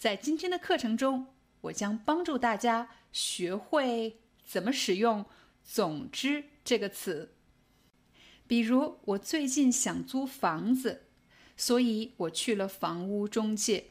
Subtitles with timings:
[0.00, 1.26] 在今天的课程中，
[1.60, 5.26] 我将帮助大家学会怎么使用
[5.62, 7.34] “总之”这个词。
[8.46, 11.02] 比如，我最近想租房子，
[11.54, 13.88] 所以我去了房屋中介。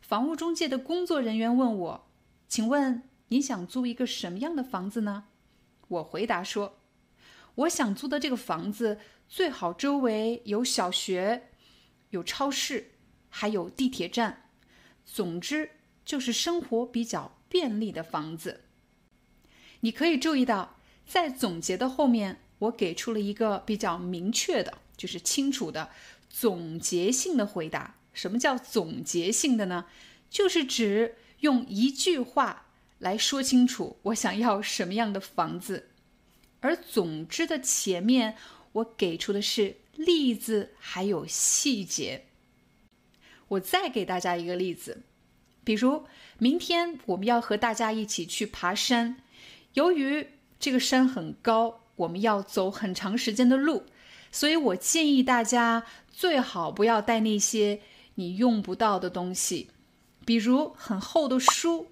[0.00, 2.08] 房屋中介的工作人员问我
[2.46, 5.24] ：“请问你想租一个什么样的房子呢？”
[5.88, 6.78] 我回答说
[7.56, 11.48] ：“我想租的这个房子最好周围有小学、
[12.10, 12.92] 有超市，
[13.28, 14.44] 还有地铁站。”
[15.10, 15.70] 总之，
[16.04, 18.60] 就是生活比较便利的房子。
[19.80, 25.90] 你可以注意到，在总结的后面，我给出了一个比较明确的，就是清楚的
[26.28, 27.96] 总结性的回答。
[28.12, 29.86] 什么叫总结性的呢？
[30.28, 32.66] 就是指用一句话
[32.98, 35.88] 来说清楚我想要什么样的房子。
[36.60, 38.36] 而总之的前面，
[38.72, 42.26] 我给出的是例子还有细节。
[43.48, 45.02] 我再给大家一个例子，
[45.64, 46.04] 比如
[46.38, 49.16] 明天我们要和大家一起去爬山，
[49.74, 50.28] 由于
[50.60, 53.84] 这个山很高，我们要走很长时间的路，
[54.30, 57.80] 所以我建议大家最好不要带那些
[58.16, 59.70] 你用不到的东西，
[60.24, 61.88] 比如很厚的书、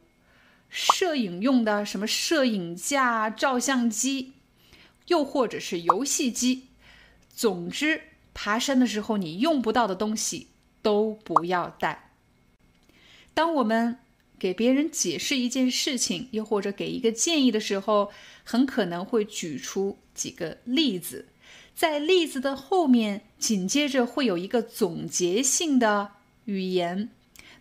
[0.69, 4.35] 摄影用的什么摄影架、照相机，
[5.07, 6.69] 又或者是游戏机。
[7.33, 8.03] 总之，
[8.35, 10.49] 爬山的时候你用不到的东西。
[10.87, 12.13] 都不要带。
[13.35, 13.99] 当我们
[14.39, 18.13] 给别人解释一件事情，又或者给一个建议的时候，
[18.45, 21.27] 很可能会举出几个例子，
[21.75, 26.13] 在例子的后面紧接着会有一个总结性的
[26.45, 27.09] 语言。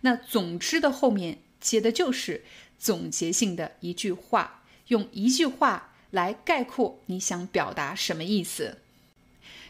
[0.02, 2.44] 那总之的后面接的就是
[2.78, 8.78] 总结性的一句话，用一句话来概括你想表达什么意思。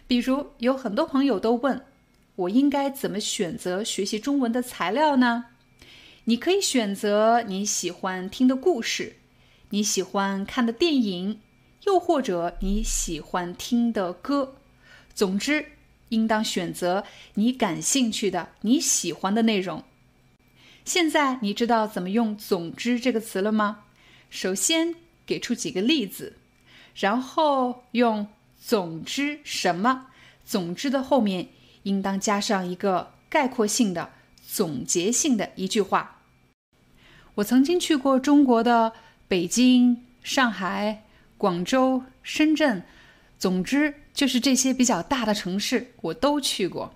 [0.06, 1.82] 比如有很多朋友都问。
[2.36, 5.46] 我应该怎么选择学习中文的材料呢？
[6.24, 9.16] 你可以选择你喜欢听的故事，
[9.70, 11.40] 你喜欢看的电影，
[11.84, 14.56] 又或者你喜欢听的歌。
[15.14, 15.66] 总之，
[16.10, 17.04] 应当选择
[17.34, 19.82] 你感兴趣的、你喜欢的内容。
[20.84, 23.84] 现在你知道怎么用“总之”这个词了吗？
[24.28, 24.94] 首先
[25.24, 26.36] 给出几个例子，
[26.94, 28.28] 然后用
[28.60, 30.08] “总之什么
[30.44, 31.48] ”“总之”的后面。
[31.86, 34.10] 应当加上一个概括性的、
[34.44, 36.20] 总结性的一句话。
[37.36, 38.92] 我曾经去过中国的
[39.28, 41.04] 北京、上海、
[41.38, 42.84] 广州、深圳，
[43.38, 46.92] 总之就是这些比较大的城市，我都去过。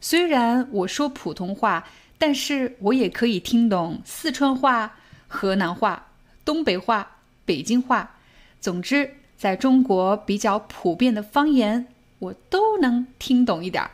[0.00, 1.88] 虽然我说普通话。
[2.26, 4.96] 但是我也可以听懂四川话、
[5.28, 6.06] 河南话、
[6.42, 8.16] 东北话、北京话，
[8.62, 11.86] 总之，在中国比较普遍的方言，
[12.20, 13.90] 我都能听懂一点儿。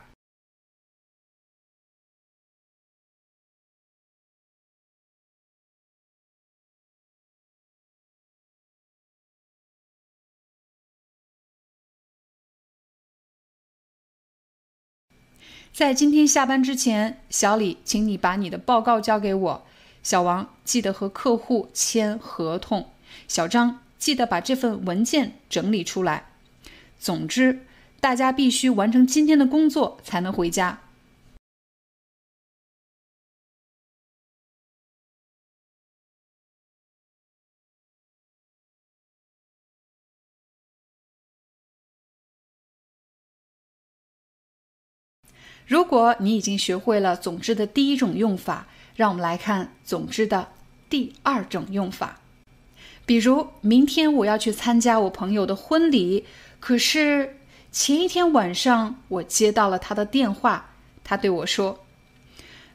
[15.73, 19.67] 在今天下班之前，小李，请你把你的报告交给我。
[20.03, 22.91] 小王，记得和客户签合同。
[23.29, 26.27] 小张，记得把这份文件整理出来。
[26.99, 27.65] 总之，
[28.01, 30.81] 大家必须完成今天的工作才能回家。
[45.71, 50.49] 如果你已经学会了“总之”的第一种用法，让我们来看“总之”的
[50.89, 52.19] 第二种用法。
[53.07, 56.27] 比如，明天我要去参加我朋友的婚礼，
[56.59, 57.39] 可是
[57.71, 60.73] 前一天晚上我接到了他的电话，
[61.05, 61.85] 他对我说：“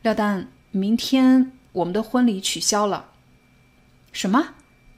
[0.02, 3.12] 廖丹，明天我们的婚礼取消了。”
[4.14, 4.54] 什么？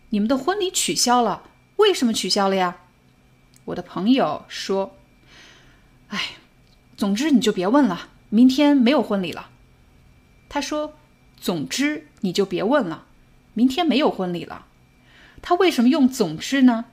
[0.10, 2.78] 你们的婚礼取消了，为什么取消了呀？”
[3.66, 4.96] 我的朋友说
[6.10, 6.22] ：“哎，
[6.98, 9.52] 总之你就别问了，明天没有婚礼了。”
[10.50, 10.98] 他说
[11.40, 13.06] ：“总之你就别问了，
[13.54, 14.66] 明天没有婚礼了。”
[15.42, 16.86] 他为什么用“总之”呢？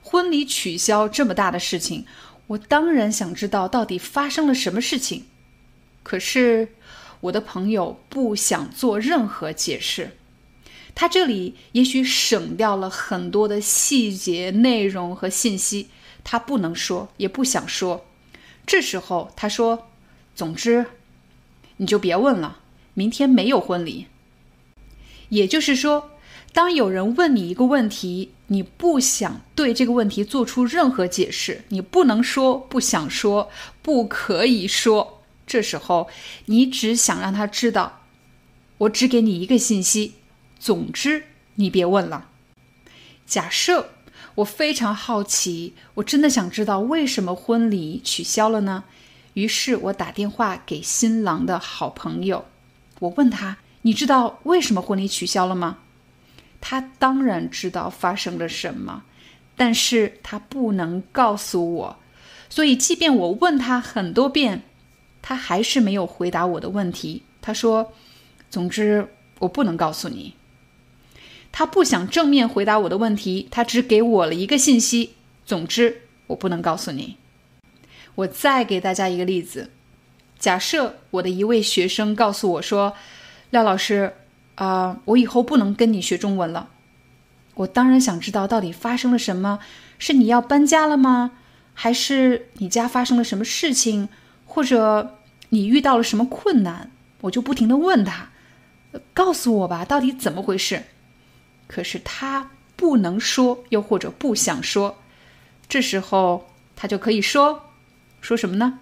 [0.00, 2.06] 婚礼取消这么大的事情，
[2.46, 5.24] 我当然想知道到底发生了什么事情。
[6.02, 6.68] 可是
[7.22, 10.16] 我的朋友不想做任何解释，
[10.94, 15.88] 他这里也许省掉了很多的细节、内容和信息，
[16.22, 18.06] 他不能说，也不想说。
[18.70, 19.88] 这时候他说
[20.36, 20.86] ：“总之，
[21.78, 22.60] 你就别问了，
[22.94, 24.06] 明天没有婚礼。”
[25.30, 26.12] 也就是说。
[26.52, 33.50] 当有人问你一个问题，你不想对这个问题做出任何解释，你不能说，不想说，
[33.82, 35.22] 不可以说。
[35.46, 36.08] 这时候，
[36.46, 38.02] 你只想让他知道，
[38.78, 40.14] 我只给你一个信息。
[40.60, 41.24] 总之，
[41.54, 42.30] 你别问了。
[43.26, 43.90] 假设
[44.40, 48.84] 我非常好奇，我真的想知道为什么婚礼取消了呢？
[49.34, 52.46] 于是我打电话给新郎的好朋友，
[53.00, 55.78] 我问他：“你知道为什么婚礼取消了吗？”
[56.60, 59.04] 他当然知道发生了什么，
[59.56, 61.96] 但是他不能告诉我，
[62.48, 64.62] 所以即便我问他很多遍，
[65.20, 67.22] 他还是没有回答我的问题。
[67.42, 67.92] 他说
[68.50, 69.06] ：“总之，
[69.40, 70.34] 我不能告诉你。”
[71.52, 75.14] 他不想正面回答我的问题，他只给我了一个信息
[75.46, 77.16] ：“总之，我不能告诉你。”
[78.16, 79.70] 我再给大家一个例子：
[80.38, 82.94] 假设我的一位学生告诉我说
[83.50, 84.14] ：“廖老师。”
[84.56, 86.68] 啊，我以后不能跟你学中文了。
[87.54, 89.58] 我当然想知道到底发生了什么，
[89.98, 91.30] 是你要搬家了吗？
[91.72, 94.10] 还是你家发生了什么事情，
[94.44, 95.16] 或者
[95.48, 96.90] 你遇到了什么困难？
[97.22, 98.28] 我就不停的问他，
[99.14, 100.82] 告诉我吧，到底怎么回事？
[101.70, 104.98] 可是他不能说，又或者不想说。
[105.68, 107.70] 这时候他就可以说，
[108.20, 108.80] 说什么呢？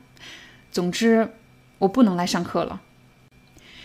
[0.73, 1.35] 总之，
[1.81, 2.81] 我不能来上课了。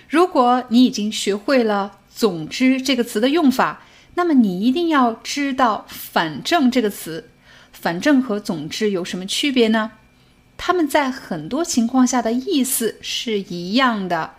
[0.08, 3.82] 如果你已经学会了“总之”这个词的用法，
[4.16, 7.30] 那么你一定要知道“反正”这个词。
[7.74, 9.92] 反正和总之有什么区别呢？
[10.56, 14.36] 它们在很多情况下的意思是一样的，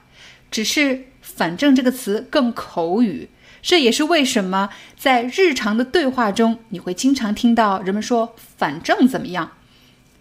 [0.50, 3.28] 只是“反正”这个词更口语。
[3.64, 9.52] 这也是为什么在日常的对话中，你会经常听到人们说“反正怎么样”。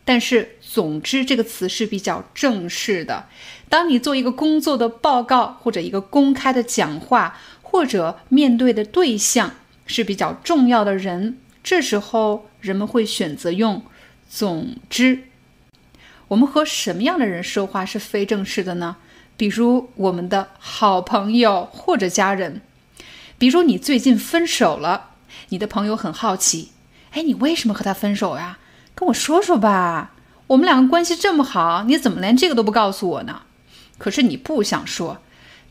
[0.05, 3.25] 但是，总之这个词是比较正式的。
[3.67, 9.51] 当你做一个工作的报告，或者一个公开的讲话，或者面对的对象
[9.85, 13.83] 是比较重要的人，这时候人们会选择用
[14.29, 15.23] “总之”。
[16.29, 18.95] 我们和什么样的人说话是非正式的呢？
[19.35, 22.61] 比如我们的好朋友或者家人。
[23.37, 25.11] 比如你最近分手了，
[25.49, 26.71] 你的朋友很好奇
[27.11, 28.57] ：“哎，你为什么和他分手呀？”
[28.95, 30.11] 跟我说说吧，
[30.47, 33.41] 我们两个关系这么好，你怎么连这个都不告诉我呢？
[33.97, 35.17] 可是你不想说，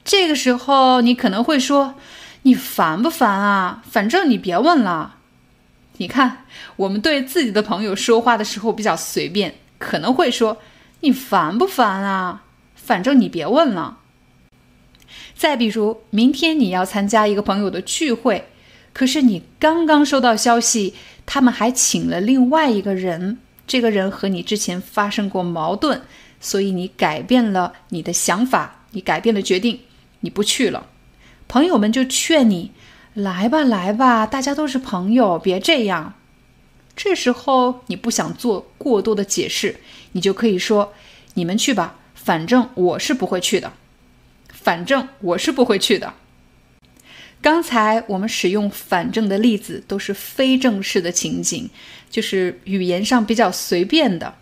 [0.04, 1.94] 这个时候你可能会说
[2.42, 3.82] ：“你烦不烦啊？
[3.88, 5.16] 反正你别问了。”
[5.98, 6.44] 你看，
[6.76, 10.58] 我们对自己的朋友说话的时候比较随便，可能会说
[11.00, 12.42] ：“你烦不烦啊？
[12.74, 13.98] 反正你别问了。”
[15.42, 18.44] 再比如，明天你要参加一个朋友的聚会，
[18.92, 20.94] 可是你刚刚收到消息。
[21.26, 26.02] 他们还请了另外一个人，这个人和你之前发生过矛盾，
[26.40, 29.80] 所以你改变了你的想法，你改变了决定，
[30.20, 30.86] 你不去了。
[31.48, 32.70] 朋友们就劝你
[33.12, 36.14] 来吧，来吧，大家都是朋友，别这样。
[36.94, 39.80] 这时候你不想做过多的解释，
[40.12, 40.92] 你就可以说
[41.34, 43.72] ：“你们去吧，反正我是不会去的，
[44.62, 46.14] 反正我是不会去的。”
[47.42, 51.68] 刚才我们使用“反正”的例子都是非正式的情景，
[52.08, 54.34] 就是语言上比较随便的。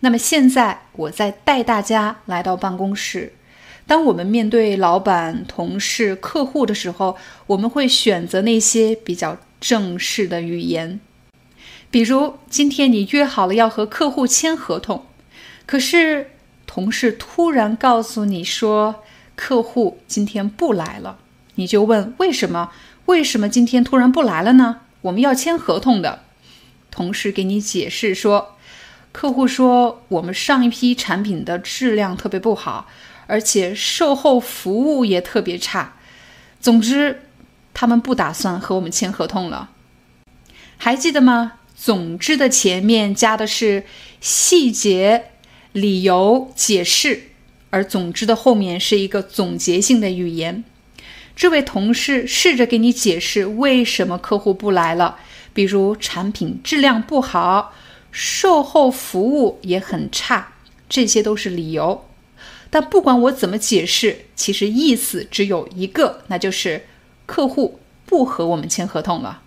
[0.00, 3.34] 那么现在我在带大家来到办公室，
[3.86, 10.98] 当我们面对老板、同事、客户的时候，我们会选择那些比较正式的语言。
[11.90, 15.06] 比如今天你约好了要和客户签合同，
[15.66, 16.30] 可是
[16.66, 19.04] 同事突然告诉你说
[19.40, 21.16] 客户今天不来了。
[21.54, 22.70] 你就问为什么？
[23.06, 24.82] 为什么今天突然不来了呢？
[25.00, 26.24] 我们要签合同的，
[26.90, 28.58] 同事给你解释说，
[29.12, 32.86] 客户说我们上一批产品的质量特别不好，
[33.26, 35.94] 而且售后服务也特别差。
[36.60, 37.22] 总之，
[37.72, 39.70] 他们不打算和我们签合同了。
[40.76, 41.54] 还记得吗？
[41.74, 43.84] 总之的前面加的是
[44.20, 45.30] 细节、
[45.72, 47.29] 理由、解释，
[47.70, 50.62] 而总之的后面是一个总结性的语言。
[51.34, 55.16] 这位同事试着给你解释为什么客户不来了，
[55.54, 57.72] 比如产品质量不好，
[58.10, 60.52] 售后服务也很差，
[60.88, 62.04] 这些都是理由。
[62.68, 66.84] 但不管我怎么解释，其实意思只有一个，那就是
[67.26, 69.42] 客户不和我们签合同了。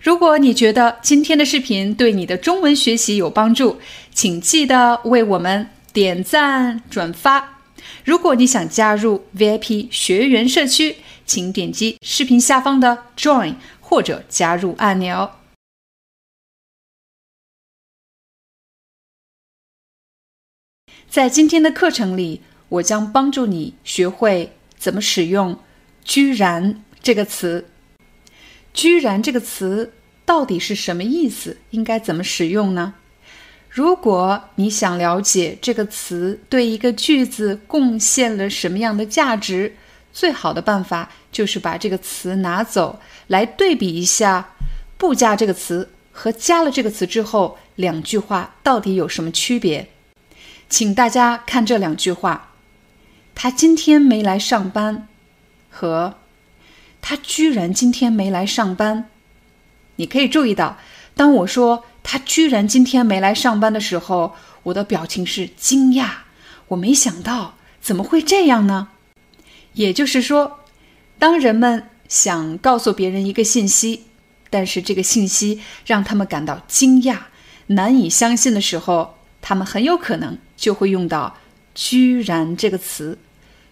[0.00, 3.78] 如果你觉得今天的视频对你的中文学习有帮助，
[4.12, 7.60] 请记得为我们点赞转发。
[8.04, 10.96] 如果你想加入 VIP 学员社区，
[11.26, 15.32] 请点击视频下方的 Join 或者加入按钮。
[21.08, 25.60] 在今天的课程里，我将帮助你学会怎么使用
[26.04, 27.68] “居然”这个词。
[28.72, 29.92] “居然”这个词
[30.24, 31.58] 到底是什么意思？
[31.70, 32.94] 应该怎么使用呢？
[33.72, 39.76] 如果你想了解这个词对一个句子贡献了什么样的价值，
[40.12, 44.50] 最好的办法就是把这个词拿走，来对比一下
[44.98, 49.88] “不加”这个词和加了这个词之后两句话到底有什么区别。
[50.68, 52.52] 请大家看这两句话
[53.34, 55.08] ：“他今天没来上班”
[55.72, 56.16] 和
[57.00, 59.08] “他居然今天没来上班”。
[59.96, 60.76] 你可以注意到，
[61.14, 61.86] 当我说。
[62.02, 66.10] 他居然今天没来上班的时候，我的表情是惊讶。
[66.68, 68.88] 我没想到，怎么会这样呢？
[69.74, 70.60] 也就是说，
[71.18, 74.04] 当人们想告诉别人一个信息，
[74.50, 77.18] 但是这个信息让他们感到惊讶、
[77.68, 81.36] 难以相信的时候，他们很有可能就会用到
[81.74, 83.18] “居然”这个词。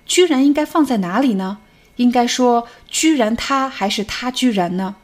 [0.06, 1.58] 居然应该放在哪里呢？
[1.96, 4.96] 应该说“居然他”还是“他居然”呢？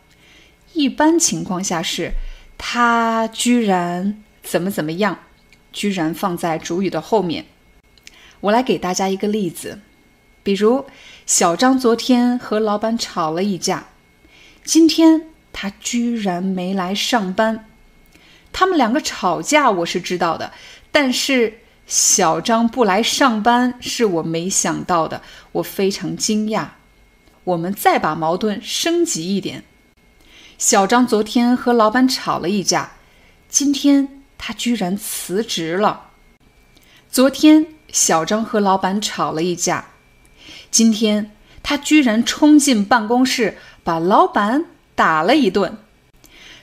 [0.75, 2.13] 一般情况下是。
[2.59, 5.19] 他居然怎么怎么样？
[5.73, 7.45] 居然放在主语的后面。
[8.41, 9.81] 我来给大家一个例子，
[10.43, 10.87] 比如
[11.27, 13.89] 小张昨天和老板吵了一架，
[14.65, 17.67] 今天他居然没来上班。
[18.53, 20.53] 他们两个吵架我是知道的，
[20.91, 25.21] 但是小张不来上班是我没想到的，
[25.53, 26.69] 我非常惊讶。
[27.45, 29.63] 我们再把矛盾升级一点。
[30.59, 32.93] 小张昨天和老板吵了一架，
[33.47, 36.13] 今天他居然辞职了。
[37.11, 39.91] 昨天小张和老板吵了一架，
[40.71, 41.31] 今天
[41.63, 45.77] 他居然冲进办公室把老板打了一顿。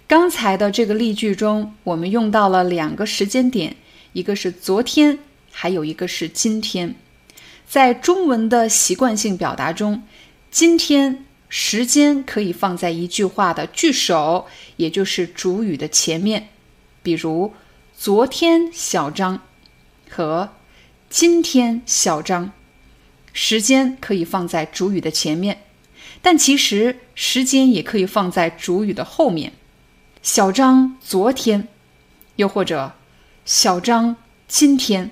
[0.07, 3.75] 刚才的这个例句中，我们用到了两个时间点，
[4.13, 5.19] 一个是昨天，
[5.51, 6.95] 还有一个是今天。
[7.67, 10.01] 在中文的习惯性表达中，
[10.49, 11.25] 今天。
[11.55, 16.49] 时间可以放在一句话的句首，也就是主语的前面，
[17.03, 17.53] 比如
[17.95, 19.39] 昨天小张
[20.09, 20.49] 和
[21.11, 22.51] 今天小张，
[23.33, 25.61] 时间可以放在主语的前面，
[26.23, 29.53] 但其实时间也可以放在主语的后面。
[30.23, 31.67] 小张昨天，
[32.37, 32.93] 又或者
[33.45, 34.15] 小张
[34.47, 35.11] 今天，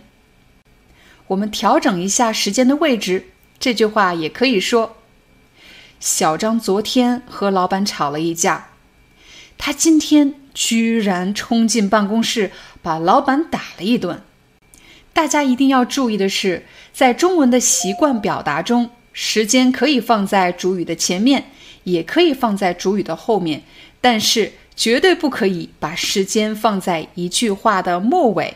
[1.28, 3.28] 我们调整一下时间的位置，
[3.60, 4.98] 这句话也可以说。
[6.02, 8.70] 小张昨天和老板吵了一架，
[9.60, 14.24] 他今天居然冲进办公室把老板打了一顿。
[15.14, 21.52] 大家一定要注意的是，在中文的习惯表达中，时间可以放在主语的前面，
[21.84, 23.62] 也可以放在主语的后面，
[24.02, 28.56] 但是绝对不可以把时间放在一句话的末尾。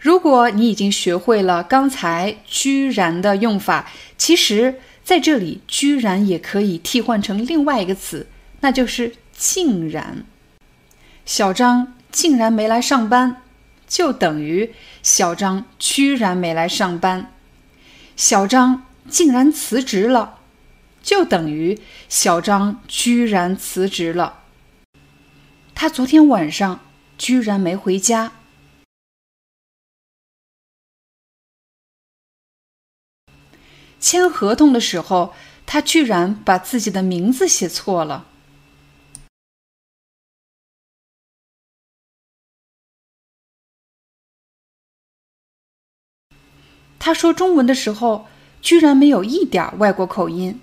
[0.00, 3.88] 如果你已经学会了刚才“居然”的用法，
[4.18, 4.80] 其实。
[5.10, 8.28] 在这里，居然也可以替换成另外一个词，
[8.60, 10.24] 那就是“竟然”。
[11.26, 13.42] 小张竟然没来上班，
[13.88, 17.32] 就等于小张居然没来上班。
[18.14, 20.38] 小张竟然辞职了，
[21.02, 24.44] 就等于小张居然辞职了。
[25.74, 26.78] 他昨天晚上
[27.18, 28.30] 居然没回家。
[34.00, 35.34] 签合同的时候，
[35.66, 38.26] 他居然把自己的名字写错了。
[46.98, 48.26] 他说中文的时候，
[48.60, 50.60] 居然没有一点外国口音。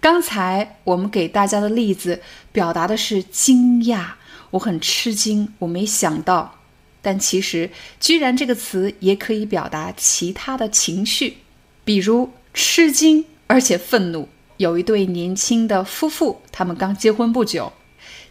[0.00, 2.22] 刚才我们给大家的例子
[2.52, 4.12] 表达的是惊讶，
[4.50, 6.58] 我很吃惊，我没想到。
[7.02, 11.38] 但其实“居然”这个词也可以表达其他的情绪，
[11.84, 14.28] 比如吃惊而且愤怒。
[14.56, 17.72] 有一对年轻的夫妇，他们刚结婚不久，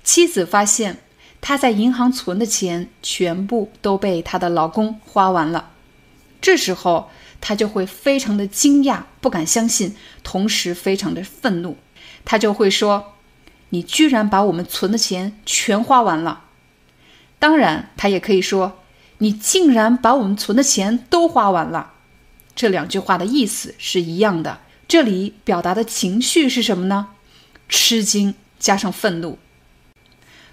[0.04, 0.98] 妻子发现
[1.40, 5.72] 她在银行存的钱全部都被她的老公花完了。
[6.42, 7.10] 这时候，
[7.48, 11.78] 他就会非常的惊讶，不敢相信，同时非常的愤怒。
[12.26, 13.14] 他就会说
[13.70, 16.46] ：“你居然把我们存的钱全花完了！”
[17.38, 18.80] 当然，他也可以说
[19.20, 21.94] ：“你竟然把我们存的钱都花完了。”
[22.56, 24.62] 这两句话的意思是一样的。
[24.88, 27.10] 这里表达的情绪是什么呢？
[27.70, 29.38] 吃惊加上愤怒。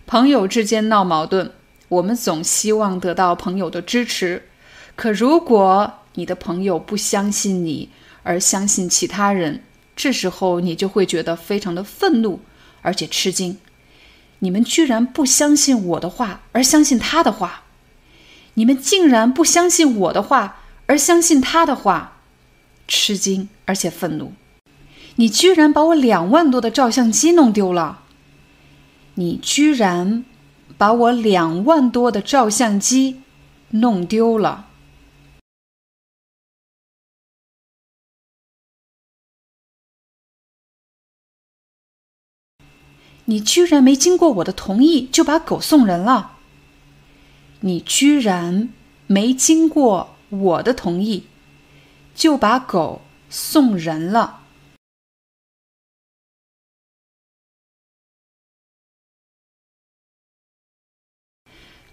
[0.06, 1.52] 朋友之间闹矛盾，
[1.88, 4.50] 我们总希望得到朋友的支持。
[4.94, 7.88] 可如果你的朋友不相信你，
[8.22, 9.62] 而相信其他人，
[9.96, 12.40] 这时候你就会觉得非常的愤怒，
[12.82, 13.58] 而且吃惊。
[14.40, 17.62] 你们居然不相信我的话，而相信他的话；
[18.54, 22.18] 你们竟然不相信我的话，而相信他的话，
[22.88, 24.32] 吃惊而且愤怒。
[25.16, 28.00] 你居然把我两万多的照相机弄丢了！
[29.14, 30.24] 你居然
[30.76, 33.20] 把我两万多的照相机
[33.70, 34.66] 弄丢了！
[43.26, 46.38] 你居然没经过我的同意就把狗送人了！
[47.60, 48.68] 你居然
[49.06, 51.26] 没经过我的同意
[52.14, 54.40] 就把狗送人了！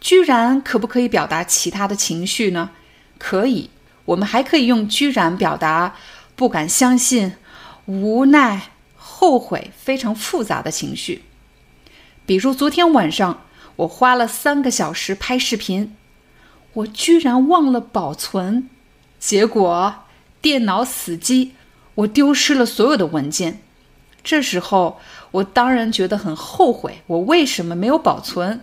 [0.01, 2.71] 居然可不可以表达其他的情绪呢？
[3.19, 3.69] 可以，
[4.05, 5.95] 我们还可以用“居然”表达
[6.36, 7.36] 不敢相信、
[7.86, 8.71] 无奈、
[9.19, 11.23] 后悔，非常复杂的情绪。
[12.25, 13.41] 比如昨天晚上，
[13.75, 15.93] 我花了三个小时拍视频，
[16.71, 18.69] 我居然忘了保存，
[19.19, 19.93] 结果
[20.41, 21.51] 电脑死机，
[21.95, 23.59] 我丢失了所有的文件。
[24.23, 28.61] 这时候，我当然觉得很后悔，我为什么没有保存？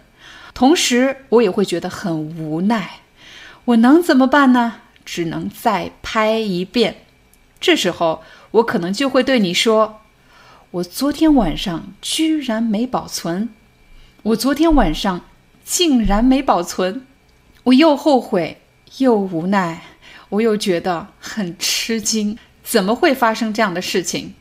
[0.55, 3.01] 同时，我也会觉得很无奈。
[3.67, 4.77] 我能怎么办呢？
[5.05, 7.03] 只能再拍一遍。
[7.61, 8.23] 这时候，
[8.53, 10.01] 我可能就会对你说
[10.71, 13.49] ：“我昨天晚上居然没保存，
[14.23, 15.23] 我昨天晚上
[15.65, 17.07] 竟然没保存。”
[17.65, 18.61] 我又后悔
[18.99, 19.83] 又无奈，
[20.29, 22.39] 我又觉得很吃惊。
[22.63, 24.35] 怎么会发生这样的事情？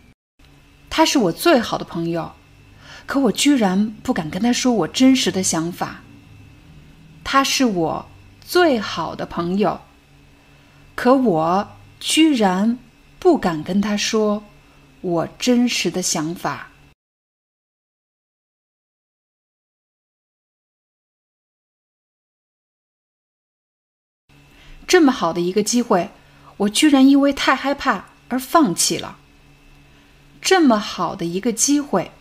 [0.89, 2.33] 他是我最好的朋友，
[3.05, 6.01] 可我居然不敢跟他说我真实的想法。
[7.23, 8.05] 他是我
[8.41, 9.81] 最好的朋友，
[10.93, 12.77] 可我居然
[13.17, 14.43] 不敢跟他说
[15.05, 16.71] 我真实的想法。
[24.87, 26.09] 这么好的一个机会，
[26.57, 29.19] 我居然因为太害怕而放弃了。
[30.41, 32.11] 这么好的一个机会，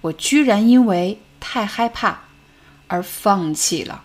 [0.00, 2.24] 我居然因为太害怕
[2.88, 4.04] 而放弃了。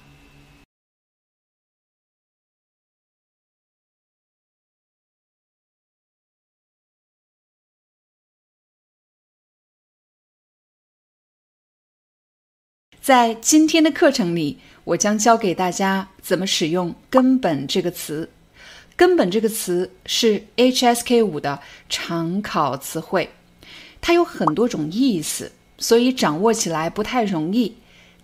[13.03, 18.29] 在今天的课程里，我将教给大家怎么使用“根本”这个词。
[18.95, 23.29] “根本”这个词是 HSK 五的常考词汇，
[23.99, 27.75] 它有很多种意思，所以掌握起来不太容易。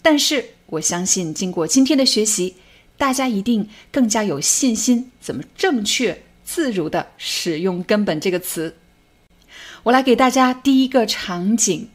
[0.02, 2.56] 但是我相信，经过今天的学习，
[2.96, 8.78] 大家一定更加有信心，怎么正确自如的使用“根本”这个词。
[9.84, 11.90] 我来给大家第一个场景，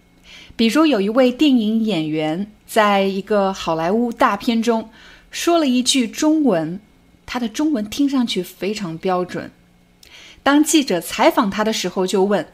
[0.55, 2.51] 比如有一位电影演员。
[2.75, 4.91] 在一个好莱坞大片中，
[5.31, 6.81] 说了一句中文，
[7.25, 9.53] 他的中文听上去非常标准。
[10.43, 12.49] 当记者采访他的时候，就问：“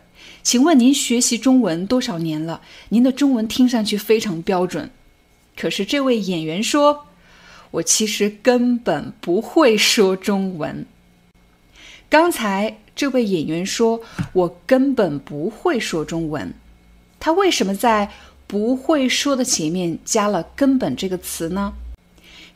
[0.45, 2.61] 请问您学习中文多少年了？
[2.91, 4.91] 您的中文听上去非常标准。”
[5.59, 7.07] 可是这位演员说
[7.73, 10.85] ：“我其实根本不会说中文。”
[12.11, 14.03] 刚才这位演员说
[14.35, 16.53] ：“我根本不会说中文。”
[17.19, 18.11] 他为什么在？
[18.51, 21.73] 不会说的前面加了“根本”这个词呢？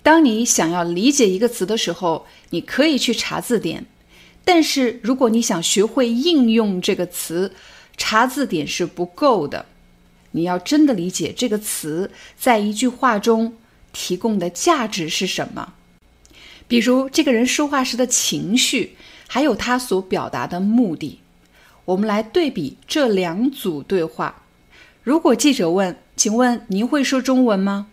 [0.03, 3.87] 当你想要理解一个词的时候，你可以去查字典。
[4.45, 7.53] 但是如果你想学会应用这个词，
[7.97, 9.67] 查字典是不够的。
[10.33, 13.55] 你要真的理解这个词在一句话中
[13.93, 15.75] 提供的价值是什么，
[16.67, 18.97] 比如这个人说话时的情绪，
[19.29, 21.21] 还有他所表达的目的。
[21.85, 24.41] 我们来对比这两组对话。
[25.05, 27.89] 如果记者问：“请问您会说中文吗？”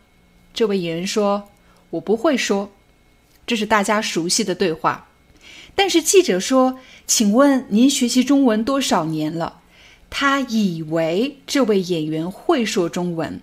[0.55, 1.49] 这位演员说
[1.91, 2.71] ：“我不会说。”
[3.45, 5.09] 这是大家熟悉的对话。
[5.75, 9.59] 但是记者说：“请问您学习中文多少年了？”
[10.09, 13.41] 他以为这位演员会说中文，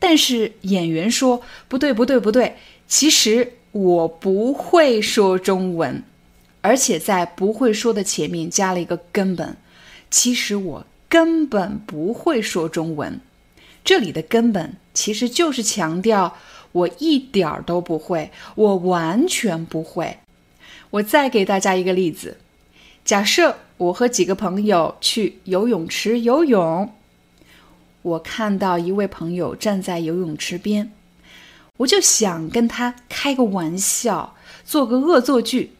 [0.00, 2.56] 但是演员说不对，不对，不对，
[2.88, 6.02] 其实我不会说中文，
[6.60, 9.56] 而且在不会说的前面加了一个根本，
[10.10, 13.20] 其实我根本不会说中文。
[13.84, 16.36] 这里的根本其实就是强调
[16.72, 20.18] 我一点儿都不会，我完全不会。
[20.90, 22.38] 我再给大家一个例子，
[23.04, 26.94] 假设我和几个朋友去游泳池游泳。
[28.02, 30.90] 我看到一位朋友站在游泳池边，
[31.78, 35.72] 我就想跟他开个玩笑，做个恶作剧。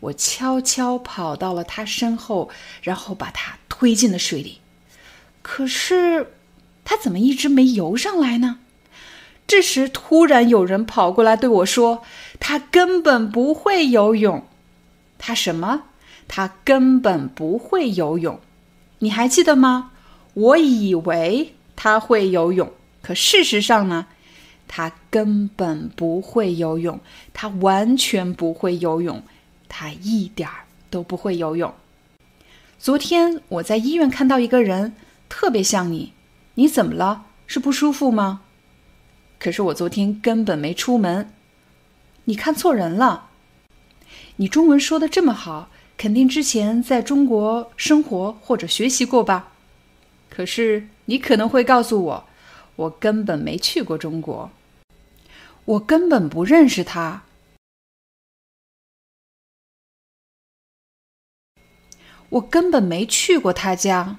[0.00, 2.48] 我悄悄跑到了他身后，
[2.82, 4.58] 然后把他推进了水里。
[5.40, 6.32] 可是
[6.84, 8.58] 他怎么一直没游上来呢？
[9.46, 12.02] 这时突然有人跑过来对我说
[12.40, 14.44] ：“他根本不会游泳。”
[15.16, 15.84] 他什么？
[16.26, 18.40] 他根本不会游泳。
[18.98, 19.92] 你还记得吗？
[20.34, 24.06] 我以为他会游泳，可事实上呢，
[24.66, 26.98] 他根本不会游泳，
[27.32, 29.22] 他完全不会游泳，
[29.68, 31.72] 他一点儿都不会游泳。
[32.80, 34.94] 昨天我在医院看到一个人，
[35.28, 36.12] 特别像你，
[36.54, 37.24] 你怎么了？
[37.48, 38.42] 是不舒服吗？
[39.40, 41.28] 可是我昨天根本没出门，
[42.24, 43.30] 你看错人了。
[44.36, 49.48] 你中文说的这么好，肯定之前在中国生活或者学习过吧？
[50.30, 52.24] 可是你可能会告诉我，
[52.76, 54.52] 我根本没去过中国，
[55.64, 57.24] 我根本不认识他，
[62.30, 64.18] 我根本没去过他家，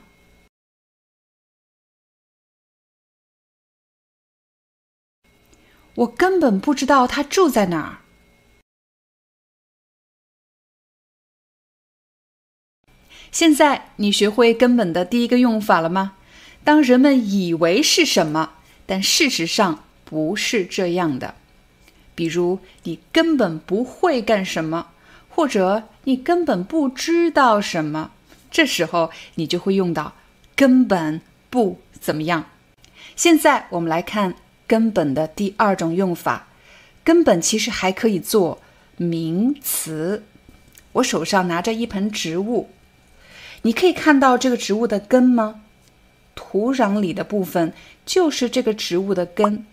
[5.95, 8.01] 我根本不知道他住在哪儿。
[13.31, 16.15] 现在你学会根本的第一个用法了吗？
[16.63, 18.55] 当人们以为是什么，
[18.87, 21.35] 但事实上不是这样的。
[22.15, 24.91] 比如你根本不会干什么，
[25.39, 28.11] 或者你根本不知道什么，
[28.51, 30.15] 这时候你就会用到
[30.53, 32.49] “根本不怎么样”。
[33.15, 34.35] 现在我们来看
[34.67, 36.49] 根本的第二种用法，
[37.05, 38.59] 根本其实还可以做
[38.97, 40.25] 名词。
[40.91, 42.69] 我手上拿着一盆植物。
[43.61, 45.61] 你可以看到这个植物的根吗？
[46.35, 47.71] 土壤里的部分
[48.05, 49.65] 就是这个植物的根，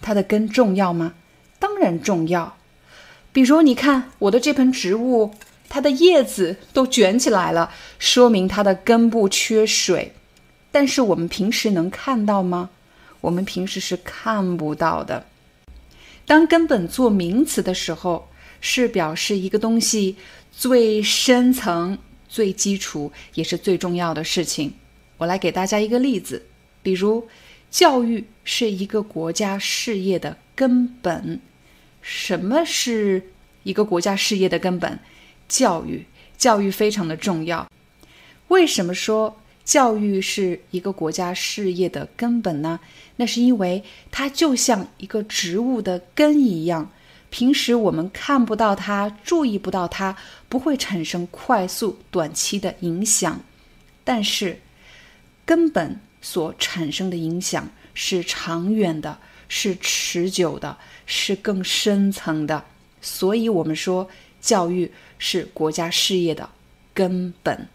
[0.00, 1.14] 它的根重要吗？
[1.60, 2.55] 当然重要。
[3.36, 5.34] 比如，你看我的这盆植物，
[5.68, 10.14] 它的叶子都卷起来了，说明它的根部缺水。
[10.72, 12.70] 但是我们平时能看到吗？
[13.20, 15.26] 我们平时是看不到的。
[16.24, 18.26] 当根本做名词的时候，
[18.62, 20.16] 是表示一个东西
[20.50, 21.98] 最深层。
[22.30, 24.72] 最基础也是最重要的事情，
[25.18, 26.42] 我来给大家一个例子，
[26.82, 27.28] 比如，
[27.70, 31.38] 教育是一个国家事业的根本。
[32.08, 33.20] 什么是
[33.64, 34.96] 一个国家事业的根本？
[35.48, 36.06] 教育，
[36.38, 37.68] 教育非常的重要。
[38.46, 42.78] 为什么说教育是一个国家事业的根本呢？
[43.16, 46.92] 那是因为它就像一个植物的根一样。
[47.28, 50.16] 平时我们看不到它，注意不到它，
[50.48, 53.40] 不会产生快速短期的影响，
[54.04, 54.60] 但是
[55.44, 62.62] 根本所产生的影响是长远的，是持久的，是更深层的。
[63.00, 64.08] 所以，我们说
[64.40, 66.50] 教育是国家事业的
[66.92, 67.66] 根本。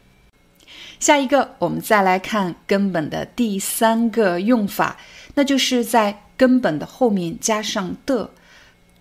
[0.99, 4.97] 下一个，我们再来看根本的第三个用法，
[5.33, 8.29] 那就是在根本的后面加上的。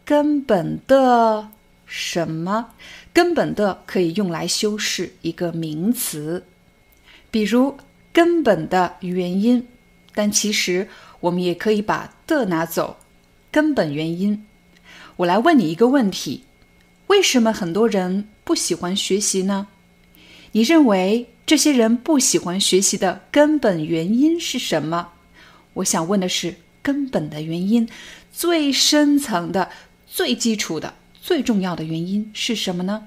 [0.03, 1.49] 根本的
[1.87, 2.71] 什么？
[3.13, 6.45] 根本的可以用来修饰一个名词，
[7.31, 7.77] 比如
[8.13, 9.67] 根本的原因。
[10.15, 10.89] 但其实
[11.21, 12.97] 我们也可以把的拿走，
[13.51, 14.45] 根本原因。
[15.17, 16.45] 我来问你一个问题：
[17.09, 19.67] 为什么很多人不喜欢学习呢？
[20.53, 25.09] 你认为这些人不喜欢学习的根本原因是什么？
[25.75, 27.89] 我想问的是根本的原因，
[28.33, 29.71] 最深层的。
[30.13, 33.07] 最基础的、最重要的原因是什么呢？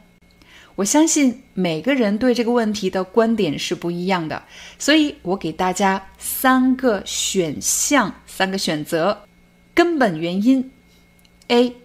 [0.76, 4.42] 我相信每个人对这个问题的观点是不一样的，
[4.80, 9.26] 所以我给大家三个选项、三个选择。
[9.74, 10.72] 根本原因
[11.48, 11.76] ：A.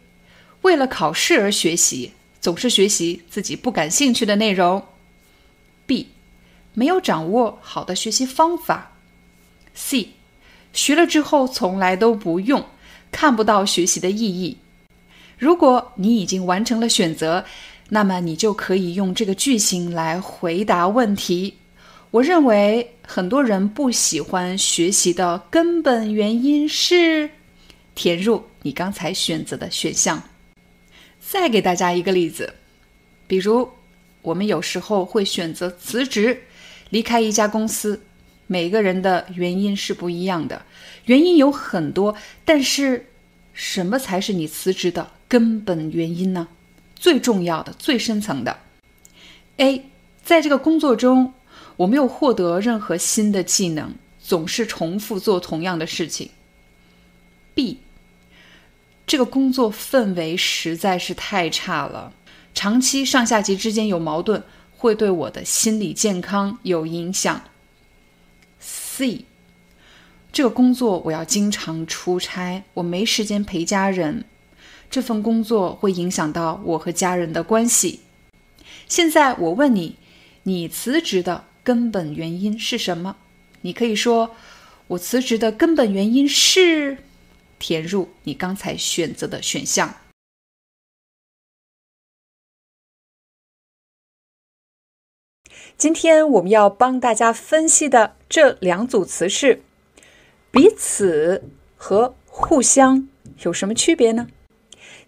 [0.62, 4.84] 为了考试而学习，总是学习自己不感兴趣的内容
[5.86, 6.06] ；B.
[6.74, 8.92] 没有掌握好的学习方法
[9.76, 10.08] ；C.
[10.72, 12.64] 学了之后从来都不用，
[13.10, 14.58] 看不到学习的意义。
[15.38, 17.44] 如果你已经完成了选择，
[17.88, 21.54] 那么你就可以用这个句型来回答问题：
[22.10, 27.30] 我认为很多人不喜欢学习的根本原因是
[27.98, 30.22] 填入你刚才选择的选项。
[31.20, 32.54] 再给大家一个例子，
[33.26, 33.68] 比如
[34.22, 36.44] 我们有时候会选择辞职，
[36.90, 38.00] 离开一家公司，
[38.46, 40.64] 每个人的原因是不一样的，
[41.06, 43.06] 原因有很多，但是
[43.52, 46.46] 什么才是你辞职的根本原因呢？
[46.94, 48.60] 最重要的、最深层的
[49.56, 49.86] ，A，
[50.22, 51.34] 在这个工作中。
[51.78, 56.30] 我没有获得任何新的技能，总是重复做同样的事情。
[57.54, 57.78] B，
[59.08, 62.12] 这个工作氛围实在是太差了，
[62.54, 64.42] 长期上下级之间有矛盾，
[64.76, 67.42] 会对我的心理健康有影响。
[68.60, 69.24] C，
[70.30, 74.26] 这个工作我要经常出差，我没时间陪家人，
[74.90, 78.00] 这份工作会影响到我和家人的关系。
[78.86, 79.96] 现在我问你，
[80.42, 81.44] 你辞职的？
[81.64, 83.16] 根本原因是什么？
[83.62, 84.34] 你可以说，
[84.88, 86.98] 我辞职的根本原因是
[87.58, 89.94] 填入你刚才选择的选项。
[95.76, 99.62] 今天我们要帮大家分析的这两组词是
[100.50, 101.44] 彼此
[101.76, 103.08] 和互相
[103.40, 104.28] 有什么区别呢？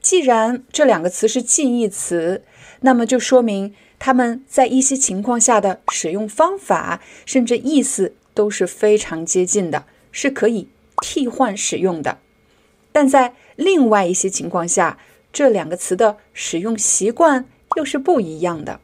[0.00, 2.44] 既然这两个词是近义词，
[2.80, 3.74] 那么就说明。
[4.02, 10.70] 它们在一些情况下的使用方法，甚至意思都是非常接近的，是可以
[11.02, 12.18] 替换使用的。
[12.92, 14.98] 但在另外一些情况下，
[15.32, 18.80] 这两个词的使用习惯又是不一样的。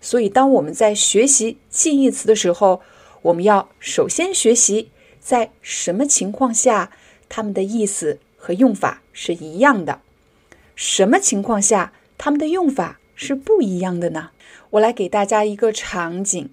[0.00, 2.80] 所以，当我们在学习近义词的时候，
[3.22, 6.90] 我们要首先学习在什么情况下
[7.28, 10.00] 它们的意思和用法是一样的，
[10.74, 14.30] 什么情况下它们的用法是不一样的呢？
[14.70, 16.48] 我来给大家一个场景，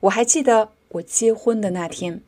[0.00, 2.22] 我还记得我结婚的那天，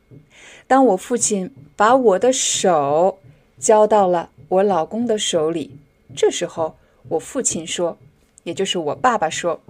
[0.67, 3.17] 当我父亲把我的手
[3.63, 5.77] 交到了我老公的手里，
[6.13, 6.75] 这时候
[7.07, 7.97] 我父亲说，
[8.43, 9.61] 也就是我爸爸说，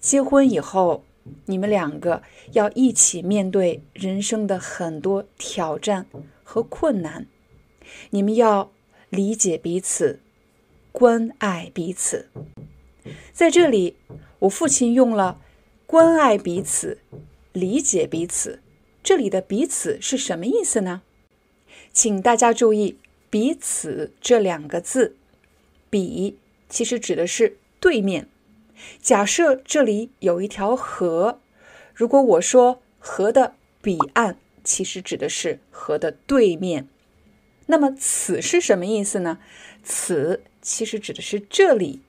[0.00, 1.04] 结婚以后
[1.44, 6.06] 你们两个要一起面对人生的很多挑战
[6.42, 7.28] 和困难，
[8.10, 8.72] 你们要
[9.10, 10.18] 理解彼此，
[10.90, 12.30] 关爱彼此，
[13.32, 13.96] 在这里。
[14.40, 15.40] 我父亲用了
[15.86, 16.98] “关爱彼此，
[17.52, 18.58] 理解彼此”，
[19.04, 21.02] 这里的“彼此”是什么意思呢？
[21.92, 22.98] 请大家注意
[23.30, 25.16] “彼此”这两个字
[25.90, 28.28] ，“彼”其实指的是对面。
[29.00, 31.40] 假设这里有一条河，
[31.94, 36.88] 如果我说“河的彼岸”，其实指的是河的对面。
[37.66, 39.38] 那么“此”是什么意思呢
[39.84, 42.00] ？“此”其实指的是这里。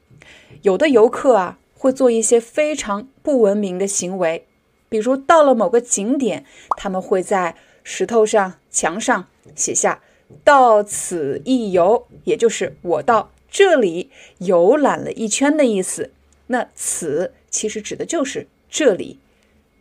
[0.61, 1.59] 有的游客啊。
[1.75, 4.47] 会做一些非常不文明的行为，
[4.87, 6.45] 比如到了某个景点，
[6.77, 10.01] 他们会在石头上、墙上写下
[10.43, 16.11] “到此一游”，也就是我到这里游览了一圈的意思。
[16.47, 19.19] 那“此”其实指的就是这里，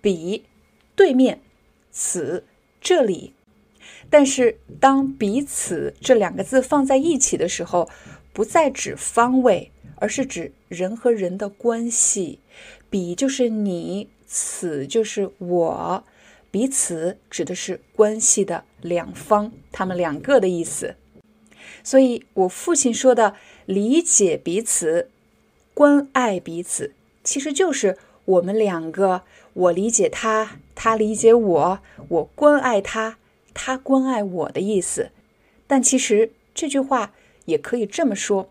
[0.01, 0.44] 彼
[0.94, 1.40] 对面，
[1.90, 2.44] 此
[2.81, 3.35] 这里。
[4.11, 7.88] 但是当“彼此”这两个字放在一起的时候，
[8.33, 9.70] 不再指方位。
[9.96, 12.40] 而是指人和人的关系，
[12.90, 16.05] 彼就是你，此就是我，
[16.53, 20.95] 彼此指的是关系的两方，他们两个的意思。
[21.83, 23.35] 所以，我父亲说的
[23.67, 25.09] 理解彼此、
[25.75, 26.93] 关爱彼此，
[27.25, 29.23] 其实就是我们两个，
[29.55, 33.17] 我理解他，他理解我，我关爱他，
[33.55, 35.11] 他关爱我的意思。
[35.67, 37.15] 但其实这句话
[37.47, 38.51] 也可以这么说。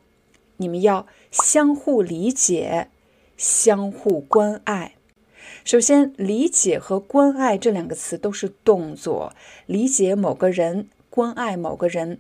[0.58, 2.90] 你们要相互理解，
[3.38, 4.96] 相互关爱。
[5.64, 9.34] 首先，理解和关爱这两个词都是动作，
[9.68, 12.20] 理解某个人，关爱某个人。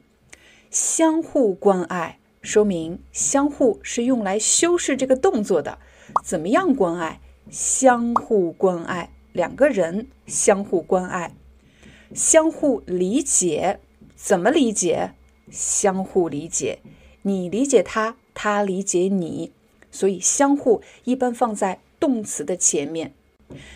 [0.69, 5.79] 相互关爱说明相互是用来修饰这个动作的。
[6.23, 7.19] 怎么样关爱？
[7.49, 11.35] 相互关爱，两个人相互关爱。
[12.13, 13.79] 相互理解，
[14.15, 15.13] 怎么理解？
[15.49, 16.79] 相互理解，
[17.23, 18.17] 你理解他。
[18.33, 19.51] 他理解你，
[19.91, 23.13] 所以相互一般放在动词的前面，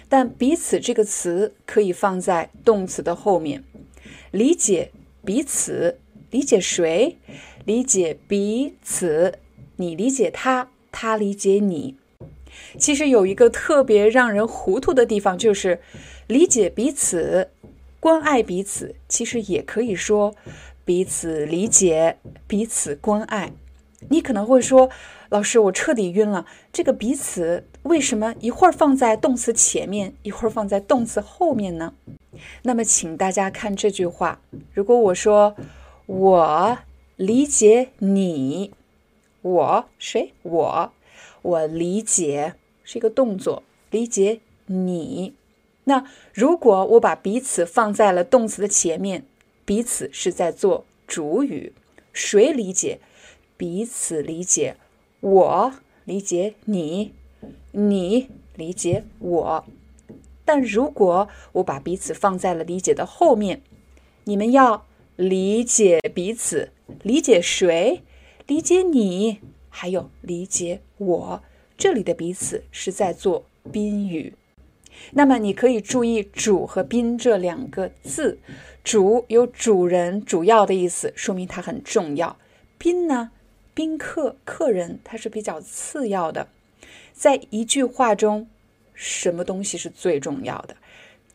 [0.08, 3.64] 但彼此这个词可以放在动词的后面。
[4.32, 4.92] 理解
[5.24, 7.18] 彼此，理解谁？
[7.66, 9.40] 理解彼此，
[9.78, 11.96] 你理解他，他理解你。
[12.78, 15.80] 其实有一个特别让人糊涂的地方，就是
[16.28, 17.50] 理解彼此、
[18.00, 20.36] 关爱彼此，其实也可以说
[20.86, 23.52] 彼此理解、彼此关爱。
[24.10, 24.90] 你可能会说
[25.30, 26.46] ：“老师，我彻底晕了。
[26.72, 31.94] 这个彼此为什么一会儿放在动词前面，一会儿放在动词后面呢？”
[32.64, 34.42] 那么，请大家看这句话：
[34.74, 35.56] 如果我说
[36.08, 36.78] “我
[37.16, 38.72] 理解你”，
[39.42, 40.34] 我谁？
[40.42, 40.92] 我
[41.44, 45.36] 我理解是一个动作，理解你。
[45.84, 49.26] 那如果我把彼此放在了动词的前面，
[49.64, 51.72] 彼此是在做主语，
[52.12, 53.00] 谁理解？
[53.56, 54.76] 彼此理解，
[55.22, 57.14] 我理解你，
[57.76, 59.66] 你理解我。
[60.44, 63.62] 但如果我把彼此放在了理解的后面，
[64.26, 64.86] 你们要
[65.16, 66.72] 理解彼此，
[67.04, 68.04] 理解谁？
[68.48, 71.44] 理解你，还有理解我。
[71.78, 74.36] 这里的彼此是在做宾语。
[75.12, 78.40] 那么你可以注意“主”和“宾”这两个字
[78.84, 82.30] ，“主”有主人、主要的意思，说明它很重要
[82.78, 83.32] ；“宾”呢？
[83.74, 86.48] 宾客、客人，它是比较次要的。
[87.16, 88.46] 在一句话中，
[88.94, 90.76] 什么东西是最重要的？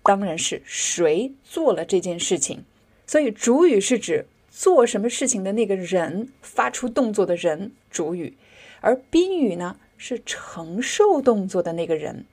[0.02, 2.62] 当然是谁做了这件事情。
[3.06, 8.34] 所以主语是指做什么事情的那个人，发出动作的人，主语；
[8.82, 12.26] 而宾语呢，是承受动作的那个人。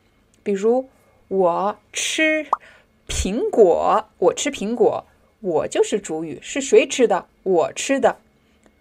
[0.43, 0.87] 比如
[1.29, 2.45] 我吃
[3.07, 5.05] 苹果，我吃苹果，
[5.39, 7.25] 我就是主语，是谁吃的？
[7.43, 8.17] 我吃的。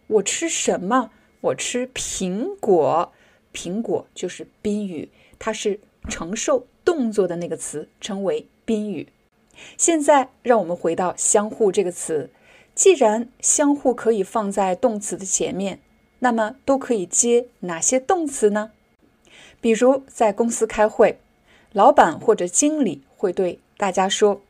[0.09, 1.11] 我吃什么？
[1.41, 3.13] 我吃苹果，
[3.57, 9.09] 苹果就是宾语，它是承受动作的那个词，称为宾语。
[9.79, 12.29] 现在让我们回到“相互”这个词，
[12.75, 15.81] 既然“相互”可以放在动词的前面，
[16.19, 18.73] 那么都可以接哪些动词呢？
[19.63, 21.19] 比如在公司开会，
[21.73, 24.43] 老板或者经理会对大家说：“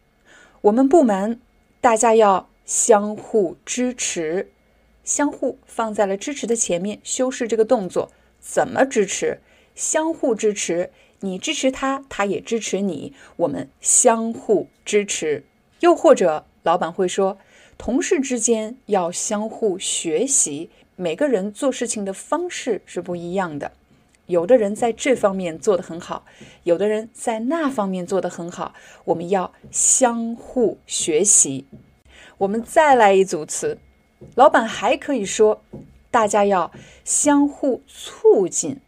[0.62, 1.40] 我们部门
[1.80, 4.50] 大家要相互支持。”
[5.04, 8.10] 相互放在了支持的前面，修饰这个动作。
[8.48, 9.40] 怎么支持？
[9.74, 15.44] 相互支持，你支持他，他也支持你，我们相互支持。
[15.80, 17.38] 又或者，老板会说，
[17.76, 23.72] 同事之间要相互学习，每个人做事情的方式是不一样的，
[24.26, 26.24] 有的人在这方面做得很好，
[26.62, 28.72] 有的人在那方面做得很好，
[29.06, 31.66] 我们要相互学习。
[32.38, 33.78] 我们再来一组词。
[34.34, 35.62] 老板还可以说，
[36.16, 36.72] 大家要
[37.04, 38.78] 相互促进。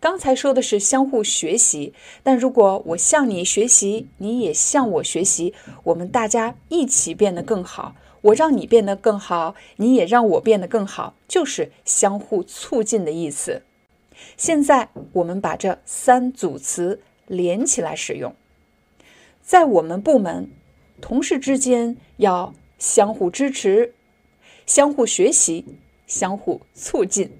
[0.00, 5.52] 刚才说的是相互学习，但如果我向你学习，你也向我学习，
[5.84, 7.94] 我们大家一起变得更好。
[8.22, 13.60] 我让你变得更好，你也让我变得更好，就是相互促进的意思。
[14.38, 18.34] 现在我们把这三组词连起来使用，
[19.42, 20.50] 在我们部门，
[21.02, 23.92] 同事之间要相互支持。
[24.64, 25.66] 相互学习，
[26.10, 27.38] 相互促进。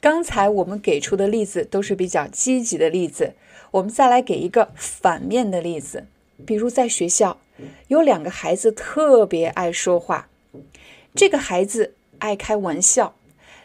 [0.00, 3.34] 刚才我们给出的例子都是比较积极的例子，
[3.70, 6.06] 我们再来给一个反面的例子。
[6.44, 7.38] 比如在学校，
[7.86, 10.28] 有两个孩子特别爱说话，
[11.14, 13.14] 这个孩子爱开玩笑，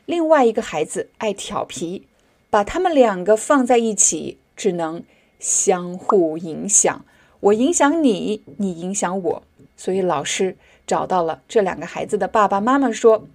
[0.06, 2.06] 另外一个孩子爱调皮，
[2.50, 5.02] 把他们两个放在一起，只能
[5.40, 7.04] 相互影响。
[7.40, 9.44] 我影响你，你影响我，
[9.76, 10.58] 所以老师。
[10.86, 13.28] 找到了这两个孩子的爸爸妈妈，说：“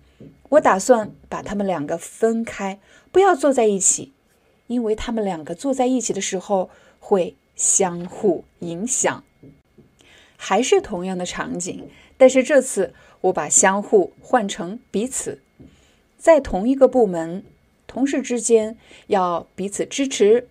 [0.53, 2.79] 我打算把他们两个分开，
[3.11, 4.13] 不要坐在一起，
[4.67, 9.25] 因为他们两个坐在一起的时候会相互影响。”
[10.37, 11.89] 还是同样的场景，
[12.19, 15.41] 但是这次我把“相互”换成“彼此”。
[16.19, 17.45] 在同一个部门，
[17.87, 20.49] 同事之间要彼此支持、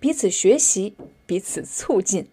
[0.00, 2.26] 彼此学习、彼此促进。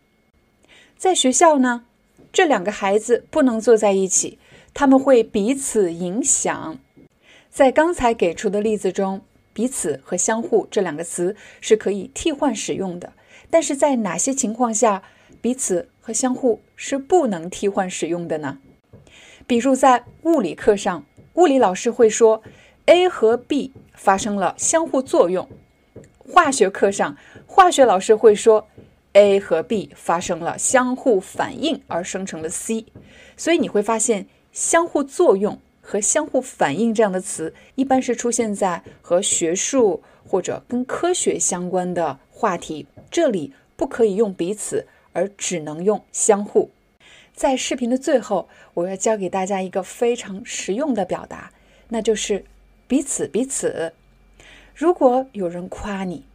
[0.97, 1.85] 在学校呢？
[2.33, 4.39] 这两个孩子不能坐在一起，
[4.73, 6.79] 他们会彼此影响。
[7.51, 13.11] 在刚才给出的例子中，“彼此”和“相互”这两个词是可以替换使用的。
[13.49, 15.03] 但是在哪些情况下
[15.41, 18.59] ，“彼此”和“相互”是不能替换使用的呢？
[19.45, 22.41] 比如在物理课上，物理老师会说
[22.85, 25.45] A 和 B 发生了相互作用；
[26.17, 28.67] 化学课上，化学老师会说。
[29.13, 32.85] A 和 B 发生了相互反应而生成了 C，
[33.35, 46.69] 所以你会发现相互作用和相互反应这样的词一般是出现在和学术或者跟科学相关的话题，这里不可以用彼此，而只能用相互。
[47.33, 51.51] 在视频的最后，我要教给大家一个非常实用的表达，
[51.89, 52.45] 那就是
[52.87, 53.93] 彼此彼此。
[54.75, 56.25] 如果有人夸你。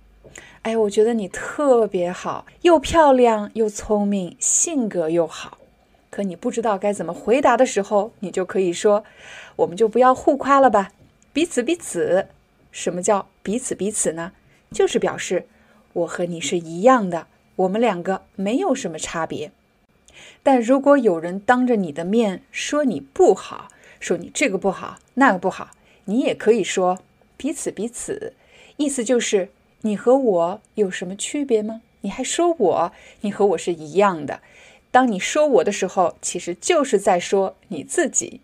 [0.63, 5.59] 哎，我觉得你特别好，又漂亮又聪明，性格又好。
[6.17, 9.05] 可你不知道该怎么回答的时候，你就可以说
[9.57, 10.93] ：“我们就不要互夸了吧，
[11.35, 12.29] 彼此彼此。”
[12.73, 14.33] 什么叫彼此彼此呢？
[14.71, 15.47] 就是表示
[15.93, 19.53] 我和你是一样的，我们两个没有什么差别。
[20.43, 23.69] 但如果有人当着你的面说你不好，
[24.01, 25.73] 说你这个不好那个不好，
[26.07, 26.99] 你也可以说
[27.37, 28.33] 彼此彼此，
[28.79, 29.51] 意思就是
[29.83, 31.83] 你和我有什么区别吗？
[32.01, 34.41] 你还说我，你和我是一样的。
[34.97, 38.41] 当你说我的时候，其实就是在说你自己。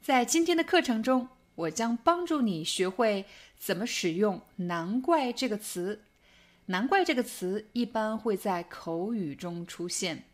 [0.00, 1.26] 在今天的课程中，
[1.56, 3.24] 我将帮助你学会
[3.58, 6.04] 怎么使用“难怪”这个词。
[6.66, 10.26] 难怪这个词一般会在口语中出现。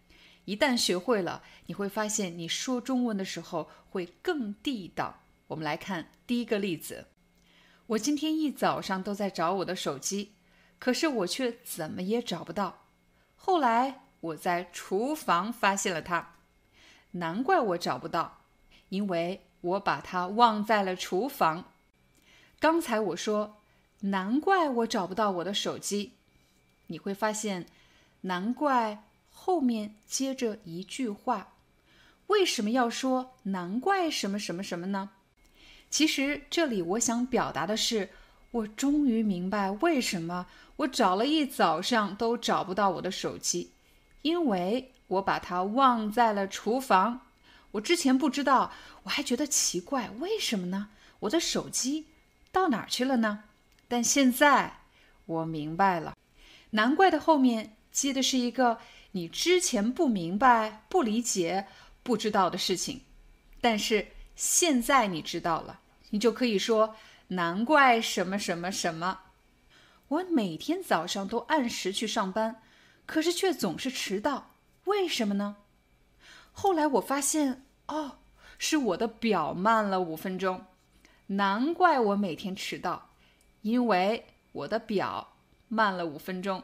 [0.44, 5.22] 一旦学会了，你会发现你说中文的时候会更地道。
[5.46, 7.06] 我们来看第一个例子：
[7.86, 10.32] 我今天一早上都在找我的手机，
[10.78, 12.84] 可是我却怎么也找不到。
[13.36, 16.34] 后来我在厨房发现了它，
[17.12, 18.40] 难怪我找不到，
[18.88, 21.64] 因为我把它忘在了厨房。
[22.60, 23.56] 刚才我说，
[24.00, 26.12] 难怪我找不到我的手机。
[26.88, 27.66] 你会发现，
[28.22, 31.54] 难怪后面接着一句话，
[32.28, 35.10] 为什么要说难怪什么什么什么呢？
[35.90, 38.10] 其实这里我想表达的是，
[38.50, 40.46] 我终于明白为什么
[40.78, 43.72] 我找了一早上都找不到我的手机，
[44.22, 47.22] 因为我把它忘在了厨房。
[47.72, 48.72] 我之前不知道，
[49.02, 50.90] 我还觉得奇怪，为什么呢？
[51.20, 52.06] 我的手机
[52.52, 53.44] 到哪儿去了呢？
[53.88, 54.78] 但现在
[55.26, 56.16] 我明白了。
[56.70, 58.78] 难怪的后面接的是一个
[59.12, 61.66] 你之前不明白、不理解、
[62.02, 63.02] 不知道的事情，
[63.60, 66.94] 但是现在你知道了，你就可以说
[67.28, 69.20] 难怪什么什么什么。
[70.08, 72.62] 我每天早上都按时去上班，
[73.06, 74.50] 可是却总是迟到，
[74.84, 75.56] 为什么呢？
[76.52, 78.18] 后来我发现，哦，
[78.58, 80.66] 是我的表慢了五分钟，
[81.26, 83.10] 难怪我每天迟到，
[83.62, 85.34] 因为我的表。
[85.70, 86.62] 慢了五分钟，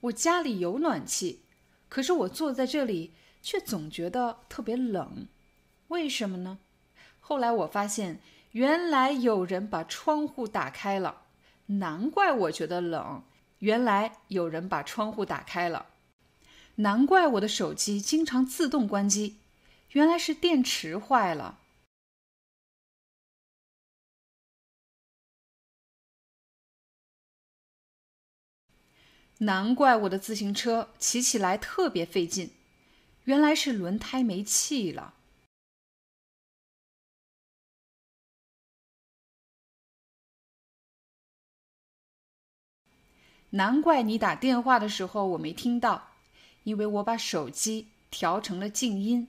[0.00, 1.40] 我家里有暖气，
[1.88, 5.26] 可是我坐在这里却总觉得特别冷，
[5.88, 6.58] 为什么呢？
[7.18, 11.19] 后来我发现，原来有人把窗户打开了，
[11.70, 13.22] 难怪我觉得冷。
[13.60, 15.86] 原来有人把窗户打开了，
[16.76, 19.36] 难怪我的手机经常自动关机，
[19.90, 21.58] 原来是电池坏了。
[29.38, 32.50] 难怪我的自行车骑起来特别费劲，
[33.24, 35.14] 原来是轮胎没气了。
[43.50, 46.10] 难怪你打电话的时候我没听到，
[46.62, 49.28] 因为我把手机调成了静音。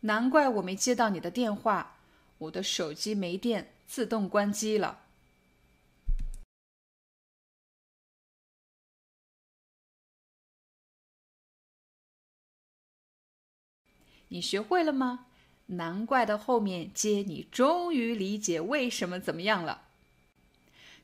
[0.00, 1.98] 难怪我没接到你的电话，
[2.38, 5.00] 我的手机没电，自动关机了。
[14.28, 15.26] 你学会了吗？
[15.70, 19.82] 难怪的后面接你终于理解为什么怎么样了。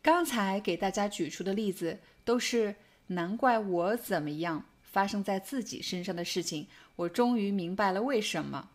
[0.03, 2.77] 刚才给大家举出的例子都是
[3.09, 8.71] 难怪我怎么样发生在自己身上的事情，我终于明白了为什么。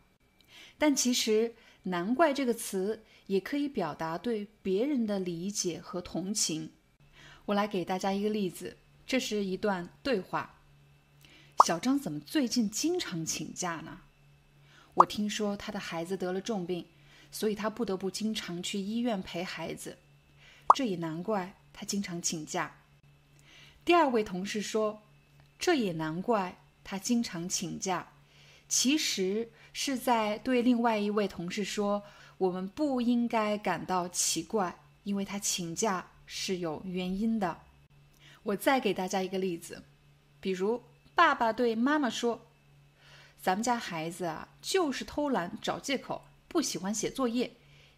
[0.77, 6.71] 但其实“难怪”这个词也可以表达对别人的理解和同情。
[7.45, 10.59] 我来给大家一个例子，这是一段对话：
[11.65, 14.01] 小张怎么最近经常请假呢？
[14.93, 16.85] 我听说他的孩子得了重病，
[17.31, 19.97] 所以他不得不经常去医院陪孩子。
[20.75, 22.75] 这也难怪他经常请假。
[23.83, 25.01] 第二位同事说
[25.57, 28.07] ：“这也难怪他经常请假。”
[28.69, 32.03] 其实是在对另外一位同事说
[32.37, 37.59] ：“我们不应该感到奇怪，因为他请假是有原因的。”
[38.43, 39.83] 我再给大家一个例子，
[40.39, 40.81] 比如
[41.13, 42.47] 爸爸对妈妈说
[43.41, 47.51] ：“咱们家孩子啊，就是偷懒找借口，不喜欢写作业，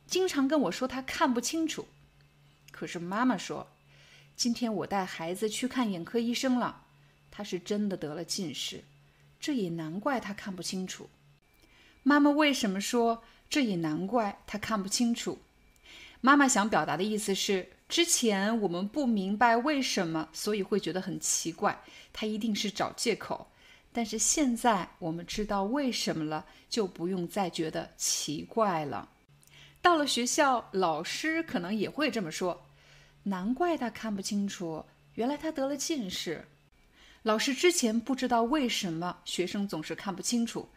[0.07, 1.85] 经常跟我说他看不清楚。”
[2.71, 3.67] 可是妈妈说
[4.37, 6.85] ：“今天我带孩子去看眼科医生了，
[7.29, 8.85] 他是真的得了近视。”
[9.39, 11.09] 这也难怪他看不清楚。
[12.01, 15.39] 妈妈为什么说这也难怪他看不清楚？
[16.21, 21.83] 妈妈想表达的意思是，之前我们不明白为什么，所以会觉得很奇怪，
[22.13, 23.49] 他一定是找借口。
[23.93, 29.07] 但是现在我们知道为什么了，就不用再觉得奇怪了。
[29.81, 32.65] 到了学校，老师可能也会这么说：
[33.23, 34.83] 难怪他看不清楚，
[35.13, 36.47] 原来他得了近视。
[37.21, 40.67] 老师之前不知道为什么学生总是看不清楚，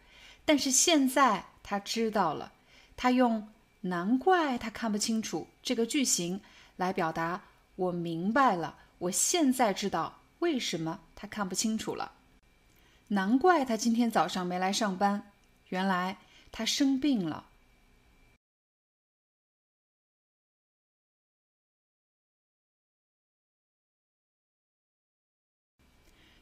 [0.45, 2.53] 但是现在他知道了。
[2.95, 3.49] 他用
[3.81, 6.39] “难怪他看不清楚”这个句型
[6.77, 7.43] 来表达
[7.75, 12.11] ：“我明白了，我现在知道为什么他看不清楚了。
[13.09, 15.31] 难怪他今天早上没来上班，
[15.69, 16.17] 原来
[16.51, 17.49] 他生病了。”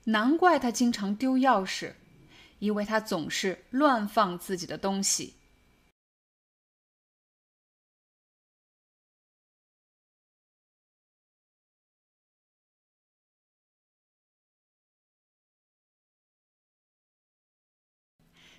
[0.08, 1.94] 难怪他经常丢钥匙，
[2.60, 5.34] 因为他总是乱放自己的东西。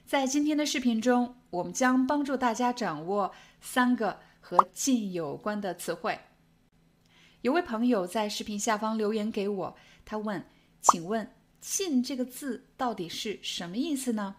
[0.07, 6.17] 在今天的视频中，我们将帮助大家掌握三个和“进”有关的词汇。
[7.41, 10.47] 有位朋友在视频下方留言给我，他问
[10.81, 11.29] ：“请问
[11.61, 14.37] ‘进’这个字到底是什么意思呢？”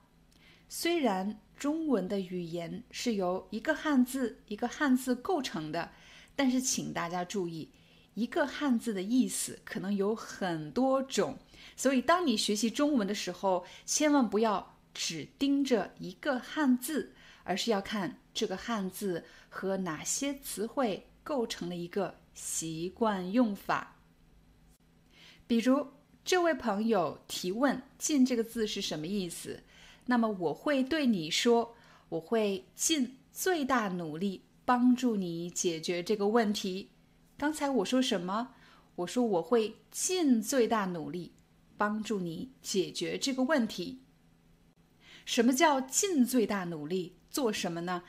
[0.70, 5.92] 虽然中文的语言是由一个汉字一个汉字构成的，
[6.34, 7.70] 但是请大家注意，
[8.14, 11.38] 一个汉字的意思可能有很多种，
[11.76, 14.77] 所以当你学习中文的时候，千万不要。
[14.98, 23.98] 只盯着一个汉字，而是要看这个汉字和哪些词汇构成了一个习惯用法。
[25.46, 25.86] 比如，
[26.26, 29.62] 这位朋友提问“尽”这个字是什么意思？
[30.08, 31.76] 那么我会对你说
[32.10, 36.90] ：“我会尽最大努力帮助你解决这个问题。”
[37.38, 38.56] 刚才我说什么？
[38.96, 41.34] 我说我会尽最大努力
[41.78, 44.02] 帮助你解决这个问题。
[45.28, 48.04] 什么叫尽最大努力做什么呢？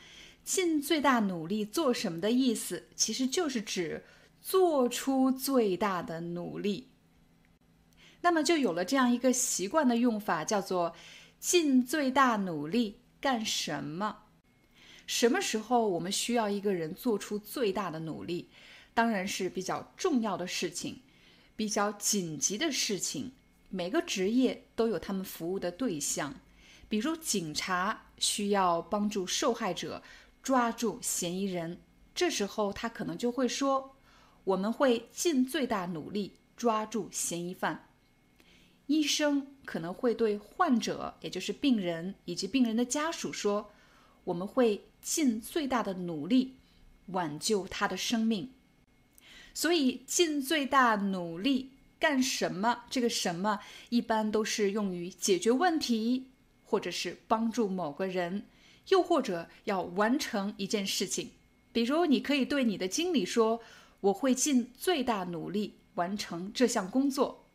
[0.45, 4.05] 尽最大努力做什么的意思，其实就是指
[4.41, 6.91] 做出最大的努力。
[8.21, 10.95] 那么就有了这样一个习惯的用法，叫做
[11.41, 14.19] 尽最大努力干什么？
[15.05, 18.49] 什么时候我们需要一个人做出最大的努力？
[18.95, 21.01] 当然是比较重要的事情，
[21.57, 23.33] 比较紧急的事情。
[23.71, 26.33] 每个职业都有他们服务的对象。
[26.89, 30.03] 比如，警察需要帮助受害者
[30.43, 31.81] 抓住嫌疑人，
[32.15, 33.97] 这时候他可能就会说
[34.45, 37.91] ：“我们会尽最大努力抓住嫌疑犯。”
[38.87, 43.71] 医生可能会对患者，也就是病人以及病人的家属说
[44.25, 46.57] ：“我们会尽最大的努力
[47.09, 48.51] 挽救他的生命。”
[49.53, 52.85] 所以，尽最大努力干什么？
[52.89, 53.61] 这个“什么”
[53.91, 56.29] 一般都是用于解决问题。
[56.69, 58.45] 或者是帮助某个人，
[58.89, 61.31] 又或者要完成一件事情，
[61.73, 63.61] 比如你可以对你的经理说
[64.01, 67.47] ：“我会尽最大努力完成这项工作。”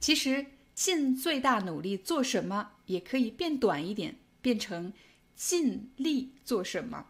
[0.00, 4.92] 其实，尽最大努力做什么也可以变短一点，变成
[5.36, 7.06] 尽力做什么。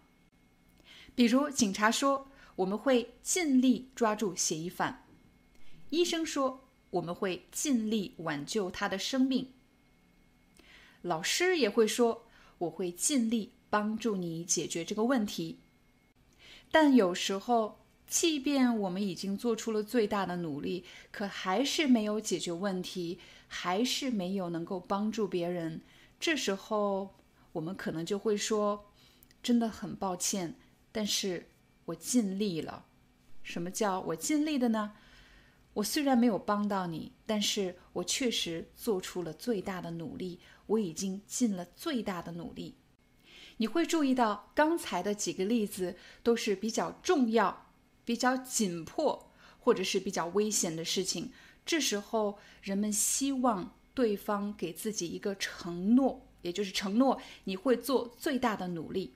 [1.14, 5.06] 比如，警察说：“我们会尽力抓住嫌疑犯。”
[5.88, 9.52] 医生说：“我们会尽力挽救他的生命。”
[11.06, 12.26] 老师也会说
[12.58, 15.60] ：“我会尽力帮助你解决这个问题。”
[16.72, 17.78] 但有时候，
[18.08, 25.80] 即便我们已经做出了最大的努力，可还是没有解决问题，还是没有能够帮助别人。
[26.18, 27.14] 这时候，
[27.52, 28.86] 我们可能就会说
[29.42, 30.56] ：“真的很抱歉，
[30.90, 31.48] 但是
[31.84, 32.86] 我尽力了。”
[33.44, 34.94] 什么叫我尽力的呢？
[35.74, 40.40] 我虽然没有帮到你，但是我确实做出了最大的努力。
[40.66, 42.76] 我已经尽了最大的努力。
[43.58, 47.72] 你会注意到刚才的几个例子都是比较重要、
[48.04, 51.32] 比较紧迫，或者是比较危险的事情。
[51.64, 59.14] 这时候，人们希望对方给自己一个承诺，也就是承诺你会做最大的努力。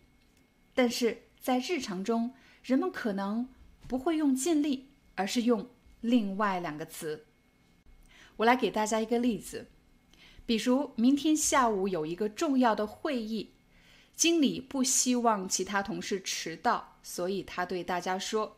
[0.73, 2.33] 但是在日常中，
[2.63, 3.49] 人们可能
[3.87, 5.69] 不会用尽力，而是用
[6.01, 7.27] 另外两个词。
[8.37, 9.69] 我来给大家一个例子。
[10.51, 13.51] 比如明天下午有一个重要的会议，
[14.17, 18.57] 经理不希望其他同事迟到，所以他对大家说：“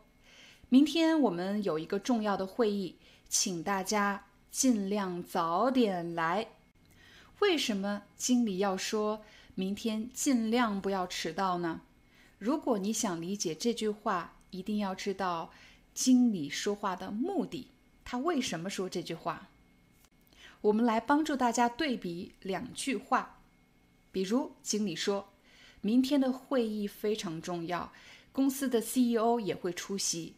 [0.70, 2.96] 明天我们有一个重要的会议，
[3.28, 6.46] 请大家尽量早点来。”
[7.40, 9.22] 为什么经理要说
[9.54, 11.82] 明天尽量不要迟到呢？
[12.38, 15.50] 如果你想理解这句话，一定要知道
[15.92, 17.68] 经理说话的目的，
[18.02, 19.50] 他为什么说这句话。
[20.62, 23.40] 我们来帮助大家对比两句话，
[24.10, 25.28] 比如经理说
[25.82, 27.92] ：“明天的会议非常重要，
[28.32, 30.36] 公司的 CEO 也会出席，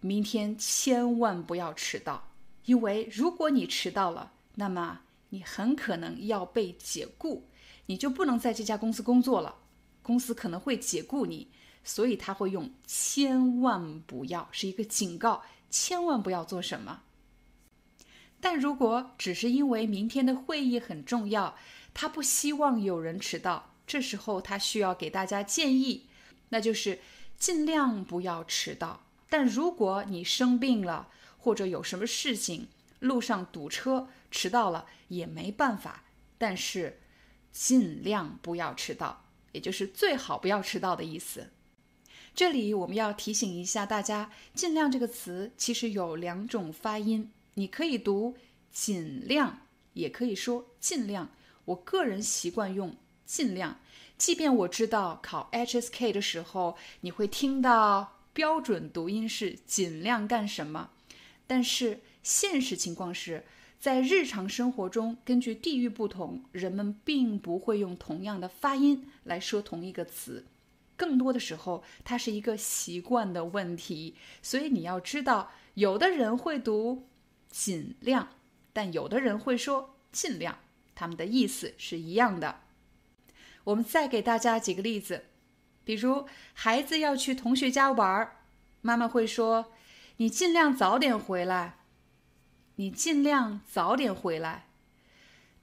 [0.00, 2.28] 明天千万不要迟到。”
[2.66, 5.00] 因为如果你迟到了，那么
[5.30, 7.48] 你很可能要被解雇，
[7.86, 9.56] 你就不能在这家公司工作了，
[10.02, 11.48] 公司可能会解雇你。
[11.84, 17.02] 所以他会用“千万不要”是一个警告，千万不要做什么。
[18.42, 21.56] 但如果只是因为明天的会议很重要，
[21.94, 26.08] 他不希望有人迟到，这时候他需要给大家建议，
[26.48, 26.98] 那就是
[27.38, 29.04] 尽量不要迟到。
[29.30, 32.66] 但如果你生病了，或者有什么事情，
[32.98, 36.02] 路上堵车，迟到了也没办法。
[36.36, 37.00] 但是
[37.52, 41.52] 尽量不要迟到，也就是最好不要迟到的意思。
[42.34, 48.36] 这里我们要提醒一下大家，“尽量”这个词其实有两种发音，你可以读
[48.72, 51.30] “尽量”，也可以说“尽量”。
[51.66, 53.78] 我个人习惯用“尽量”，
[54.18, 60.90] 即便我知道考 HSK 的时候你会听到标准读音是“尽量干什么”，
[61.46, 63.44] 但是现实情况是
[63.78, 70.46] 在日常生活中，根据地域不同，人们并不会用同样的发音来说同一个词。
[70.96, 77.08] 更多的时候，它是一个习惯的问题，所以你要知道，有的人会读
[77.52, 78.30] “尽量”，
[78.72, 80.58] 但有的人会说“尽量”，
[80.96, 82.62] 他们的意思是一样的。
[83.64, 85.26] 我们再给大家几个例子，
[85.84, 88.38] 比如孩子要去同学家玩儿，
[88.80, 89.72] 妈妈会说
[90.16, 91.76] ：“你尽量早点回来，
[92.76, 94.66] 你尽量早点回来。”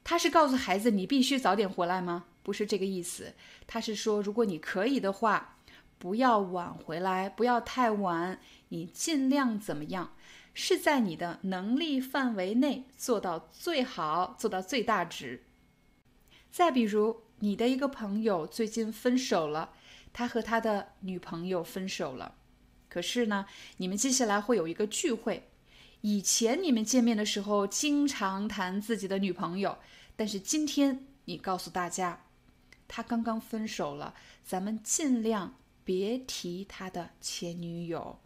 [0.05, 2.25] 他是告诉孩子你必须早点回来吗？
[2.41, 3.33] 不是这个意思，
[3.67, 5.57] 他是说，如果你可以的话，
[5.97, 10.13] 不要晚回来，不要太晚，你尽量怎么样，
[10.61, 15.45] 是在你的能力范围内做到最好，做到最大值。
[16.51, 19.71] 再比如，你的一个朋友最近分手了，
[20.11, 22.35] 他和他的女朋友分手了，
[22.89, 23.45] 可是呢，
[23.77, 25.47] 你们接下来会有一个聚会，
[26.01, 29.77] 以前你们见面的时候经常谈自己的女朋友，
[30.17, 32.25] 但是今天你告诉大家。
[32.89, 35.55] 他刚刚分手了，咱们尽量
[35.85, 38.19] 别提他的前女友，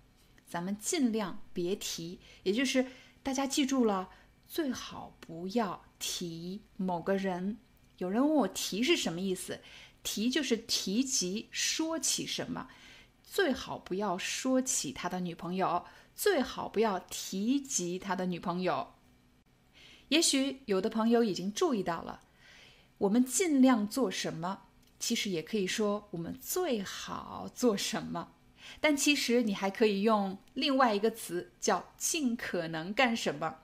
[0.53, 2.85] 咱们尽量别提，也就是
[3.23, 4.11] 大家记住了，
[4.47, 7.57] 最好不要提某个人。
[7.97, 9.61] 有人问我“提”是什么意思
[10.03, 12.67] ？“提”就是提及、说起什么，
[13.23, 15.85] 最好不要说起他的女朋友，
[16.15, 18.93] 最好不要提及他的女朋友。
[20.09, 22.21] 也许有的朋友已经注意到了。
[22.99, 24.67] 我们尽量做什么？
[24.99, 28.32] 其实也可以说我们最好做什么。
[28.79, 33.59] 但其实你还可以用另外一个词，叫“尽可能干什么”。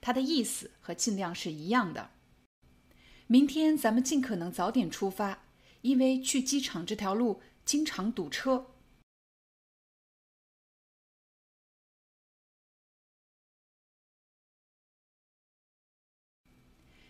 [0.00, 2.10] 它的意思和“尽量”是一样的。
[3.26, 5.44] 明天咱们尽可能早点出发，
[5.82, 8.66] 因为去机场这条路经常堵车。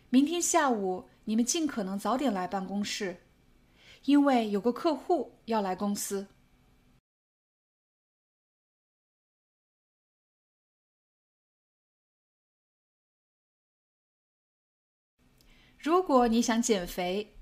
[0.09, 1.09] 明天下午。
[1.29, 3.25] 你们尽可能早点来办公室，
[4.05, 6.29] 因为有个客户要来公司。
[15.87, 17.37] 如果你想减肥，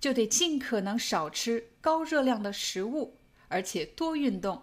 [0.00, 4.62] 就得尽可能少吃高热量的食物，而且多运动。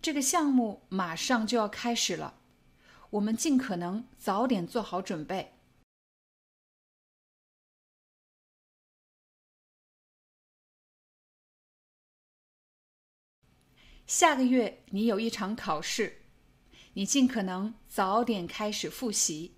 [0.00, 2.38] 这个项目马上就要开始了，
[3.10, 5.59] 我们尽可能早点做好准备。
[14.10, 16.22] 下个月你有一场考试，
[16.94, 19.54] 你尽可能早点开始复习。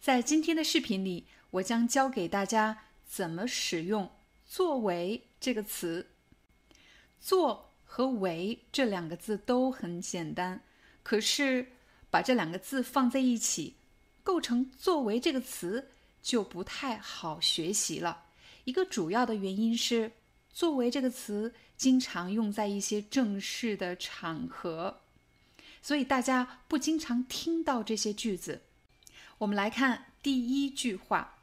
[0.00, 4.10] 在今天的视频里，我将教给大家怎么使用
[4.46, 6.14] “作为”这个词。
[7.20, 7.63] 做
[7.96, 10.60] 和为这两个字都很简单，
[11.04, 11.68] 可是
[12.10, 13.76] 把这两个字放在一起，
[14.24, 18.24] 构成“作为”这个词就不太好学习了。
[18.64, 20.10] 一个主要的原因是
[20.52, 25.02] ，“作为”这个词经常用在一些正式的场合，
[25.80, 28.62] 所以大家不经常听到这些句子。
[29.38, 31.38] 我们来看第一句话：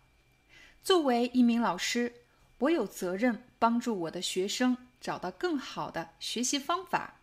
[0.83, 2.13] 作为一名老师，
[2.57, 7.15] 我有责任帮助我的学生找到更好的学习方法。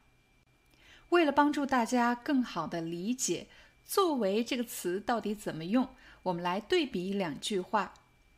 [1.10, 3.46] 为了帮助大家更好的理解
[3.86, 5.88] “作为”这个词到底怎么用，
[6.24, 7.94] 我们来对比两句话。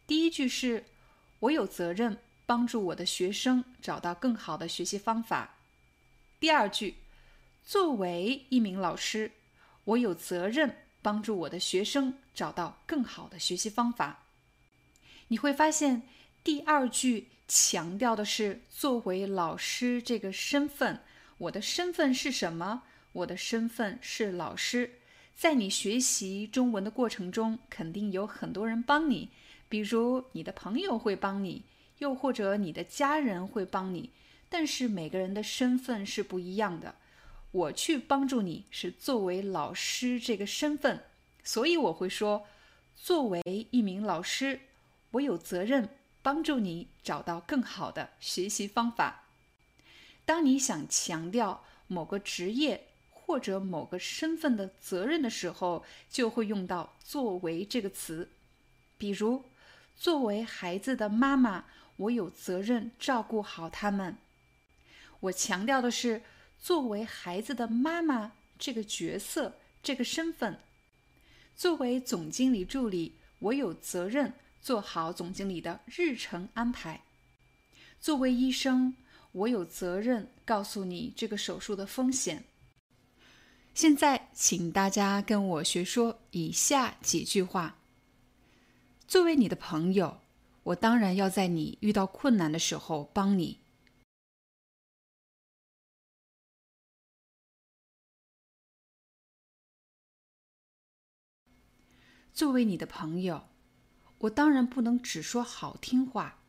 [0.07, 0.85] 第一句是
[1.41, 5.57] “我有责任帮助我的学生找到更好的学习方法。
[6.39, 6.97] 第二句，
[7.65, 9.33] 作为一名老师，
[9.85, 14.25] 我有责任帮助我的学生找到更好的学习方法。
[15.29, 16.03] 你会发现，
[16.45, 21.01] 第二句强调的是作为老师这个身份。
[21.37, 22.83] 我的身份是什么？
[23.11, 25.01] 我的身份是老师。
[25.35, 29.31] 在你学习中文的过程中，肯定有很多人帮你，
[29.69, 31.65] 比如你的朋友会帮你，
[31.99, 34.11] 又或者你的家人会帮你。
[34.49, 36.95] 但是每个人的身份是不一样的。
[37.51, 41.03] 我去帮助你是作为老师这个身份，
[41.43, 42.47] 所以我会说，
[42.95, 43.43] 作为
[43.73, 44.61] 一名老师，
[45.11, 45.89] 我有责任
[46.23, 49.25] 帮助你找到更好的学习方法。
[50.25, 58.31] 当你想强调某个职业或者某个身份的责任的时候，就会用到“作为”这个词。
[58.99, 59.45] 比如，
[59.97, 61.65] 作为孩子的妈妈，
[61.97, 64.19] 我有责任照顾好他们。
[65.21, 66.23] 我强调的是
[66.59, 70.61] 作为孩子的妈妈这个角色、这个身份。
[71.57, 77.03] 作为总经理助理，我有责任做好总经理的日程安排。
[78.01, 78.95] 作为医生。
[79.33, 82.43] 我有责任告诉你这个手术的风险。
[83.75, 87.79] 现在，请大家跟我学说以下几句话。
[89.07, 90.21] 作为你的朋友，
[90.65, 93.61] 我当然要在你遇到困难的时候帮你。
[102.33, 103.50] 作为你的朋友，
[104.21, 106.41] 我当然不能只说好听话，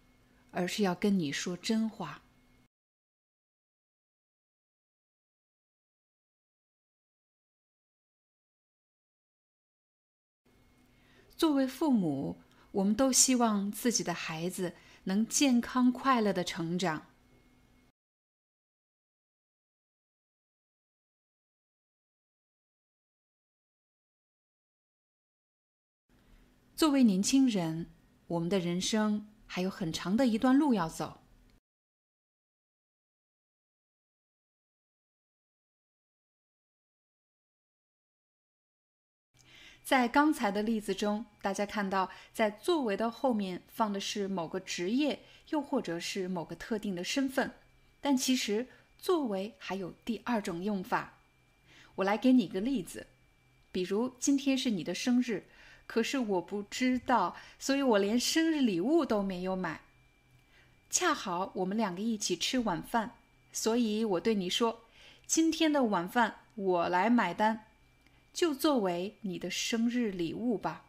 [0.52, 2.22] 而是要跟你说真话。
[11.38, 12.42] 作为父母，
[12.72, 17.11] 我们都希望自己的孩子能健康快乐的成长。
[26.82, 27.92] 作为年轻人，
[28.26, 31.22] 我们的人生还有很长的一段路要走。
[39.84, 45.20] 在刚才的例子中，大家看到，在“作为”的后面放的是某个职业，
[45.50, 47.54] 又或者是某个特定的身份。
[48.02, 48.66] 但其实
[48.98, 51.20] “作为”还有第二种用法。
[51.94, 53.06] 我来给你一个例子，
[53.72, 55.46] 比如今天是你的生日，
[55.88, 59.82] 可是我不知道，所以我连生日礼物都没有买。
[60.90, 63.16] 恰好我们两个一起吃晚饭，
[63.52, 64.82] 所以我对你说
[65.26, 67.66] ：“今天的晚饭我来买单。”
[68.34, 70.86] 就作为你的生日礼物吧。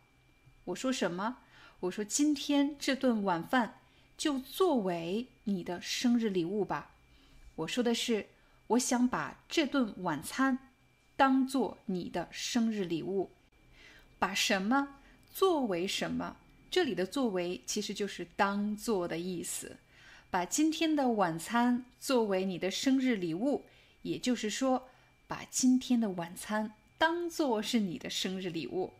[0.66, 1.38] 我说什么？
[1.80, 3.80] 我说今天这顿晚饭
[4.16, 6.92] 就作为你的生日礼物吧。
[7.56, 8.28] 我说的是，
[8.68, 10.70] 我想把这顿晚餐
[11.16, 13.32] 当做你的生日礼物。
[14.22, 15.00] 把什么
[15.34, 16.36] 作为什么？
[16.70, 19.78] 这里的“作为”其实就是“当做”的意思。
[20.30, 23.64] 把今天的晚餐作为你的生日礼物，
[24.02, 24.88] 也就是说，
[25.26, 26.72] 把今天的晚餐。
[26.96, 28.92] 当做是你的生日礼物。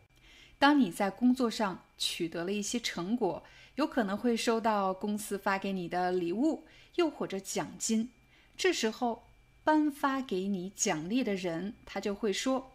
[0.59, 3.41] 当你在工作上取得了一些成果，
[3.75, 6.65] 有可能会收到公司发给你的礼物，
[6.95, 8.11] 又或者奖金。
[8.57, 9.23] 这时候，
[9.63, 12.73] 颁发给你奖励的人，他就会说：“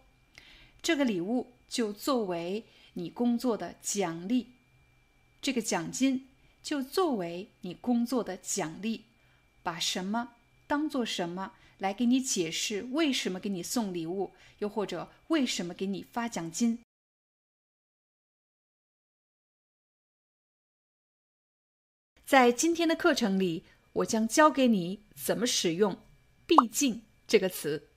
[0.80, 2.64] 这个礼物就作为
[2.94, 4.54] 你工作的奖励，
[5.40, 6.28] 这个奖金
[6.62, 9.04] 就作为你工作的奖励。”
[9.62, 11.52] 把什么当做什么？
[11.76, 16.80] 来给你解释为什么给你送礼物，又或者为什么给你发奖金。
[22.24, 25.98] 在今天的课程里，我将教给你怎么使用
[26.46, 27.90] “毕竟”这个词。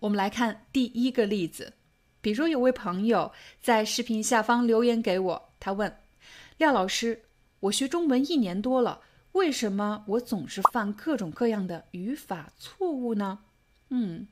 [0.00, 1.77] 我们来看第一个例子，
[2.28, 5.96] 比如有位朋友在视频下方留言给我，他问
[6.58, 7.22] ：“廖老师，
[7.60, 9.00] 我学中文一年多了。”
[9.32, 13.38] 为什么我总是犯各种各样的语法错误呢？
[13.88, 14.28] 嗯，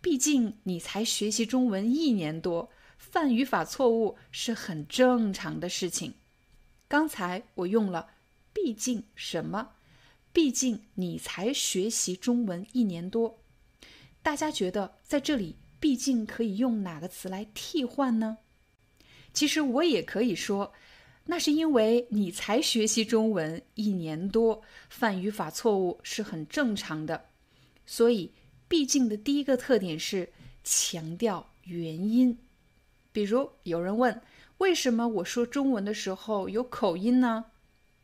[0.00, 6.14] 毕竟你才学习中文一年多，犯语法错误是很正常的事情。
[6.88, 8.08] 刚才我用了
[8.54, 9.72] “毕竟什么”，
[10.32, 13.38] 毕竟你才学习中文一年多。
[14.22, 18.38] 大家觉得在这里“毕竟”可以用哪个词来替换呢？
[19.34, 20.72] 其实我也可以说。
[21.26, 27.26] 那是因为你才学习中文一年多，犯语法错误是很正常的。
[27.86, 28.32] 所以，
[28.68, 30.32] 毕竟的第一个特点是
[30.64, 32.38] 强调原因。
[33.12, 34.20] 比如有人问，
[34.58, 37.46] 为什么我说中文的时候有口音呢？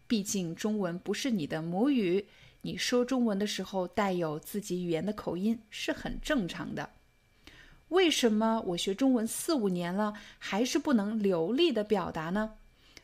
[0.06, 2.26] 毕竟中文不是你的母语，
[2.62, 6.90] 你说中文的时候带有自己语言的口音是很正常的。
[7.88, 12.54] 为什么我学中文四五年了，还是不能流利的表达呢？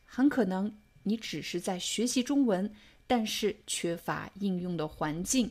[0.05, 2.71] 很可能你只是在学习中文，
[3.07, 5.51] 但是缺乏应用的环境。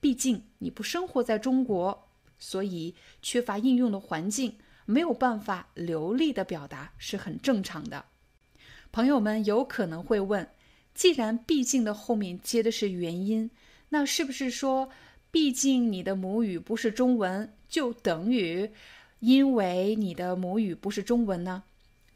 [0.00, 2.08] 毕竟你不生活在中国，
[2.38, 4.56] 所以缺乏应用的环境，
[4.86, 8.04] 没有办法流利的表达是很正常的。
[8.92, 10.48] 朋友们有可能会问：
[10.94, 13.50] 既然“毕竟”的后面接的是元音，
[13.88, 14.90] 那是不是说
[15.30, 18.70] “毕竟你的母语不是中文”就等于
[19.18, 21.64] 因为你的母语不是中文呢？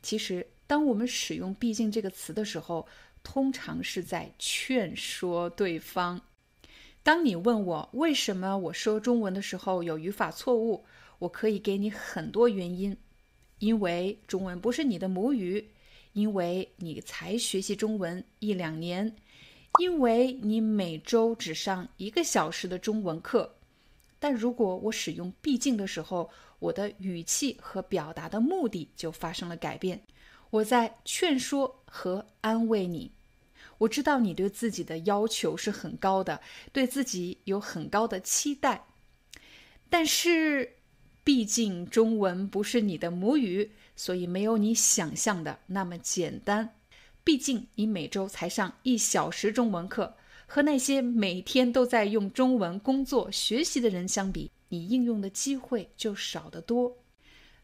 [0.00, 2.86] 其实，当我们使用“毕竟”这个词的时候，
[3.24, 6.20] 通常是在劝说对方。
[7.02, 10.84] 当你问我为什么我说中文的时候有语法错误，
[11.18, 12.96] 我可以给你很多原因，
[13.58, 15.70] 因为中文不是你的母语。
[16.12, 19.16] 因为你才学习中文一两年，
[19.80, 23.56] 因为你每周只上一个小时的中文课，
[24.18, 30.02] 但如果我使用“毕竟”的时候，我的语气和表达的目的就发生了改变。
[30.50, 33.12] 我在劝说和安慰你。
[33.78, 36.40] 我知道你对自己的要求是很高的，
[36.72, 38.84] 对自己有很高的期待，
[39.88, 40.74] 但是。
[41.24, 46.74] 毕竟中文不是你的母语，所以没有你想象的那么简单。
[47.22, 50.16] 毕竟你每周才上一小时中文课，
[50.50, 56.96] 和那些每天都在用中文工作学习的人相比，你应用的机会就少得多。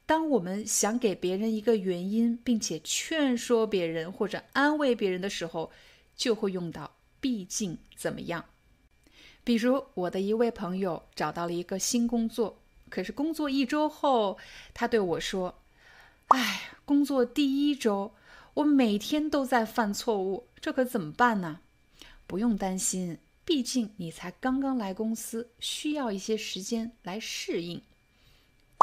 [0.04, 5.72] 当我们想给别人一个原因，并且劝说别人或者安慰别人的时候，
[6.14, 8.44] 就会用到“毕竟怎么样”。
[9.42, 12.58] 比如我的一位朋友找到了一个新工作。
[12.90, 14.36] 可是工作一周后，
[14.74, 15.62] 他对我说
[16.28, 18.12] ：“哎，工作第一周，
[18.52, 21.60] 我每天都在犯错误，这可怎么办呢？”
[22.26, 27.82] 不用担心，毕竟你才刚刚来公司，需要一些时间来适应。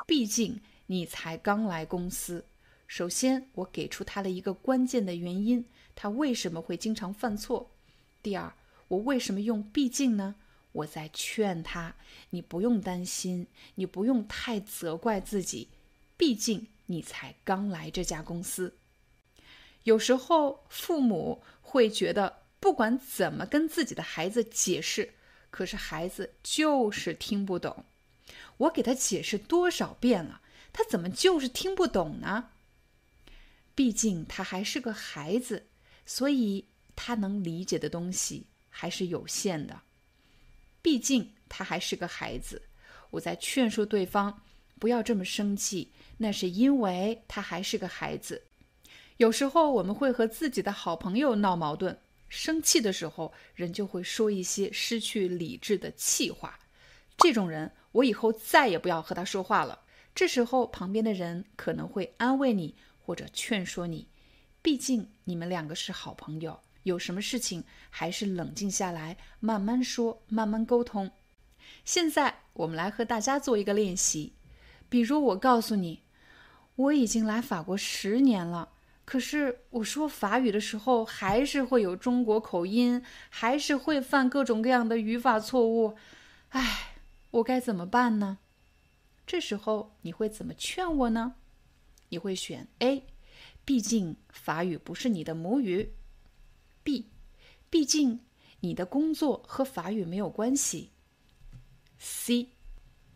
[0.06, 2.46] 毕竟你才刚来公司，
[2.88, 5.66] 首先我给出他的一个关键的原因，
[5.96, 7.72] 他为什么会经常犯错。
[8.22, 8.54] 第二，
[8.88, 10.36] 我为什么用“毕竟”呢？
[10.74, 11.96] 我在劝他，
[12.30, 15.68] 你不用担心，你不用太责怪自己，
[16.16, 18.78] 毕竟你才刚来这家公司。
[19.84, 25.16] 有时候父母会觉得，不管怎么跟自己的孩子解释，
[25.49, 27.84] 可是孩子就是听不懂。
[28.57, 30.41] 我给他解释多少遍了，
[30.72, 32.51] 他怎么就是听不懂呢？
[33.74, 35.68] 毕竟他还是个孩子，
[36.05, 39.82] 所以他能理解的东西还是有限的。
[40.84, 42.62] 毕竟他还是个孩子，
[43.09, 44.43] 我在劝说对方
[44.78, 45.91] 不要这么生气。
[46.18, 48.43] 那是因为他还是个孩子。
[49.18, 51.99] 有时候我们会和自己的好朋友闹矛盾，
[52.32, 56.58] 生气的时候，人就会说一些失去理智的气话。
[57.18, 59.82] 这种人，我以后再也不要和他说话了。
[60.16, 64.08] 这时候，旁边的人可能会安慰你或者劝说你，
[64.62, 66.62] 毕竟你们两个是好朋友。
[66.84, 71.12] 有什么事情，还是冷静下来，慢慢说，慢慢沟通。
[71.84, 74.34] 现在我们来和大家做一个练习。
[74.88, 76.04] 比如，我告诉你，
[76.76, 78.70] 我已经来法国十年了，
[79.04, 85.97] 可是我说法语的时候，还是会有中国口音，还是会犯各种各样的语法错误。
[86.49, 86.95] 唉，
[87.32, 88.38] 我该怎么办呢？
[89.26, 91.36] 这时候你会怎么劝我呢？
[92.10, 93.04] 你会选 A，
[93.66, 95.93] 毕竟法语不是你的母语。
[96.84, 97.10] B，
[97.70, 98.22] 毕竟
[98.62, 100.91] 你的工作和法语没有关系。
[101.97, 102.49] C，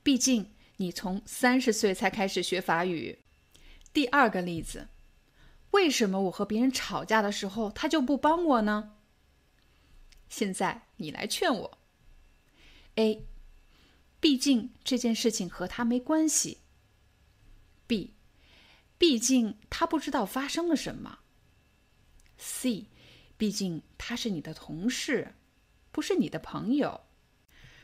[0.04, 3.20] 毕竟你从三十岁才开始学法语。
[3.92, 4.88] 第二个例子，
[5.76, 8.94] 为什么我和别人吵架的时候他就不帮我呢？
[10.30, 11.78] 现在你来劝我。
[12.96, 13.26] A，
[14.22, 16.60] 毕竟这件事情和他没关系。
[17.86, 18.14] B，
[18.98, 21.20] 毕竟他不知道发生了什么。
[22.38, 22.86] C。
[23.38, 25.36] 毕竟他是你的同事，
[25.92, 27.02] 不是你的朋友。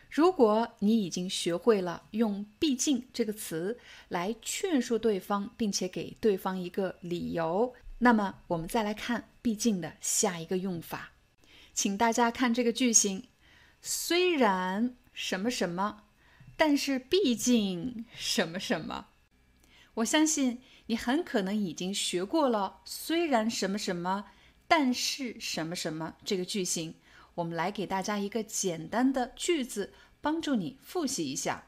[0.10, 3.78] 如果你已经学会了用“毕竟”这个词
[4.08, 11.14] 来劝说对方，并且给对方一个理由，那么我们再来看“毕竟”的下一个用法。
[11.74, 13.30] 请大家看这个句型：
[13.82, 16.04] 虽然什么什么，
[16.56, 19.08] 但是毕竟什么什么。
[19.96, 24.26] 我相信你很可能已经学过了“虽然什么什么”。
[24.74, 26.96] 但是什么什么这个句型，
[27.36, 29.92] 我们来给大家一个简单的句子，
[30.22, 31.68] 帮助你复习一下。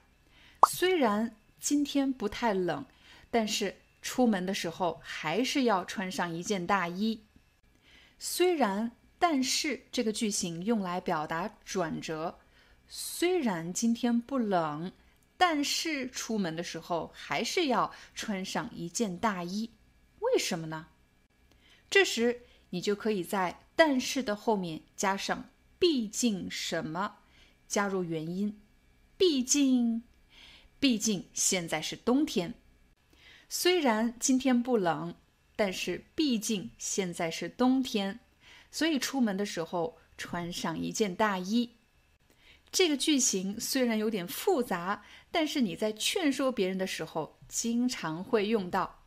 [0.69, 2.85] 虽然今天不太冷，
[3.29, 7.23] 但是出门的时候还是要穿上一件大衣。
[8.19, 12.37] 虽然但是这个句型用来表达转折。
[12.87, 14.91] 虽然今天不冷，
[15.37, 19.71] 但是出门的时候还是要穿上一件大衣。
[20.19, 20.87] 为什么呢？
[21.89, 22.41] 这时
[22.71, 25.49] 你就可以在“但是”的后面加上
[25.79, 27.19] “毕竟什么”，
[27.67, 28.59] 加入原因。
[29.17, 30.03] 毕竟，
[30.79, 32.53] 毕竟现在是冬天。
[33.55, 35.13] 虽然今天不冷，
[35.55, 38.19] 但是毕竟现在是冬天。
[38.71, 41.69] 所以出门的时候穿上一件大衣。
[42.71, 49.03] 这个句型虽然有点复杂，但是你在劝说别人的时候经常会用到。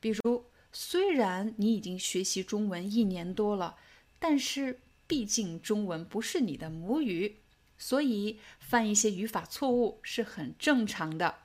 [0.00, 3.76] 比如，虽然你已经学习中文一年多了，
[4.18, 7.36] 但是毕竟中文不是你的母语，
[7.78, 11.43] 所以犯一些语法错误是很正常的。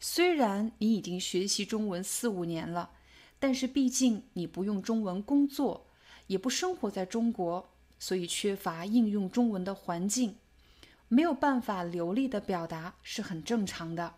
[0.00, 2.90] 虽然你已经学习中文四五年了，
[3.38, 5.84] 但是毕竟你不用中文工作。
[6.28, 7.66] 也不生活在中国，
[7.98, 10.36] 所以缺乏应用中文的环境，
[11.08, 14.12] 没有办法流利的表达是很正常的。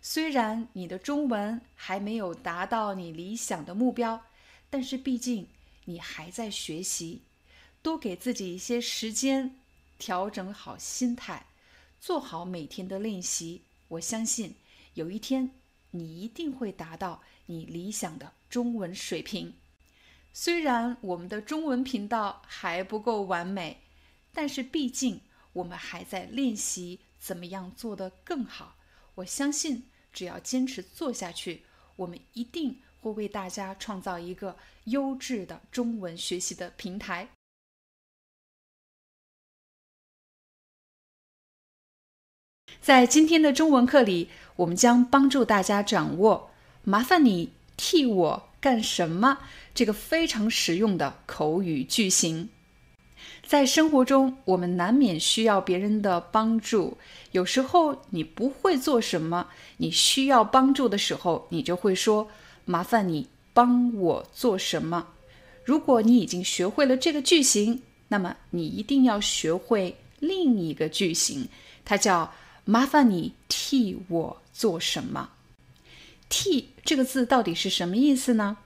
[0.00, 4.22] 虽然你的中文还没有达到你理想的目标，
[4.70, 5.48] 但是毕竟
[5.86, 7.22] 你还在学习，
[7.82, 9.56] 多给自己一些时间，
[9.98, 11.46] 调整好心态，
[12.00, 13.62] 做好每天的练习。
[13.88, 14.54] 我相信
[14.94, 15.50] 有一天
[15.90, 19.54] 你一定会达到你理想的中文水平。
[20.32, 23.82] 虽然我们的中文频道还不够完美，
[24.32, 25.20] 但是毕竟
[25.52, 28.76] 我们还在练习怎么样做得更好。
[29.16, 31.64] 我相信，只要坚持做下去，
[31.96, 37.28] 我们一定会为大家创造一个优质的中文学习的平台。
[42.80, 46.50] 在今天的中文课里，我们将帮助大家掌握
[46.84, 49.38] “麻烦你替我干什么”。
[49.74, 52.50] 这个非常实用的口语句型，
[53.46, 56.98] 在生活中我们难免需要别人的帮助。
[57.30, 59.48] 有时候你不会做什么，
[59.78, 62.28] 你需要帮助的时候，你就会说
[62.66, 65.08] ：“麻烦你帮我做什么。”
[65.64, 71.48] 如果你已经学会了这个句型，那么你一定要学会另一个句型，
[71.84, 72.30] 它叫
[72.64, 75.30] “麻烦你替我做什么”。
[76.28, 78.58] 替这个字到底是什么意思呢？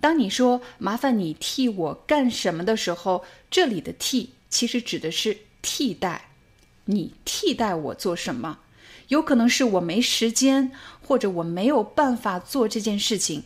[0.00, 6.30] 当你说“麻烦你替我干什么”的时候，这里的“替”其实指的是替代。
[6.86, 8.58] 你替代我做什么？
[9.08, 13.44] 有可能是我没时间，或者我没有办法做这件事情。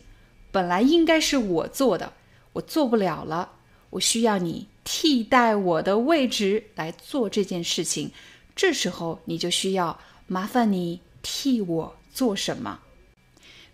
[0.51, 2.13] 本来应该是我做的，
[2.53, 3.51] 我做不了了。
[3.91, 8.11] 我需要你替代我的位置来做这件事情。
[8.57, 9.97] 这时候你就需要
[10.27, 12.79] 麻烦你替我做什么。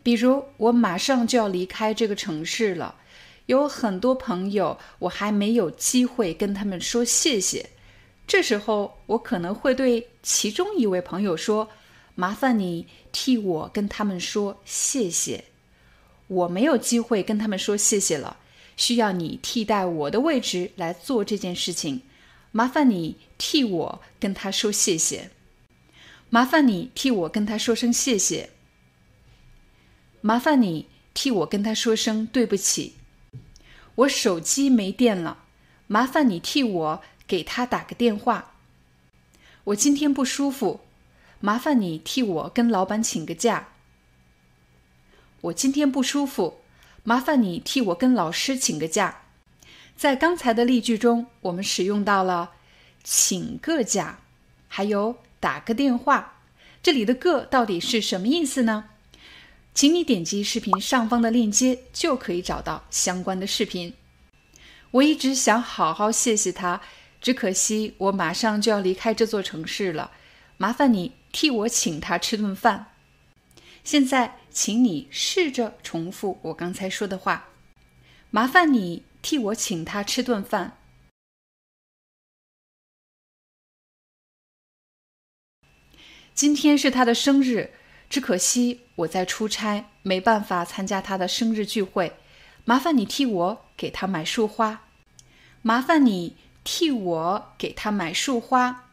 [0.03, 2.93] 比如，我马上就要离开这个城市了，
[3.45, 7.69] 有很多朋友，我还没有机会跟他们说谢谢。
[8.27, 11.69] 这时候，我可能会对其中一位朋友说
[12.15, 15.45] ：“麻烦你替我跟他们说谢谢。”
[16.27, 18.35] 我没有机会跟他们说谢谢了，
[18.75, 22.01] 需要你替代我的位置来做这件事情。
[22.53, 25.31] 麻烦你替我跟他说谢谢。
[26.29, 28.51] 麻烦你替我跟他说声谢谢。
[30.21, 32.93] 麻烦你替我跟他说声对不起，
[33.95, 35.39] 我手机没电了。
[35.87, 38.53] 麻烦你替我给他打个电话。
[39.65, 40.81] 我今天不舒服，
[41.39, 43.69] 麻烦你替我跟老板请个假。
[45.41, 46.61] 我今天不舒服，
[47.03, 49.22] 麻烦你替我跟老师请个假。
[49.95, 52.51] 在刚才的例句中，我们使用到了
[53.03, 54.19] 请个假，
[54.67, 56.41] 还有打个电话。
[56.81, 58.89] 这里的“个”到底是什么意思呢？
[59.73, 63.93] 请你点击视频上方的链接，就可以找到相关的视频。
[64.91, 66.81] 我一直想好好谢谢他，
[67.21, 70.11] 只可惜我马上就要离开这座城市了。
[70.57, 72.87] 麻烦你替我请他吃顿饭。
[73.83, 77.49] 现在，请你试着重复我刚才说的话。
[78.29, 80.77] 麻烦你替我请他吃顿饭。
[86.35, 87.73] 今天是他的生日。
[88.09, 92.15] 只可惜我在出差，没办法参加他的生日聚会。
[92.63, 94.87] 麻烦你替我给他买束花。
[95.63, 98.91] 麻烦你替我给他买束花。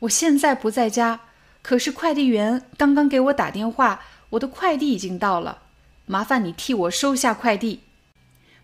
[0.00, 1.28] 我现在不在家，
[1.62, 4.02] 可是快递员刚刚给我打电话，
[4.32, 5.62] 我的快递已经到了。
[6.06, 7.80] 麻烦你替我收下快递。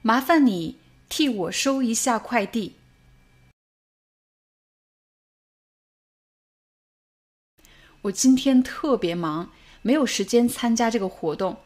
[0.03, 0.77] 麻烦你
[1.09, 2.75] 替我收一下快递。
[8.03, 9.51] 我今天特别忙，
[9.83, 11.59] 没有时间参加这个活动。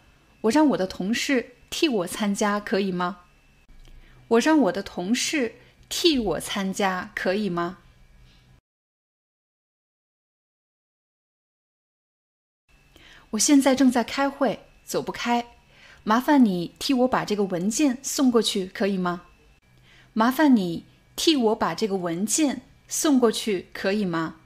[0.42, 3.20] 我让我的同事替我参加，可以吗？
[4.28, 5.56] 我让我的同事
[5.88, 7.78] 替我参加，可以吗？
[13.32, 15.46] 我现在正在开会，走不开，
[16.04, 19.22] 麻烦你替我把这个文件送过去，可以吗？
[20.12, 20.84] 麻烦你
[21.16, 24.36] 替我把这个文件送过去，可以吗？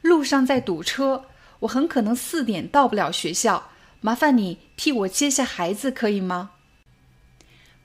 [0.00, 1.26] 路上在堵车，
[1.60, 6.52] 我很可能四点到不了学校，麻烦你替我接下孩子，可以吗？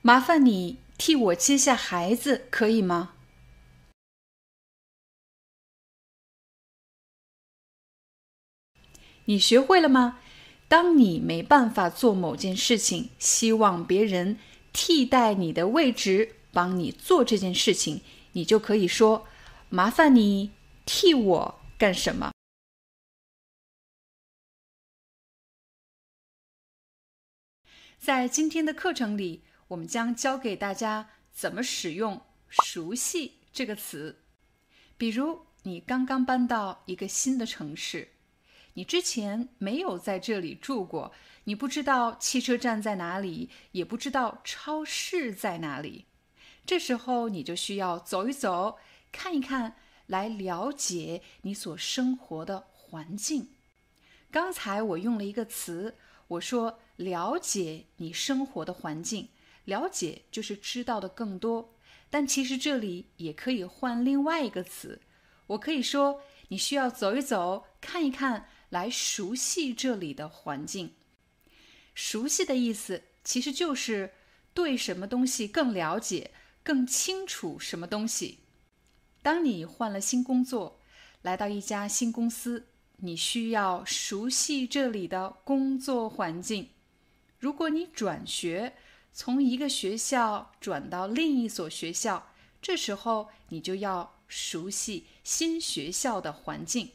[0.00, 3.11] 麻烦你替我接下孩子，可以吗？
[9.26, 10.18] 你学会了吗？
[10.68, 14.38] 当你没办法做某件事情，希望别人
[14.72, 18.00] 替代你的位置帮你做这件事情，
[18.32, 19.26] 你就可以说
[19.68, 20.52] ：“麻烦你
[20.86, 22.32] 替我干什么？”
[28.00, 34.22] 在今天的课程里，我们将教给大家怎么使用“熟悉”这个词。
[34.96, 38.08] 比如，你刚刚搬到一个新的城市。
[38.74, 41.12] 你之前没有在这里住过，
[41.44, 46.06] 你不知道汽车站在哪里，也不知道超市在哪里。
[46.64, 48.78] 这时候你就需要走一走，
[49.10, 53.50] 看一看，来了解你所生活的环境。
[54.30, 55.96] 刚才我用了一个词，
[56.28, 59.28] 我说了解你生活的环境，
[59.66, 61.74] 了解就是知道的更多。
[62.08, 65.02] 但其实这里也可以换另外一个词，
[65.48, 68.48] 我可以说你需要走一走，看一看。
[68.72, 70.94] 来熟悉这里的环境。
[71.94, 74.14] 熟悉的意思其实就是
[74.54, 76.30] 对什么东西更了解、
[76.62, 78.38] 更清楚什么东西。
[79.22, 80.80] 当你换了新工作，
[81.20, 82.66] 来到一家新公司，
[82.96, 86.70] 你需要熟悉这里的工作环境。
[87.38, 88.72] 如果你转学，
[89.12, 96.92] 从一个学校转到另一所学校，这时候你就要熟悉新学校的环境。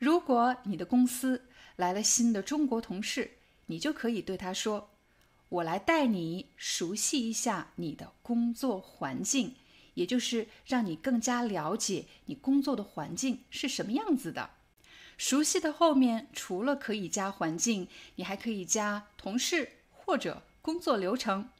[0.00, 1.42] 如果你的公司
[1.76, 3.32] 来了新的中国同事，
[3.66, 4.88] 你就可以对他说
[5.50, 9.56] ：“我来带你熟悉一下你的工作环境，
[9.92, 14.48] 也就是让你更加了解你工作的环境是什么样子的。”
[15.18, 21.50] 熟悉的后面除了可以加环境，你还可以加同事或者工作流程。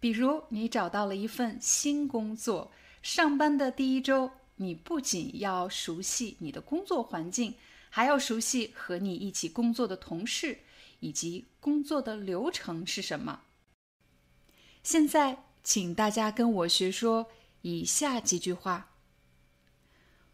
[0.00, 2.72] 比如你找到了一份新工作，
[3.02, 7.54] 上班的第一周，你不仅要熟悉你的工作环境。
[7.96, 10.58] 还要熟悉和你一起工作的同事，
[10.98, 13.42] 以及工作的流程是什么。
[14.82, 17.30] 现在，请大家跟我学说
[17.62, 18.90] 以下几句话。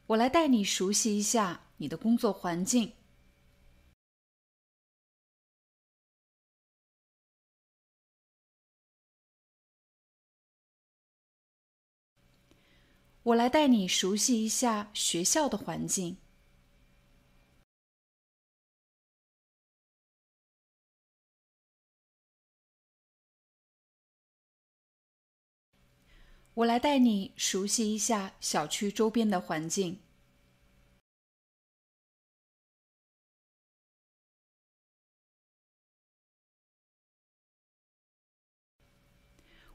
[0.06, 2.94] 我来带你熟悉一下你的工作环境。
[13.24, 16.16] 我来带你熟悉一下学校的环境。
[26.60, 29.98] 我来带你熟悉一下小区周边的环境。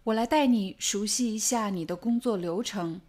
[0.03, 3.01] 我来带你熟悉一下你的工作流程。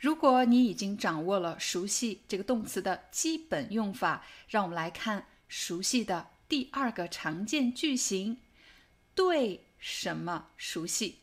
[0.00, 8.38] 如果你已经掌握了“熟悉”这个动词的基本用法，让我们来看“熟悉”的第二个常见句型：
[9.14, 11.18] 对什么熟悉？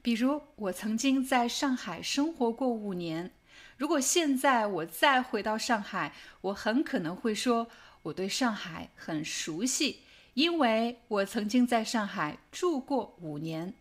[0.00, 3.34] 比如，我曾经在上海生活过五年。
[3.76, 7.68] 如果现在我再回到上海，我很可能会说
[8.02, 10.02] 我对上海很熟悉，
[10.34, 13.74] 因为我曾经在上海住过五年。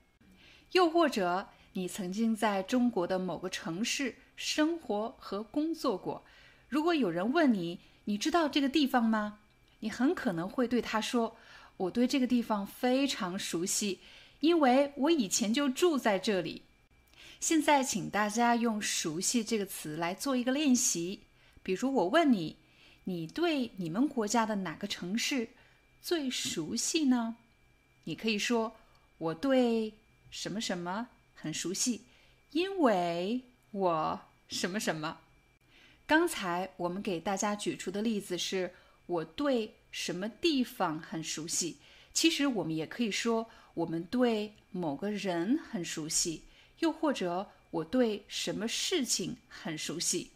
[0.72, 6.26] 又或者，你曾经在中国的某个城市生活和工作过。
[6.68, 9.38] 如果有人问你，你知道这个地方吗？
[9.82, 11.38] 你很可能会对他说
[11.78, 14.00] ：“我对这个地方非常熟悉，
[14.40, 16.64] 因为我以前就住在这里。”
[17.40, 21.26] 现在，请大家用“熟悉”这个词来做一个练习。
[21.62, 22.58] 比如，我问你
[23.06, 25.50] ：“你对你们国家的哪个城市
[26.02, 27.36] 最熟悉呢？”
[28.06, 28.76] 你可以说
[29.20, 29.94] ：“我对
[30.32, 31.10] 什么什么。”
[31.40, 32.02] 很熟悉，
[32.52, 33.42] 因为
[33.72, 34.20] 我
[34.50, 35.20] 什么什么。
[36.06, 38.74] 刚才我们给大家举出的例子是
[39.06, 41.78] 我对什么地方很熟悉。
[42.14, 46.44] 其实我们也可以说我们对某个人很熟悉，
[46.80, 50.32] 又或者我对什么事情很熟悉。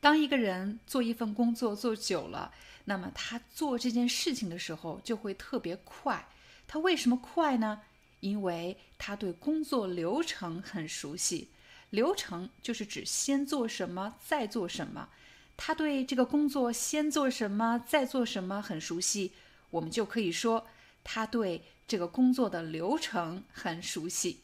[0.00, 2.54] 当一个人做一份工作做久了，
[2.86, 6.26] 那么他做这件事情的时候就会特别快。
[6.66, 7.82] 他为什么快呢？
[8.20, 11.48] 因为他对工作流程很熟悉。
[11.90, 15.08] 流程就是指先做什么，再做什么。
[15.56, 19.32] 他对这个工作先做什么，再做什么很熟悉，
[19.70, 20.66] 我们就可以说
[21.02, 24.40] 他对这个工作的流程很熟悉。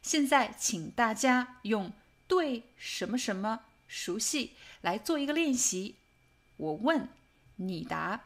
[0.00, 1.92] 现在，请大家用
[2.26, 5.96] “对什么什么熟悉”来做一个练习。
[6.56, 7.08] 我问，
[7.56, 8.22] 你答。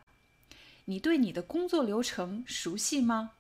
[0.85, 3.33] 你对你的工作流程熟悉吗？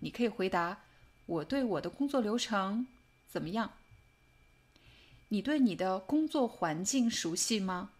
[0.00, 0.84] 你可以回答：
[1.26, 2.86] 我对我的工作流程
[3.26, 3.72] 怎么样？
[5.28, 7.90] 你对你的工作环境熟悉吗？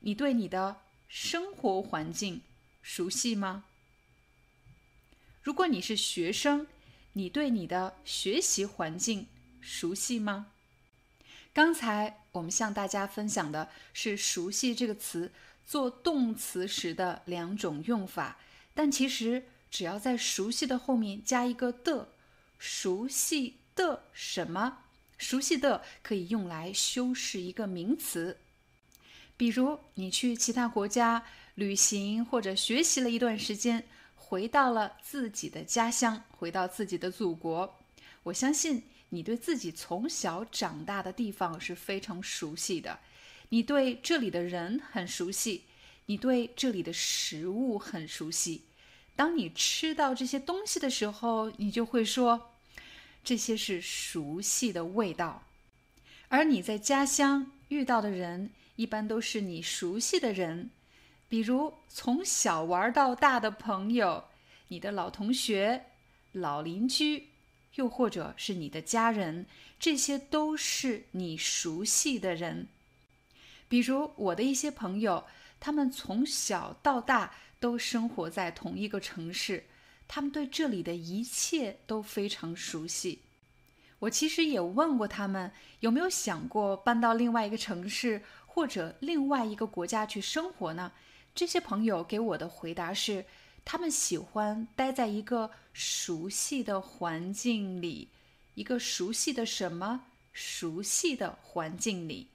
[0.00, 2.42] 你对你的生活环境
[2.80, 3.64] 熟悉吗？
[5.42, 6.66] 如果你是学生，
[7.12, 9.26] 你对你的学习环境
[9.60, 10.52] 熟悉吗？
[11.52, 15.30] 刚才我们向大家分享的是“熟悉”这个词
[15.66, 18.38] 做动词时的两种用法，
[18.72, 22.12] 但其实只要在“熟悉”的后面加一个的，
[22.58, 24.80] 熟悉的什么？
[25.16, 28.36] 熟悉的可以用来修饰一个名词，
[29.36, 31.24] 比如你去其他国家
[31.54, 37.78] 旅行或者学习了一段时间，回到了自己的家乡，回到自己的祖国，
[38.24, 42.98] 我相信你对自己从小长大的地方是非常熟悉的，
[43.48, 45.62] 你对这里的人很熟悉，
[46.06, 48.64] 你对这里的食物很熟悉。
[49.14, 52.48] 当你吃到这些东西的时候，你就会说。
[53.24, 55.44] 这些是熟悉的味道，
[56.26, 60.70] 而你在家乡遇到的人，一般都是你熟悉的人，
[61.28, 64.24] 比如从小玩到大的朋友、
[64.66, 65.84] 你的老同学、
[66.32, 67.28] 老邻居，
[67.76, 69.46] 又或者是你的家人，
[69.78, 72.66] 这些都是你熟悉的人。
[73.68, 75.24] 比如我的一些朋友，
[75.60, 77.32] 他们从小到大
[77.62, 79.64] 都生活在同一个城市。
[80.08, 83.20] 他们对这里的一切都非常熟悉。
[84.00, 90.92] 我其实也问过他们有没有想过搬到另外一个城市或者另外一个国家去生活呢？
[91.34, 93.24] 这些朋友给我的回答是，
[93.64, 98.08] 他们喜欢待在一个熟悉的环境里，
[98.54, 100.06] 一个熟悉的什么？
[100.32, 102.26] 熟悉的环境里。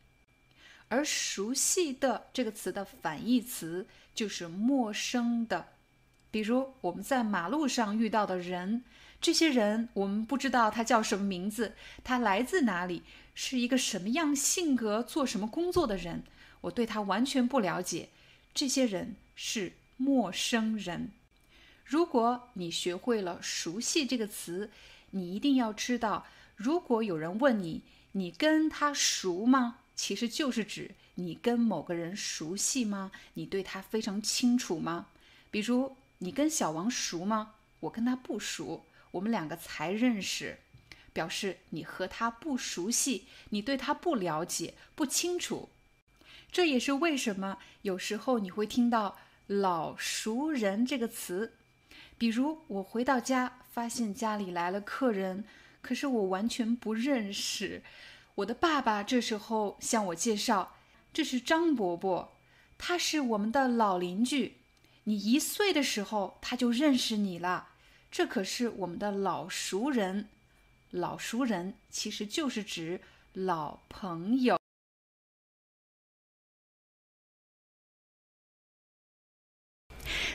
[0.89, 3.85] 而“熟悉的”这个词的反义词
[4.18, 5.68] 就是陌生的。
[6.31, 8.84] 比如我们在马路上遇到的人，
[9.22, 13.03] 这些人我们不知道他叫什么名字，他来自哪里，
[13.35, 16.23] 是一个什么样性格、做什么工作的人，
[16.61, 18.10] 我对他完全不了解。
[18.56, 21.11] 这些人是陌生人。
[21.85, 24.72] 如果你学会了“熟悉”这个词，
[25.11, 26.26] 你一定要知道，
[26.56, 27.84] 如果有人问你
[28.14, 33.11] “你跟他熟吗”，其实就是指你跟某个人熟悉吗？
[33.35, 35.10] 你对他非常清楚吗？
[35.52, 35.95] 比如。
[36.19, 37.53] 你跟小王熟吗？
[37.81, 40.57] 我跟他不熟，我们两个才认识，
[41.14, 45.69] 表示你和他不熟悉，你对他不了解、不清楚。
[46.52, 51.53] 这也是为什么有时候你会听到“老熟人”这个词。
[52.18, 55.45] 比如我回到家，发现家里来了客人，
[55.84, 57.84] 可是我完全不认识。
[58.34, 60.76] 我的爸爸这时候向我介绍
[61.11, 62.38] ：“这是张伯伯，
[62.77, 64.57] 他是我们的老邻居。”
[65.05, 67.69] 你一岁的时候，他就认识你了，
[68.11, 70.27] 这可是我们的老熟人。
[70.91, 72.99] 老熟人其实就是指
[73.31, 74.57] 老朋友。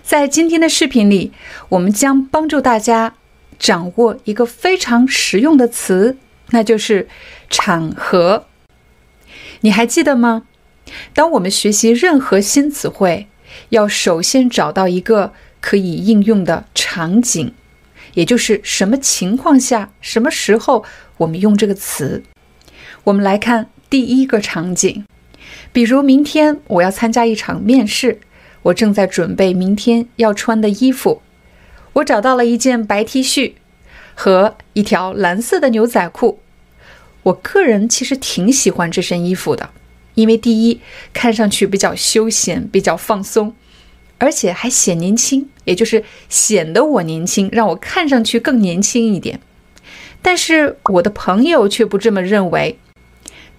[0.03, 1.32] 在今天的视频里，
[1.69, 3.16] 我们将帮助大家
[3.59, 6.16] 掌握一个非常实用的词，
[6.51, 7.09] 那就是
[7.51, 8.47] 场合。
[9.61, 10.47] 你还记得吗？
[11.15, 13.29] 当我们学习任何新词汇，
[13.71, 17.53] 要首先找到一个可以应用的场景，
[18.15, 20.85] 也就是什么情况下、什么时候
[21.19, 22.23] 我们用这个词。
[23.05, 25.05] 我们来看第一个场景，
[25.73, 28.21] 比如明天我要参加一场面试，
[28.63, 31.23] 我正在准备明天要穿的衣服。
[31.95, 33.53] 我找到了一件白 T 恤
[34.15, 36.41] 和一条蓝色的牛仔裤。
[37.25, 39.71] 我个人其实挺喜欢这身衣服的。
[40.15, 40.81] 因为第一，
[41.13, 43.55] 看上去比较休闲、比较放松，
[44.19, 49.41] 而且还显年轻，也就是显得我年轻，让我看上去更年轻一点。
[50.21, 52.79] 但是我的朋友却不这么认为，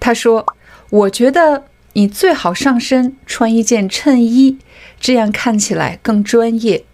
[0.00, 0.54] 他说
[0.90, 4.58] ：“我觉得你最好上身穿一件衬衣，
[4.98, 6.84] 这样看起来更专业。”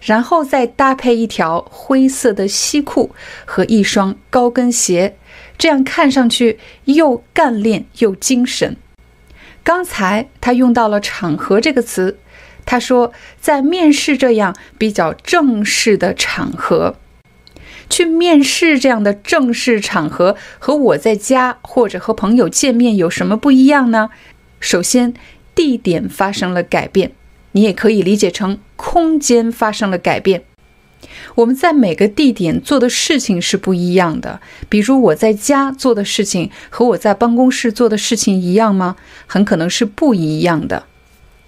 [0.00, 3.14] 然后再搭配一条灰色的西裤
[3.46, 5.16] 和一双高跟鞋，
[5.56, 8.76] 这样看上去又干练又精神。
[9.64, 12.18] 刚才他用到了“场合”这个词，
[12.66, 16.96] 他说在面试这样比较正式的场合，
[17.88, 24.10] 去面试这样的正式场合和我在家或者和朋友见面有什么不一样呢？
[24.60, 25.14] 首先，
[25.54, 27.12] 地点发生了改变。
[27.52, 30.44] 你也可以理解成空间发生了改变。
[31.34, 34.40] 我们在每个地点做的事情是不一样的。
[34.68, 38.96] 比如我在家做的事情和我在办公室做的事情一样吗？
[39.26, 40.84] 很可能是不一样的。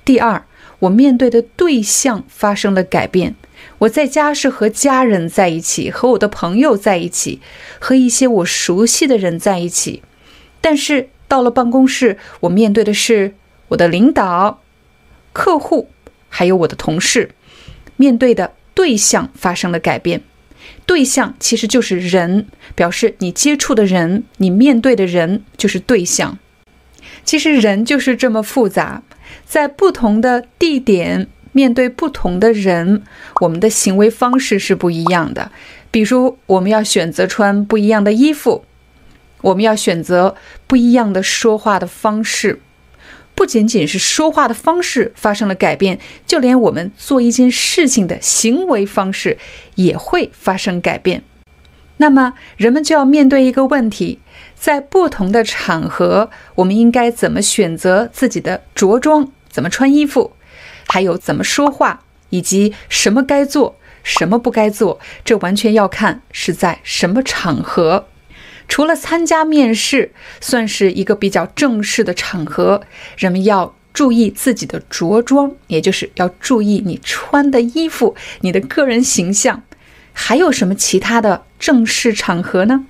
[0.04, 0.44] 第二，
[0.80, 3.34] 我面对的对象发生了改变。
[3.78, 7.40] 我在家是和家人在一起，和我的朋友在一起，
[7.78, 10.02] 和一些我熟悉的人在一起。
[10.60, 13.34] 但是到了办公室，我面对的是
[13.68, 14.60] 我的领导、
[15.32, 15.88] 客户。
[16.28, 17.30] 还有我的同事，
[17.96, 20.22] 面对的对象发生了改变。
[20.84, 22.46] 对象其实就是人，
[22.76, 26.38] 表示你接触的人，你面对的人就是对象。
[27.24, 29.02] 其实人就是这么复杂，
[29.44, 33.02] 在不同的地点面对不同的人，
[33.40, 35.50] 我们的行为方式是不一样的。
[35.90, 38.64] 比如，我们要选择穿不一样的衣服，
[39.40, 40.36] 我们要选择
[40.66, 42.60] 不一样的说话的方式。
[43.36, 49.36] 不仅仅是说话的方式发生了改变，就连我们做一件事情的行为方式
[49.74, 51.22] 也会发生改变。
[51.98, 54.20] 那么，人们就要面对一个问题：
[54.54, 60.32] 在不同的场合，我们应该怎么选择自己的着装，怎么穿衣服，
[60.88, 62.00] 还有怎么说话，
[62.30, 68.06] 以及什么该做，什么不该做，这完全要看是在什么场合。
[68.68, 72.82] 除了参加面试算是一个比较正式的场合，
[73.16, 79.62] 人们要注意自己的着装，也就是要注意你穿的衣服、你的个人形象。
[80.12, 82.86] 还有什么其他的正式场合呢？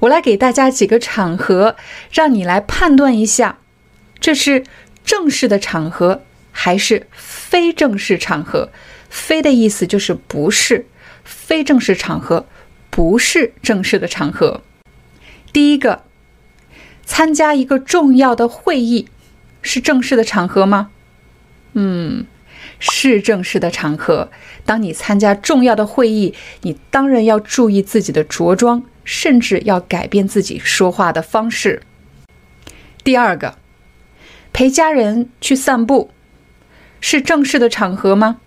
[0.00, 1.76] 我来给大家几个场合，
[2.10, 3.58] 让你来判断一下，
[4.18, 4.64] 这是
[5.04, 8.70] 正式的场合还是非正式场合。
[9.08, 10.86] 非的意思就是不是，
[11.24, 12.46] 非正式场合
[12.90, 14.62] 不是正式的场合。
[15.52, 16.02] 第一个，
[17.04, 19.08] 参加一个重要的会议，
[19.62, 20.90] 是正式的场合吗？
[21.72, 22.26] 嗯，
[22.78, 24.30] 是正式的场合。
[24.64, 31.82] 当你参加重要的会议，你当然要注意自己的着装，甚至要改变自己说话的方式。
[33.02, 33.56] 第二个，
[34.52, 36.10] 陪家人去散步，
[37.00, 38.40] 是正式的场合吗？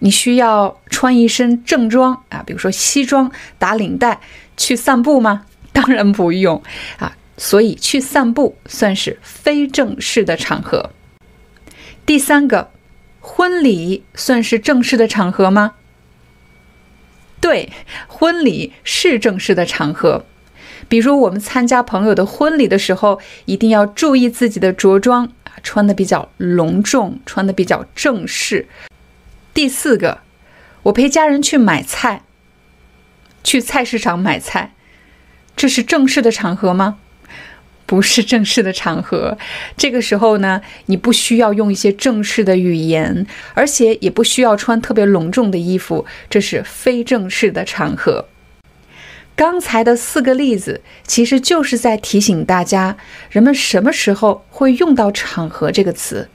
[0.00, 4.20] 你需要穿一身正装啊，比如说西装打领带
[4.56, 5.46] 去散步吗？
[5.72, 6.62] 当然不用
[6.98, 10.90] 啊，所以去散步算是非正式的场合。
[12.04, 12.70] 第三个，
[13.20, 15.74] 婚礼算是正式的场合吗？
[17.40, 17.72] 对，
[18.08, 20.24] 婚礼是正式的场合。
[20.88, 28.66] 比如我们参加朋友的婚礼的时候，一定要注意自己的着装啊，穿的比较隆重，穿的比较正式。
[29.54, 30.20] 第四个，
[30.84, 32.24] 我陪家人去买菜，
[33.44, 34.74] 去菜市场买菜。
[35.60, 36.96] 这是正式的场合吗？
[37.84, 39.36] 不是正式的场合。
[39.76, 46.06] 这个时候呢，你不需要用一些正式的语言，而且也不需要穿特别隆重的衣服。
[46.30, 48.24] 这是非正式的场合。
[49.36, 52.96] 刚才的四个例子，其实就是在提醒大家，
[53.28, 56.30] 人们什么时候会用到“场合”这个词。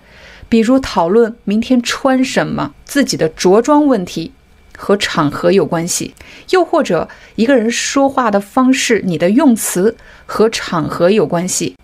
[0.47, 4.33] 比如讨论明天穿什么，自己的着装问题。
[4.77, 6.13] 和场合有关系，
[6.51, 9.95] 又或者一个人说话的方式，你的用词
[10.25, 11.75] 和场合有关系。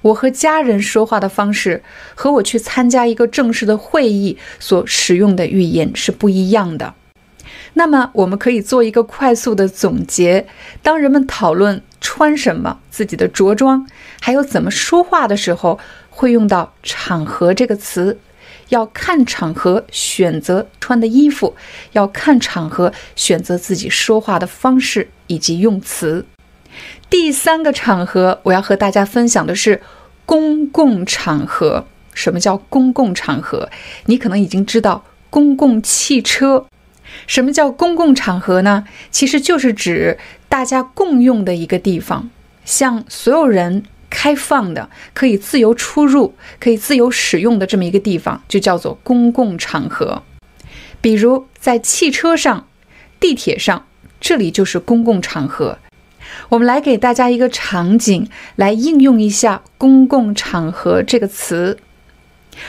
[0.00, 1.82] 我和家人说话的方式，
[2.14, 6.94] 和我去参加一个正式的会议所使用的语言是不一样的。
[7.74, 10.46] 那么，我们可以做一个快速的总结：
[10.82, 13.86] 当人们讨论穿什么、自己的着装，
[14.20, 15.78] 还有怎么说话的时候，
[16.10, 18.18] 会用到“场合”这个词。
[18.68, 21.54] 要看场合选择穿的衣服，
[21.92, 26.26] 要看场合选择自己说话的方式以及用词。
[27.10, 29.80] 第三个场合，我要和大家分享的是
[30.26, 31.86] 公共场合。
[32.12, 33.70] 什么叫公共场合？
[34.06, 36.66] 你可能已经知道，公共汽车。
[37.26, 38.84] 什么叫公共场合呢？
[39.10, 40.18] 其实就是指
[40.48, 42.28] 大家共用的一个地方，
[42.64, 43.84] 向所有人。
[44.10, 50.22] 开放的，可以自由出入、可以自由使用的这么一个地方，就叫做公共场合。
[51.00, 52.66] 比如在汽车上、
[53.20, 53.86] 地铁上，
[54.20, 55.78] 这里就是公共场合。
[56.50, 61.78] 我们来给大家一个场景，来应用一下“公共场合”这个词。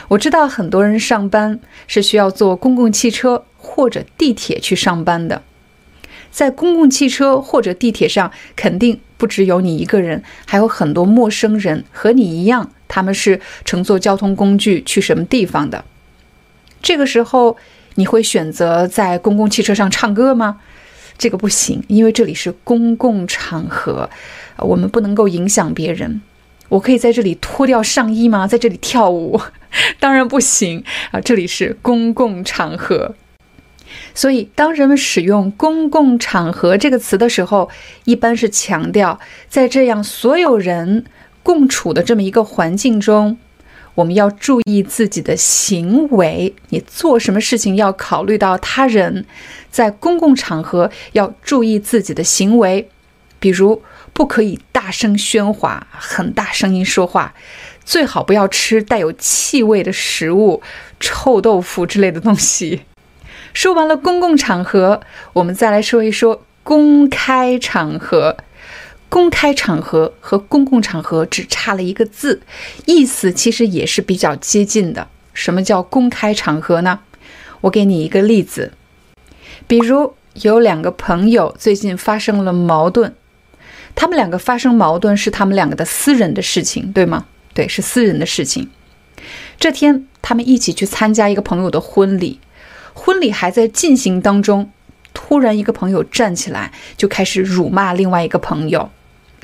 [0.09, 5.41] 我知道很多人上班是需要坐公共汽车或者地铁去上班的，
[6.31, 15.83] 在公共汽车或者地铁上，肯定不只有你一个人，还有很多陌生人和你一样，他们是乘坐交通工具去什么地方的。
[16.81, 17.57] 这个时候，
[17.95, 20.59] 你会选择在公共汽车上唱歌吗？
[21.17, 24.09] 这个不行，因为这里是公共场合，
[24.57, 26.21] 我们不能够影响别人。
[26.69, 28.47] 我可以在这里脱掉上衣吗？
[28.47, 29.41] 在这里跳舞？
[29.99, 31.19] 当然不行啊！
[31.19, 33.15] 这里是公共场合，
[34.13, 37.69] 所以当人们使用“公共场合”这个词的时候，
[38.05, 41.05] 一般是强调在这样所有人
[41.43, 43.37] 共处的这么一个环境中，
[43.95, 46.53] 我们要注意自己的行为。
[46.69, 49.25] 你做什么事情要考虑到他人，
[49.71, 52.89] 在公共场合要注意自己的行为，
[53.39, 53.81] 比如
[54.13, 57.33] 不可以大声喧哗，很大声音说话。
[57.85, 60.61] 最好不要吃带有气味的食物，
[60.99, 62.81] 臭豆腐之类的东西。
[63.53, 65.01] 说完了公共场合，
[65.33, 68.37] 我们再来说一说公开场合。
[69.09, 72.43] 公开场合和公共场合只差了一个字，
[72.85, 75.07] 意思其实也是比较接近的。
[75.33, 76.99] 什么叫公开场合呢？
[77.61, 78.71] 我给你一个例子，
[79.65, 83.15] 比如有两个朋友最近发生了矛盾，
[83.95, 87.25] 他们两个发生矛盾是他们两个的私人的事情，对吗？
[87.55, 88.69] 对，是私人的事情。
[89.59, 92.39] 这天，他们一起去参加一个朋友的婚礼，
[92.99, 94.69] 婚礼还在进行当中，
[95.13, 98.89] 突然一个朋友站起来就开始辱骂另外一个朋友。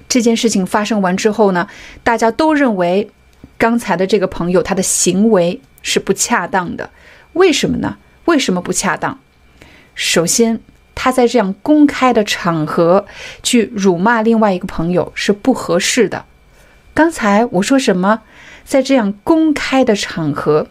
[0.10, 1.69] 这件事情发生完之后呢，
[2.03, 3.10] 大家都认为
[3.57, 6.90] 刚才的这个朋友他的行为是不恰当的。
[7.32, 7.98] 为什么呢？
[8.26, 9.19] 为什么不恰当？
[9.95, 10.60] 首先，
[10.94, 13.06] 他在这样公开的场合
[13.41, 16.26] 去辱骂另外一个朋友是不合适的。
[16.94, 18.22] 刚才我说什么？
[18.65, 20.68] 在这样公开的场合，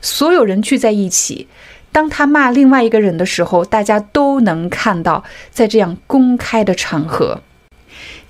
[0.00, 1.48] 所有人聚在一起，
[1.92, 7.42] 当他骂另外一个人的时候，大家都能看到，在这样公开的场合。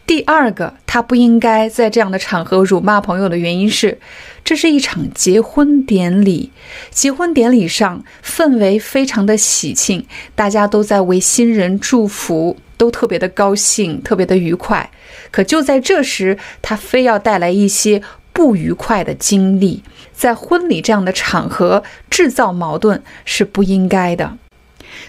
[0.07, 3.99] 第二个，他不应该在这样的场合辱骂朋友的原因是，
[4.45, 6.51] 这是一场结婚典礼，
[6.91, 12.57] 结婚典礼上氛围非常的喜庆，大家都在为新人祝福。
[12.81, 14.91] 都特别的高兴，特别的愉快。
[15.31, 18.01] 可就在这时，他非要带来一些
[18.33, 19.83] 不愉快的经历，
[20.21, 24.37] 在婚礼这样的场合制造矛盾是不应该的。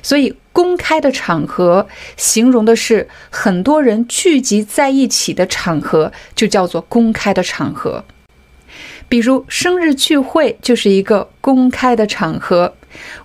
[0.02, 1.86] 所以，公开的场合
[2.16, 8.06] 形容的是很多人聚集在一起的场合，就叫做公开的场合。
[9.10, 12.76] 比如生日聚会就是一个公开的场合。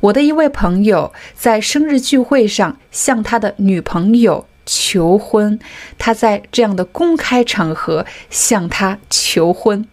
[0.00, 5.60] 我的一位朋友在生日聚会上向他的女朋友求婚，
[5.98, 9.86] 他在这样的公开场合向她求婚。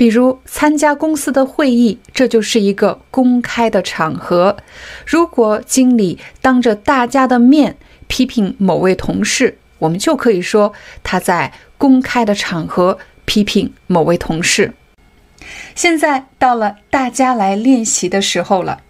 [0.00, 4.56] 比如参加公司的会议，这就是一个公开的场合。
[5.06, 10.72] 如果经理当着大家的面批评某位同事，我们就可以说
[11.02, 12.96] 他在公开的场合
[13.26, 14.72] 批评某位同事。
[15.74, 18.80] 现在到了大家来练习的时候了。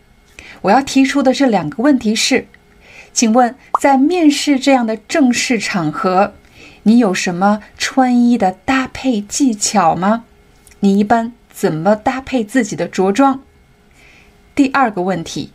[0.60, 2.46] 我要提出的这两个问题是：
[3.12, 6.34] 请问，在面试这样的正式场合，
[6.84, 10.26] 你有什么穿衣的搭配技巧吗？
[10.80, 13.42] 你一般怎么搭配自己的着装？
[14.54, 15.52] 第二个问题，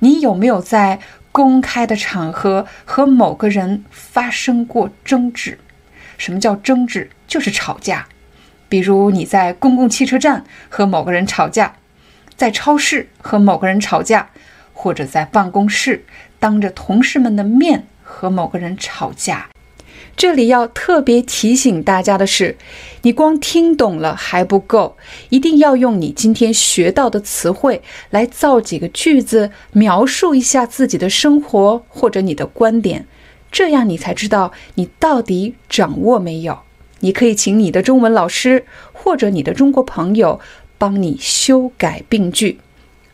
[0.00, 0.98] 你有没有在
[1.30, 5.58] 公开的场合和某个人发生过争执？
[6.18, 7.10] 什么叫争执？
[7.26, 8.08] 就是吵架。
[8.68, 11.76] 比如你在公共汽车站和某个人吵架。
[12.36, 14.30] 在超市和某个人吵架，
[14.72, 16.04] 或者在办公室
[16.40, 19.48] 当着同事们的面和某个人吵架。
[20.16, 22.56] 这里要特别提醒大家的是，
[23.02, 24.96] 你光听懂了还不够，
[25.28, 33.06] 一定要用你今天学到的词汇来造几个句子，描述一下自己的生活或者你的观点，
[33.50, 36.58] 这样你才知道你到底掌握没有。
[37.00, 40.40] 你可以请你的中文老师或者你的中国朋友。
[40.76, 42.58] 帮你修改病句。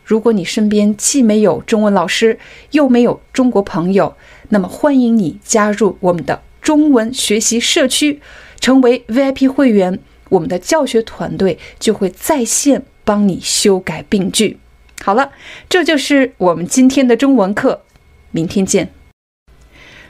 [0.02, 2.38] 如果你身边既没有中文老师，
[2.72, 4.16] 又没有中国朋友，
[4.48, 8.20] 那么欢迎你加入我们的中文学习社区，
[8.60, 9.98] 成为 VIP 会员。
[10.30, 14.58] 我们的教学团队就会在线帮你修改病句。
[15.02, 15.32] 好了，
[15.68, 17.82] 这就是我们今天的中文课，
[18.30, 18.92] 明天见。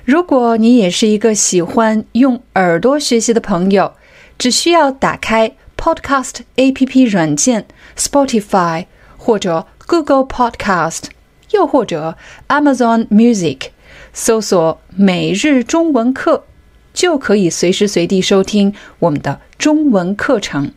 [0.05, 3.95] 如果你也是一个喜欢用耳朵学习的朋友，
[4.39, 5.57] 只需要打开。
[5.77, 7.67] Podcast A P P 软件
[7.97, 8.85] Spotify
[9.17, 11.05] 或者 Google Podcast，
[11.53, 12.19] 又或者
[12.49, 13.69] Amazon Music，
[14.13, 16.45] 搜索每日中文课
[16.93, 20.73] 就可以随时随地收听我们的中文课程。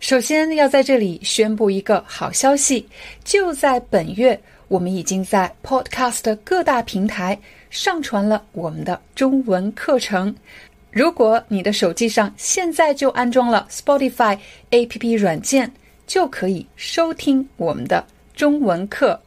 [0.00, 2.84] 首先要在这里宣布一个好消息
[3.22, 7.38] 就在本月我们已经在 podcast 各大平台
[7.70, 10.34] 上传了我们的中文课程。
[10.90, 14.36] 如果你的手机上现在就安装了 spotify
[14.70, 15.72] app 软件
[16.12, 19.18] 就可以收听我们的中文课。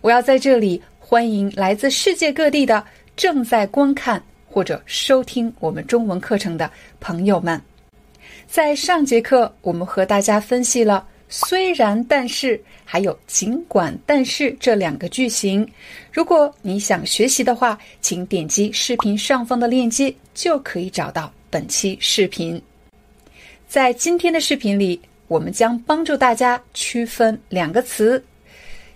[0.00, 2.84] 我要在这里欢迎来自世界各地的
[3.14, 7.62] 正在观看或者收听我们中文课程的朋友们。
[8.48, 15.64] 在上节课，我们和大家分析了“虽然”“但是”还有“尽管”“但是”这两个句型。
[16.12, 22.60] 如果你想学习的话，请点击视频上方的链接，就可以找到本期视频。
[23.68, 25.00] 在今天的视频里，
[25.34, 28.24] 我们将帮助大家区分两个词：“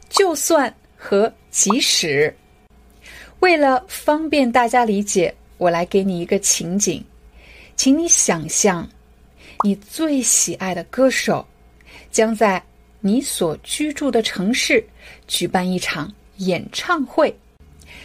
[0.09, 2.33] 就算”和“即使”。
[3.41, 7.05] 为了方便大家理解，我来给你一个情景，
[7.75, 8.89] 请你想象。
[9.65, 11.45] 你最喜爱的歌手
[12.13, 12.63] 将在
[13.01, 14.87] 你所居住的城市
[15.27, 17.37] 举办一场演唱会。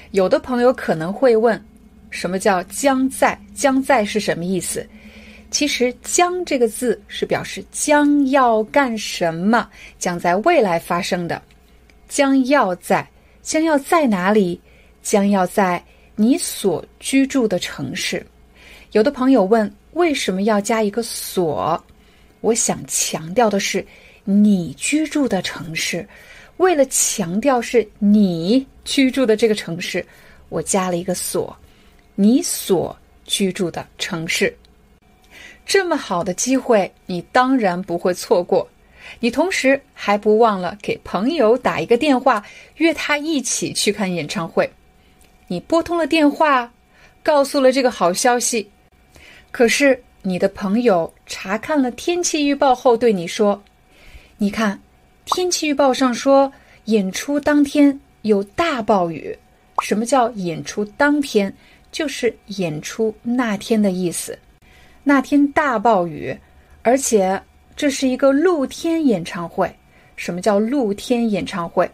[0.10, 1.64] 有的朋友可能会问
[2.10, 3.40] ：“什么叫将在？
[3.54, 4.84] 将在是什么意思？”
[5.54, 9.70] 其实“将”这个字是表示将要干什么，
[10.00, 11.40] 将在未来发生的。
[12.10, 13.08] 将要在，
[13.44, 14.60] 将要在哪里？
[15.04, 15.84] 将要在
[16.16, 18.26] 你所居住的城市。
[18.94, 19.72] 有的朋友问。
[19.94, 21.80] 为什么要加一个所？
[22.42, 23.86] 我想强调的是
[24.24, 26.04] 你居住的城市。
[26.58, 30.04] 为了强调是你居住的这个城市，
[30.50, 31.56] 我加了一个所。
[32.16, 34.58] 你所居住的城市，
[35.66, 38.68] 这么好的机会，你当然不会错过。
[39.20, 42.44] 你同时还不忘了给朋友打一个电话，
[42.78, 44.70] 约他一起去看演唱会。
[45.48, 46.72] 你拨通了电话，
[47.22, 48.70] 告诉了这个好消息。
[49.52, 53.62] 可是，你的朋友查看了天气预报后对你说
[54.38, 54.80] ：“你看，
[55.26, 56.52] 天气预报上说
[56.86, 59.38] 演出当天有大暴雨。
[59.82, 61.54] 什么叫演出当天？
[61.92, 64.38] 就是演出那天的意思。
[65.04, 66.36] 那天大暴雨，
[66.82, 67.42] 而且
[67.76, 69.74] 这是一个露天演唱会。
[70.16, 71.90] 什么叫露天演唱会？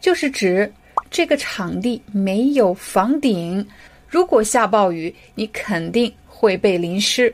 [0.00, 0.72] 就是指
[1.10, 3.66] 这个场地没有房顶。
[4.08, 6.12] 如果下暴雨，你肯定。”
[6.42, 7.32] 会被淋湿。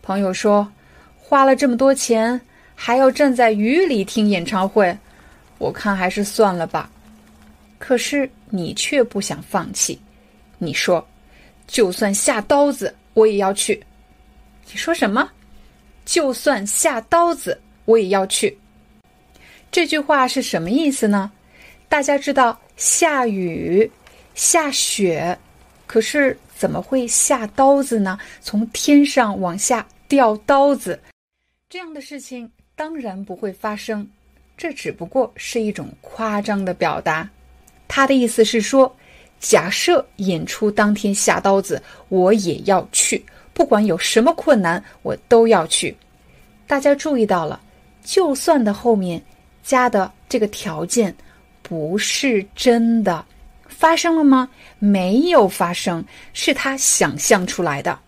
[0.00, 0.66] 朋友说
[1.20, 2.40] ：“花了这么多钱，
[2.74, 4.96] 还要站在雨里听演唱会，
[5.58, 6.90] 我看还是算了吧。”
[7.78, 10.00] 可是你却不想放弃。
[10.56, 11.06] 你说
[11.68, 13.78] ：“就算下刀子，我也要去。”
[14.72, 15.30] 你说什么？
[16.04, 18.58] 就算下刀子，我也要去。
[19.70, 21.30] 这句话是什么意思呢？
[21.88, 23.90] 大家知道，下雨、
[24.34, 25.38] 下雪，
[25.86, 26.36] 可是。
[26.54, 28.16] 怎么会下刀子呢？
[28.40, 30.96] 从天上往下掉刀子，
[31.68, 34.08] 这样的事情当然不会发生。
[34.56, 37.28] 这只不过是一种夸张的表达。
[37.88, 38.96] 他的意思是说，
[39.40, 45.96] 假设演出当天下刀子，我也要去，不管有什么困难，我都要去。
[46.66, 47.60] 大家注意到了，
[48.02, 49.22] 就算的后面
[49.62, 51.14] 加的这个条件
[51.62, 53.24] 不是真的。
[53.68, 54.48] 发生了吗？
[54.78, 57.98] 没有发生，是他想象出来的。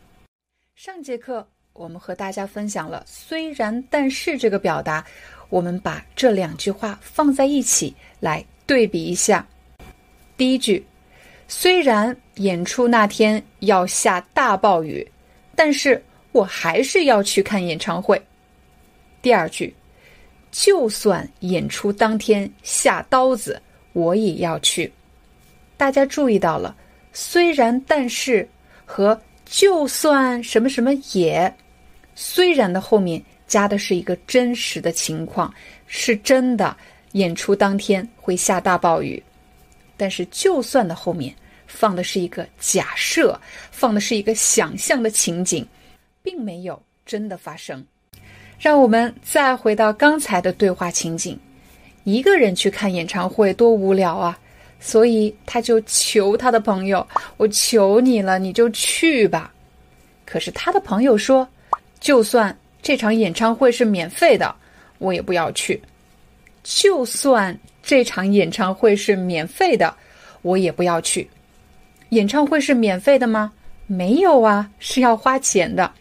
[0.76, 5.04] 上节课我们和大家分享了“虽然但是”这个表达，
[5.48, 9.44] 我们把这两句话放在一起来对比一下。
[10.36, 10.84] 第一句：
[11.48, 15.06] 虽然演出那天要下大暴雨，
[15.54, 16.02] 但是
[16.32, 18.20] 我还是要去看演唱会。
[19.22, 19.74] 第二句：
[20.50, 23.60] 就算演出当天下刀子，
[23.92, 24.92] 我也要去。
[25.76, 26.74] 大家注意到了，
[27.12, 28.48] 虽然但是
[28.84, 31.52] 和就算什么什么也，
[32.14, 35.52] 虽然的后面加的是一个真实的情况，
[35.86, 36.76] 是真的
[37.12, 39.22] 演出当天会下大暴雨，
[39.96, 41.34] 但是就算的后面
[41.74, 43.38] 放的是一个假设，
[43.70, 45.66] 放的是一个想象的情景，
[46.22, 47.84] 并没有真的发生。
[48.58, 51.38] 让我们再回到刚才的对话情景，
[52.04, 54.38] 一个人去看演唱会多无聊啊！
[54.80, 57.06] 所以他就求他的朋友
[57.36, 59.52] ：“我求你了，你就去吧。”
[60.24, 61.46] 可是他的朋友说
[62.00, 64.54] ：“就算这场演唱会是免费的，
[64.98, 65.80] 我也不要去。
[66.62, 69.94] 就算这场演唱会是免费的，
[70.42, 71.28] 我也不要去。
[72.14, 73.52] 演唱会是免费的吗？
[73.86, 75.92] 没有啊，是要花钱的。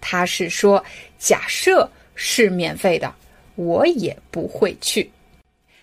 [0.00, 0.82] 他是说，
[1.18, 3.14] 假设是免费的，
[3.56, 5.10] 我也不会去。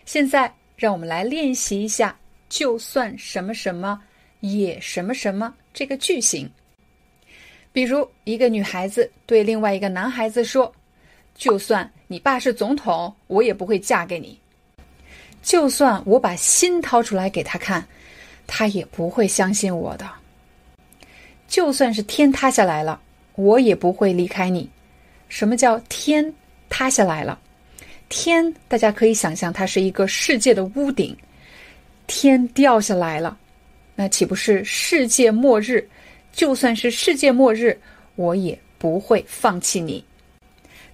[0.06, 2.18] 现在让我们来练习一下。”
[2.54, 4.00] 就算什么什么
[4.42, 6.48] 也什么什么这个句型，
[7.72, 10.72] 比如一个女孩子对另外一个男孩子说
[11.34, 14.38] ：“就算你爸是总统，我也不会嫁给你。
[15.42, 17.84] 就算我把心掏出来给他看，
[18.48, 20.10] 他也不会相信我的。
[21.48, 23.00] 就算是天塌下来了，
[23.36, 24.70] 我也不会离开你。
[25.30, 26.34] 什么叫天
[26.70, 27.40] 塌下来了？
[28.10, 31.16] 天，大家可以想象，它是一个世界的屋顶。
[32.06, 33.38] 天掉下来了，
[33.96, 35.88] 那岂不是世界末日？
[36.32, 37.80] 就算是世界末日，
[38.16, 40.04] 我也不会放弃你。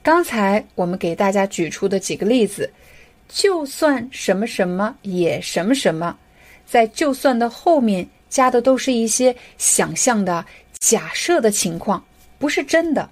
[0.04, 2.72] 刚才我们给大家举出的几个例子，
[3.28, 6.18] 就算什么什么也什么什么，
[6.70, 10.46] 在就算的后面加的都是一些想象的、
[10.78, 12.04] 假设的情况，
[12.38, 13.10] 不是真的。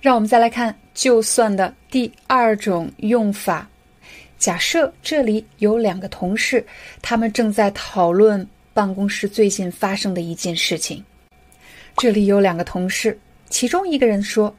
[0.00, 3.68] 让我们再来看就算的第二种用法。
[4.38, 6.66] 假设这里有两个同事，
[7.00, 11.04] 他们正在讨论办公室最近发生的一件事情。
[11.98, 13.16] 这里有两个同事，
[13.50, 14.52] 其中一个人说：“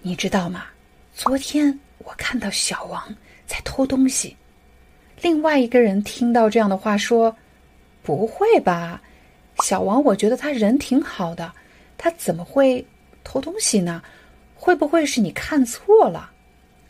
[0.00, 0.64] 你知道吗？
[1.12, 3.14] 昨天我看到小王
[3.46, 4.34] 在偷东西。”
[5.20, 7.36] 另外一个人听到这样的话说
[8.16, 9.00] ：“不会吧，
[9.62, 11.52] 小王，我觉得他人挺好的，
[11.98, 12.84] 他怎么会
[13.24, 14.02] 偷东西呢？
[14.54, 16.30] 会不会是你看错了？”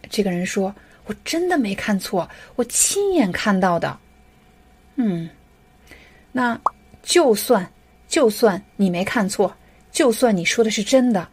[0.08, 0.74] 这个人说。
[1.06, 3.98] 我真的没看错，我亲眼看到的。
[4.94, 5.28] 嗯，
[6.30, 6.60] 那
[7.02, 7.68] 就算
[8.06, 9.52] 就算你没看错，
[9.90, 11.26] 就算你说的是真的，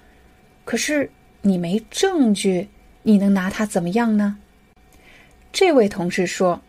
[0.65, 1.07] 可是
[1.43, 2.68] 你没证据，
[3.03, 4.35] 你能拿他怎么样呢？
[5.51, 6.59] 这位同事说：“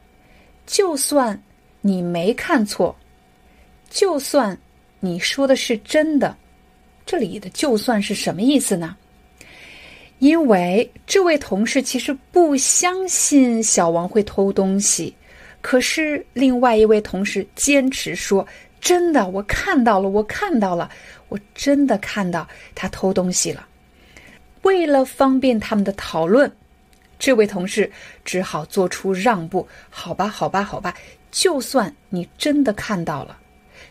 [0.66, 1.40] 就算
[1.80, 2.94] 你没看错，
[3.90, 4.56] 就算
[5.00, 6.36] 你说的是真的，
[7.06, 8.96] 这里的‘就算是’什么意思呢？”
[10.18, 15.14] 因为这位同事其实不相信小王会偷东西，
[15.60, 18.44] 可是另外一位同事坚持说
[18.80, 20.90] ：“真的，我看到了，我看到了，
[21.28, 23.66] 我真的看到他偷东西了。”
[24.62, 26.50] 为了方便他们的讨论，
[27.16, 27.88] 这位同事
[28.24, 29.66] 只好做出让步。
[29.88, 30.92] 好吧，好吧，好吧，
[31.30, 33.38] 就算你真的看到了，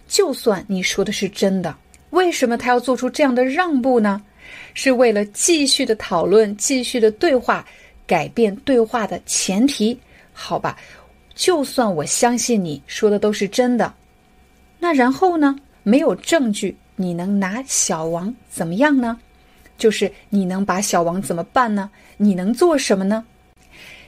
[0.07, 1.75] 就算你说的是真的，
[2.11, 4.21] 为什么他要做出这样的让步呢？
[4.73, 7.65] 是为了继续的讨论、继续的对话，
[8.05, 9.99] 改变对话的前提，
[10.31, 10.77] 好吧？
[11.35, 13.93] 就算我相信你说的都是真的，
[14.79, 15.55] 那然后呢？
[15.84, 19.17] 没有证据，你能拿小王怎么样呢？
[19.77, 21.89] 就是你能把小王怎么办呢？
[22.17, 23.23] 你能做什么呢？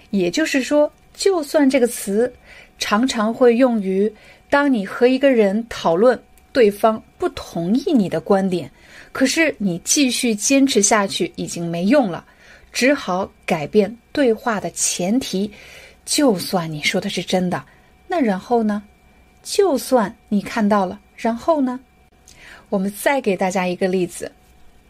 [0.09, 2.33] 也就是说，就算这个词
[2.77, 4.11] 常常会用于
[4.49, 6.19] 当你和一个人讨论，
[6.51, 8.69] 对方不同意你的观点。
[9.11, 12.25] 可是你继续坚持下去已经没用了，
[12.71, 15.51] 只好改变对话的前提。
[16.05, 17.63] 就算你说的是真的，
[18.07, 18.81] 那然后呢？
[19.43, 21.79] 就算你看到了，然后呢？
[22.69, 24.31] 我们再给大家一个例子：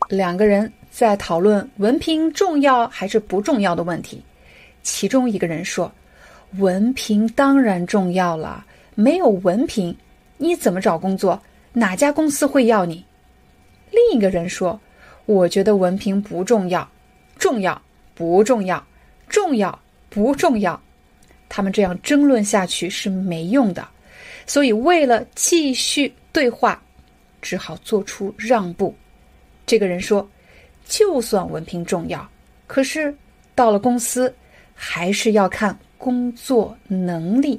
[0.10, 4.22] 两个人在讨论文凭重要还是不重要的问题。
[4.82, 5.92] 其中一个人说
[6.58, 8.66] ：“文凭当然重要了，
[9.00, 9.96] 没有文凭，
[10.36, 11.42] 你怎么找工作？
[11.72, 13.06] 哪家公司会要你？”
[13.92, 14.78] 另一个人说
[15.26, 16.86] ：“我觉得文凭不重要，
[17.38, 17.82] 重要
[18.14, 18.86] 不重要，
[19.30, 20.78] 重要不重要。”
[21.48, 23.88] 他们这样争论下去是没用的，
[24.46, 26.84] 所以为了继续对话，
[27.42, 28.94] 只好做出让步。
[29.66, 30.30] 这个人说
[30.86, 32.30] ：“就算文凭重要，
[32.68, 33.16] 可是
[33.56, 34.36] 到了公司
[34.76, 37.58] 还是要看工作能力。”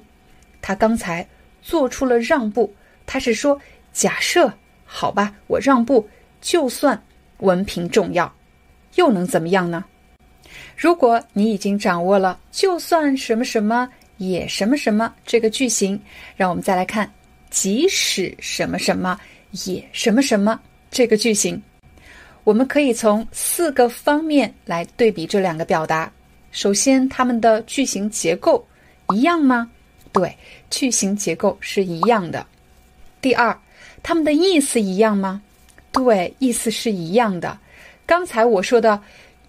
[0.63, 1.27] 他刚才
[1.63, 2.73] 做出了让步，
[3.07, 3.61] 他是说
[3.93, 4.53] ：“假设
[4.85, 6.09] 好吧，我让步。”
[6.41, 6.99] 就算
[7.41, 8.33] 文凭重要，
[8.95, 9.85] 又能怎么样呢？
[10.75, 16.01] 如果你已经掌握了“就算什么什么也什么什么”这个句型，
[16.37, 17.13] 让我们再来看
[17.51, 19.21] “即使什么什么
[19.67, 20.59] 也什么什么”
[20.91, 21.61] 这个句型。
[22.43, 26.11] 我们可以从四个方面来对比这两个表达。
[26.53, 28.67] 首先，它们的句型结构
[29.13, 29.71] 一样吗？
[30.13, 30.37] 对，
[30.71, 32.45] 句型结构是一样的。
[33.21, 33.57] 第二，
[34.03, 35.41] 它们的意思一样吗？
[35.93, 37.59] 对，意思是一样的。
[38.07, 39.01] 刚才我说的，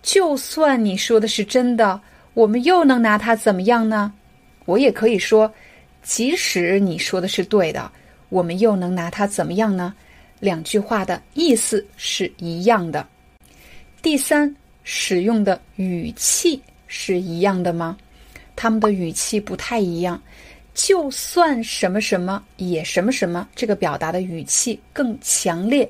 [0.01, 1.99] 就算你说的是真的，
[2.33, 4.13] 我们又能拿它怎么样呢？
[4.65, 5.51] 我也可以说，
[6.03, 7.91] 即使你说的是对的，
[8.29, 9.93] 我们又能拿它怎么样呢？
[10.39, 13.07] 两句话的意思是一样的。
[14.01, 17.95] 第三，使用的语气是一样的吗？
[18.55, 20.21] 他们的语气不太一样。
[20.73, 25.89] 就算什么什么也什么什么，这个表达的语气更强烈。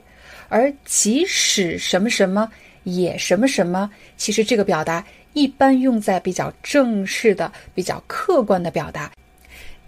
[0.50, 2.50] 而即使什么什么
[2.84, 9.12] 也什么什么，其实这个表达一般用在比较正式的、比较客观的表达。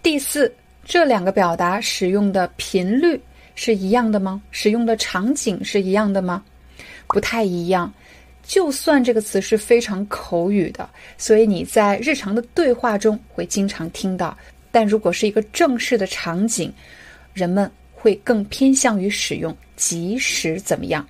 [0.02, 0.50] 第四，
[0.84, 3.20] 这两个表达使用的频率
[3.54, 4.40] 是一样的吗？
[4.50, 6.42] 使用的场景是一样的吗？
[7.08, 7.92] 不太一样。
[8.46, 14.36] 就算这个词是非常口语的，所以你在日常的对话中会经常听到。
[14.74, 16.74] 但如果是一个正式的场景，
[17.32, 21.06] 人们会更偏向于使用“即使怎么样”。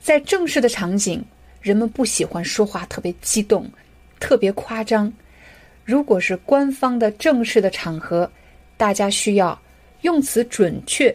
[0.00, 1.22] 在正式的场景，
[1.60, 3.70] 人们不喜欢说话特别激动、
[4.18, 5.12] 特别夸张。
[5.84, 8.32] 如果是官方的正式的场合，
[8.78, 9.60] 大家需要
[10.00, 11.14] 用词准确、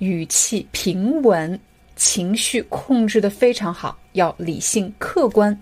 [0.00, 1.58] 语气平稳、
[1.96, 5.58] 情绪控制的非常好，要理性客观。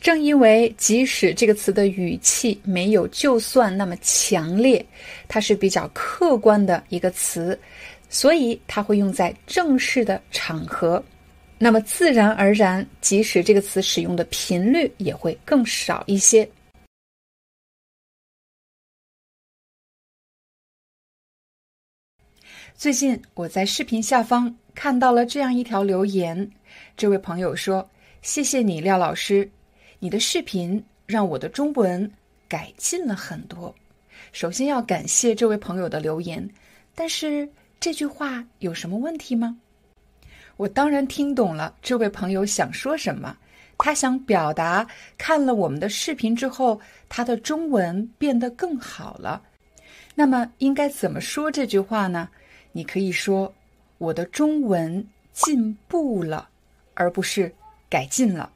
[0.00, 4.84] 正因为即使这个词的语气没有就算那么强烈，
[5.26, 7.58] 它是比较客观的一个词，
[8.08, 11.02] 所以它会用在正式的场合。
[11.58, 16.48] 那么自然而然，即使这个词使用的频率也会更少一些。
[22.76, 26.48] 最近我在视频下方看到了这样一条留言，
[26.96, 27.90] 这位朋友说
[28.22, 29.50] ：“谢谢你，廖老师，
[29.98, 32.10] 你的视频让我的中文
[32.48, 33.74] 改进了很多。”
[34.32, 36.48] 首先要感谢这位朋友的留言，
[36.94, 37.48] 但是
[37.80, 39.56] 这句话有什么问题吗？
[40.56, 43.36] 我当然听懂了这位朋友想说什么，
[43.78, 49.40] 他想表达看了我们的视频之后，他的中文变得更好了。
[50.16, 52.28] 那么应该怎么说这句话呢？
[52.72, 53.54] 你可以说
[53.98, 56.48] 我的中文进步了，
[56.94, 57.54] 而不是
[57.88, 58.50] 改进了。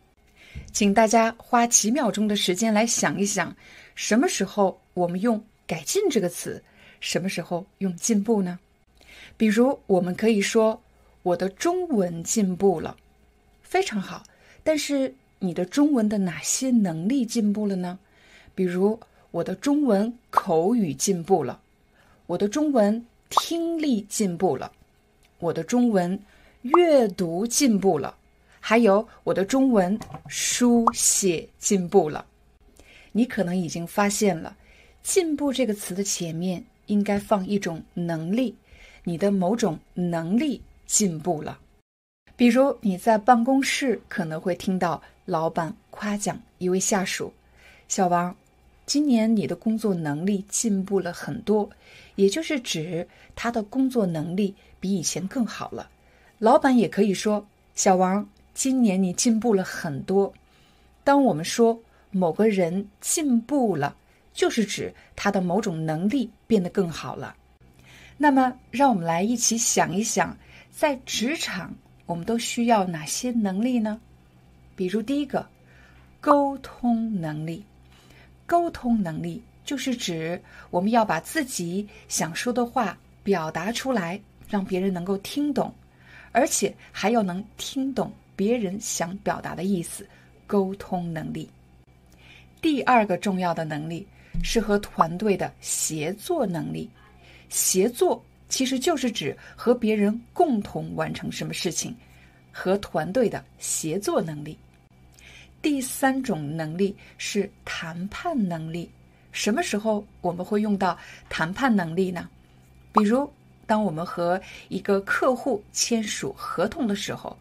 [0.72, 3.54] 请大家花几秒钟的时间来想一想，
[3.94, 6.62] 什么时候我们用“改进”这个词，
[7.00, 8.58] 什么时候用“进步”呢？
[9.36, 10.82] 比如，我们可以说。
[11.24, 12.96] 我的中文进步了，
[13.62, 14.24] 非常好。
[14.64, 17.96] 但是你的中文的哪些能力进步了呢？
[18.56, 18.98] 比如
[19.30, 21.60] 我的中文口语进步了，
[22.26, 24.72] 我的中文听力进步了，
[25.38, 26.20] 我的中文
[26.62, 28.16] 阅读进步了，
[28.64, 29.98] 还有我的中文
[30.28, 32.24] 书写进步了。
[33.10, 34.56] 你可能已经发现了
[35.02, 38.54] ，“进步”这个词的前面应该放一种能力，
[39.04, 40.62] 你的某种能力。
[40.84, 41.58] 进步了，
[42.36, 47.32] 比如你在办公室可能会听到老板夸奖一位下属
[47.88, 48.36] ：“小王，
[48.84, 51.70] 今年你的工作能力进步了很多。”
[52.16, 55.88] 也就是指他的工作能力比以前更好了。
[56.38, 60.32] 老板也可以说：“小王，今年你进步了很多。”
[61.04, 61.78] 当我们说
[62.10, 63.96] 某个人进步了，
[64.32, 67.34] 就是指他的某种能力变得更好了。
[68.16, 70.36] 那么，让我们来一起想一想。
[70.70, 71.74] 在职场，
[72.06, 74.00] 我们都需要哪些能力呢？
[74.74, 75.46] 比如第一个，
[76.20, 77.62] 沟通能力。
[78.46, 85.74] 沟通能力就是指我们要把自己想说的话表达出来，让别人能够听懂，
[86.32, 88.10] 而且还要能听懂
[88.42, 90.04] 别人想表达的意思。
[90.48, 91.48] 沟通能力。
[92.60, 94.04] 第二个重要的能力
[94.42, 96.90] 是和团队的协作能力。
[97.48, 98.20] 协作。
[98.48, 101.96] 其实就是指和别人共同完成什么事情，
[102.50, 104.58] 和团队的协作能力。
[105.62, 108.90] 第三种能力是谈判能力。
[109.30, 110.98] 什么时候我们会用到
[111.30, 112.28] 谈判能力呢？
[112.92, 113.30] 比如，
[113.66, 114.38] 当我们和
[114.68, 117.34] 一个客户签署合同的时候，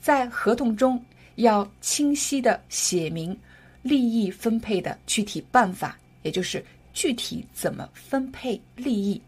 [0.00, 1.02] 在合同中
[1.36, 3.36] 要清晰的写明
[3.82, 9.20] 利益分配的具体办法，也就是具体怎么分配利益。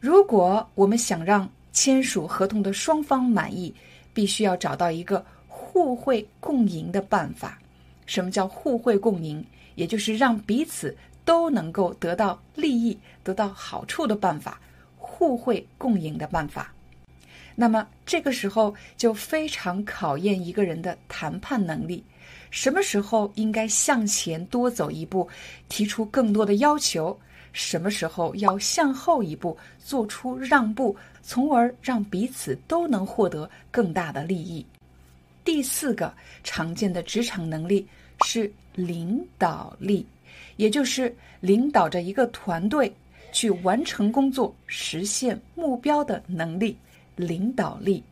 [0.00, 3.74] 如果我们想让签署合同的双方满意，
[4.14, 7.58] 必须要找到一个互惠共赢的办法。
[8.06, 9.44] 什么叫互惠共赢？
[9.74, 14.60] 也就是让彼此都能够得到利益、得到好处的办法，
[14.96, 16.72] 互惠共赢的办法。
[17.58, 22.04] 那么这个时候就非常考验一个人的谈判能力。
[22.50, 25.28] 什么时候应该向前多走一步，
[25.68, 27.18] 提出更多的要求？
[27.52, 34.64] 什么时候要向后一步，做出让步，从而让彼此都能获得更大的利益？
[35.42, 36.12] 第四个
[36.44, 37.86] 常见的职场能力
[38.26, 40.06] 是领导力，
[40.56, 42.94] 也就是领导着一个团队
[43.32, 46.76] 去完成工作、实现目标的能力。
[47.16, 48.04] 领导力。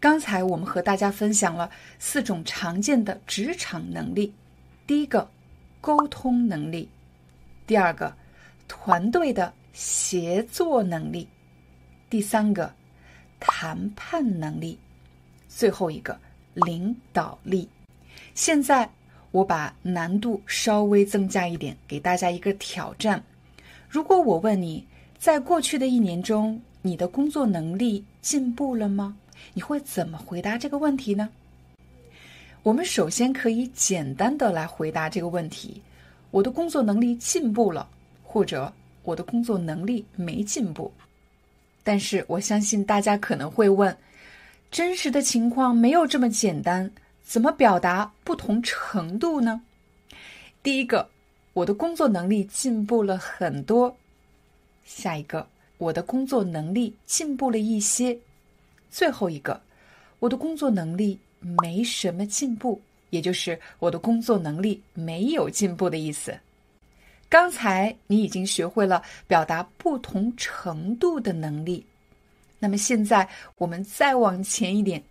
[0.00, 4.32] 刚才我们和大家分享了四种常见的职场能力：
[4.86, 5.30] 第一个，
[5.82, 6.88] 沟通能力；
[7.66, 8.14] 第二个。
[8.72, 11.26] 团队的协作能力，
[12.08, 12.72] 第三个
[13.40, 14.78] 谈判能力，
[15.48, 16.16] 最后一个
[16.54, 17.68] 领导力。
[18.32, 18.88] 现在
[19.32, 23.20] 我把难度稍微增加一点，给大家一个挑战。
[23.88, 24.86] 如果我问你
[25.18, 29.16] 在过去的一年中，你的工作能力进步了吗？
[29.54, 31.28] 你会怎么回答这个问题呢？
[32.62, 35.80] 我们首先可以简单的来回答这个问题：
[36.30, 37.88] 我的工作能力进步了，
[38.22, 38.70] 或者
[39.02, 40.92] 我的工作能力没进步。
[41.82, 43.96] 但是我相信大家可能会问，
[44.70, 46.90] 真实的情况没有这么简单，
[47.22, 49.62] 怎么表达不同程度呢？
[50.62, 51.08] 第一个，
[51.54, 53.96] 我的工作能力进步了很多；
[54.84, 55.48] 下一个，
[55.80, 58.14] 我的工作能力进步了一些；
[58.90, 59.58] 最后一个，
[60.18, 62.78] 我的工作能力没什么进步，
[63.08, 66.38] 也就是我的工作能力没有进步的意思。
[67.30, 71.82] 刚才你已经学会了表达不同程度的能力，
[72.58, 73.26] 那么现在
[73.56, 75.02] 我们再往前一点，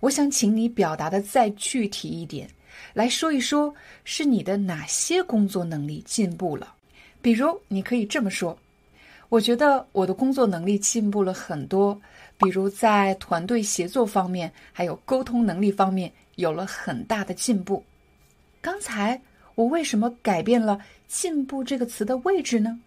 [0.00, 2.46] 我想请你表达的再具体一点，
[2.92, 3.74] 来说一说
[4.04, 6.74] 是你的哪些工作能力进步了。
[7.22, 8.58] 比如，你可以这么说
[9.30, 11.98] ：“我觉得我的工作能力进步了很多，
[12.36, 17.82] 比如在团队协作方面，还有沟通能力方面有了很大的进步。”
[18.60, 19.18] 刚才
[19.54, 20.78] 我为什么改变了？
[21.06, 22.78] 进步这个词的位置呢？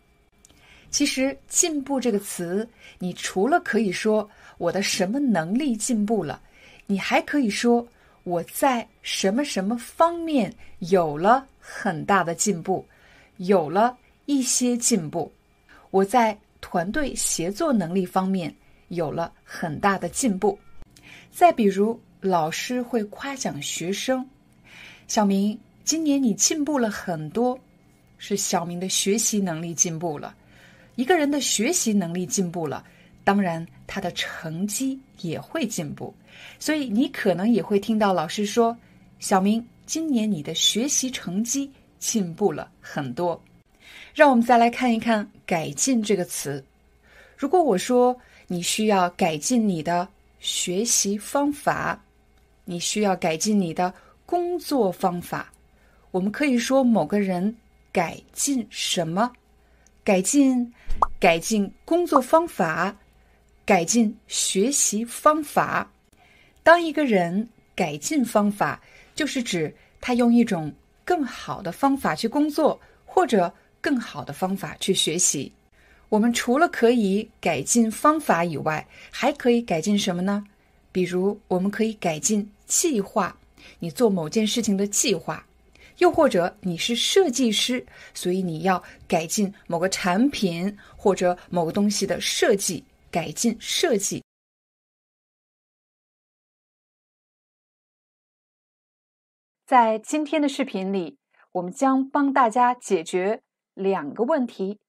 [0.92, 2.68] 其实“进步”这个词，
[3.00, 6.42] 你除了可以说我的什么能力进步了，
[6.86, 7.88] 你还可以说
[8.24, 12.86] 我在什么什么方面有了很大的进步，
[13.38, 15.32] 有了一些进步。
[15.94, 18.52] 我在团队协作能力方面
[18.88, 20.58] 有了很大的进步。
[21.30, 24.28] 再比如，老师会夸奖学生
[25.08, 27.56] ：“小明，今年你进步了很多。”
[28.18, 30.36] 是小明的学习能力进步了，
[30.96, 32.84] 一个人的学习能力进步了，
[33.24, 36.12] 当然他的成绩也会进步。
[36.58, 38.76] 所以你可能也会听到老师说
[39.20, 43.40] ：“小明，今年你的学习成绩进步了很多。”
[44.14, 46.64] 让我们再来看一看“改进”这个词。
[47.36, 48.16] 如果我说
[48.48, 50.08] 你需要改进你的
[50.40, 52.02] 学习方法，
[52.66, 53.94] 你需要改进你的
[54.26, 55.52] 工作方法，
[56.12, 57.56] 我们可以说某个人。
[57.92, 59.32] 改进什么？
[60.04, 60.74] 改进，
[61.20, 62.98] 改进工作方法，
[63.68, 65.88] 改进学习方法。
[66.64, 68.82] 当一个人改进方法，
[69.14, 69.72] 就是指
[70.02, 70.74] 他用一种
[71.06, 73.54] 更好的方法去工作，或者
[73.84, 75.52] 更好的方法去学习。
[76.08, 80.46] 我们除了可以改进方法以外，还可以改进什么呢？
[80.94, 83.36] 比如，我们可以改进计划，
[83.80, 85.46] 你做某件事情的计划。
[86.00, 94.24] 又或者你是设计师，所以你要改进某个产品或者某个东西的设计，改进设计。
[99.66, 101.18] 在今天的视频里，
[101.54, 103.42] 我们将帮大家解决
[103.74, 104.80] 两个问题。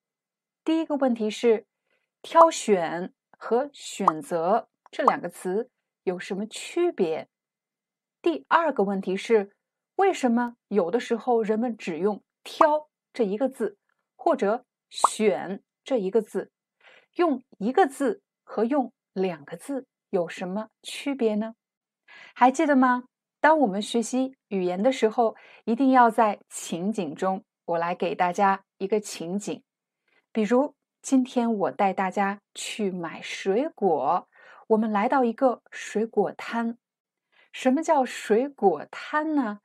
[0.65, 1.67] 第一个问题是，
[2.23, 5.71] 挑选和选择这两个词
[6.03, 7.29] 有什么区别？
[8.23, 9.53] 第二个问题是。
[9.97, 13.79] 为什么有的时候人们只用“挑”这一个字，
[14.17, 16.51] 或者“选”这一个字？
[17.15, 21.55] 用一个字和用两个字有什么区别呢？
[22.35, 23.05] 还记得吗？
[23.39, 27.45] 当我们学习语言的时候，一定要在情景中。
[27.67, 29.63] 我来给大家一个情景，
[30.33, 34.29] 比如今天我带大家去买水果，
[34.69, 36.77] 我们来到一个水果摊。
[37.53, 39.61] 什么叫水果摊呢？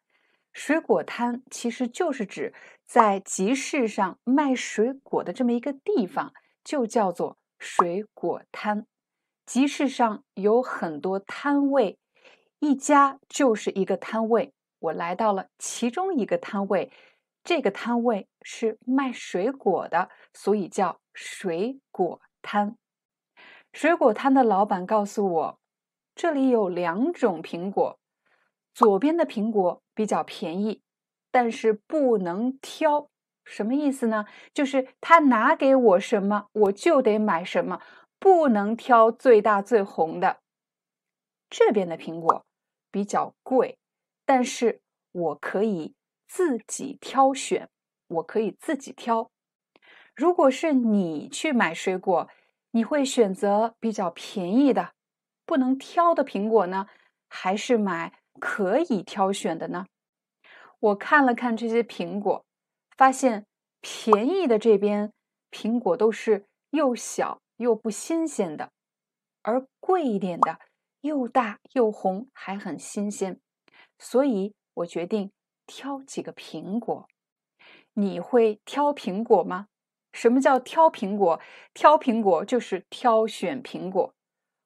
[0.53, 2.53] 水果摊其实就是指
[2.85, 8.87] 在集市上卖水果的这么一个地方，就叫做水果摊。
[9.45, 11.99] 集市上有很多摊位，
[12.59, 14.53] 一家就是一个摊位。
[14.79, 16.91] 我来到了其中一个摊位，
[17.49, 22.77] 这个摊位是卖水果的，所以叫水果摊。
[23.73, 25.59] 水果摊的老板告诉我，
[26.13, 27.99] 这里有两种苹果。
[28.71, 30.83] 左边的苹果比较便宜，
[31.31, 33.09] 但是不能挑，
[33.43, 34.27] 什么意思呢？
[34.53, 37.81] 就是他拿给我什么，我就得买什么，
[38.19, 40.41] 不能挑最大最红的。
[41.49, 42.45] 这边的苹果
[42.91, 43.79] 比较贵，
[44.23, 45.95] 但是我可以
[46.29, 47.69] 自己挑选，
[48.07, 49.31] 我可以自己挑。
[50.15, 52.29] 如果是你去买水果，
[52.71, 54.93] 你会选择比较便宜的、
[55.45, 56.87] 不能挑的苹果呢，
[57.27, 58.13] 还是买？
[58.39, 59.85] 可以挑选的呢。
[60.79, 62.45] 我看了看这些苹果，
[62.95, 63.45] 发现
[63.81, 65.11] 便宜的这边
[65.51, 68.71] 苹果都是又小又不新鲜的，
[69.41, 70.59] 而贵一点的
[71.01, 73.41] 又大又红，还很新鲜。
[73.97, 75.31] 所以我决定
[75.69, 77.07] 挑几个苹果。
[77.93, 79.67] 你会挑苹果吗？
[80.11, 81.39] 什么叫挑苹果？
[81.75, 84.15] 挑苹果就是挑选苹果。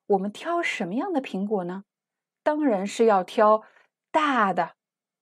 [0.08, 1.84] 我们挑什么样的苹果呢？
[2.42, 3.64] 当然是要挑
[4.12, 4.76] 大的、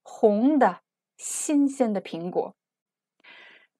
[0.04, 0.82] 红的、
[1.16, 2.54] 新鲜的苹果。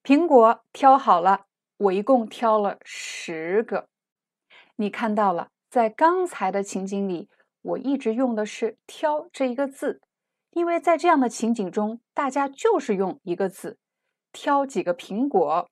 [0.02, 1.46] 苹果挑好了，
[1.76, 3.88] 我一共挑了十个。
[4.76, 7.28] 你看到了，在刚才的情景里，
[7.62, 10.00] 我一直用的是“挑”这一个字，
[10.52, 13.78] 因为在这样的情景中，大家就是用一个字，
[14.32, 15.68] 挑几个苹果。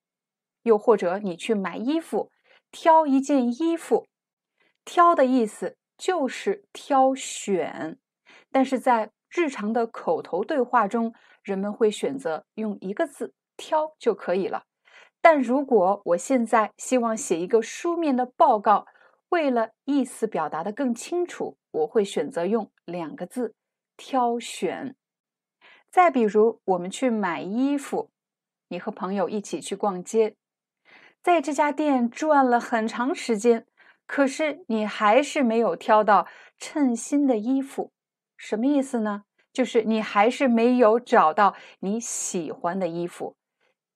[0.65, 2.31] 又或者你去买衣服，
[2.70, 4.07] 挑一件衣服，
[4.85, 7.98] 挑的意思就是挑选。
[8.52, 14.65] 但是在日常的口头对话中，人们会选择用一个字“挑”就可以了。
[15.23, 18.86] 但如果我现在希望写一个书面的报告，
[19.31, 23.55] 为了意思表达的更清楚，我会选择用两个字
[24.01, 24.97] “挑选”。
[25.93, 28.11] 再比如，我们去买衣服，
[28.69, 30.37] 你和朋友一起去逛街，
[31.23, 33.67] 在这家店转了很长时间，
[34.07, 37.93] 可是你还是没有挑到称心的衣服。
[38.39, 39.25] 什么意思呢？
[39.53, 43.37] 就是你还是没有找到你喜欢的衣服。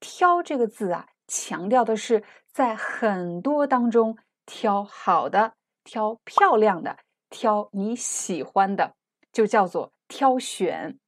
[0.00, 6.98] 挑这个字啊，强调的是在很多当中挑好的、挑漂亮的、
[7.30, 8.96] 挑你喜欢的，
[9.32, 10.98] 就叫做挑选。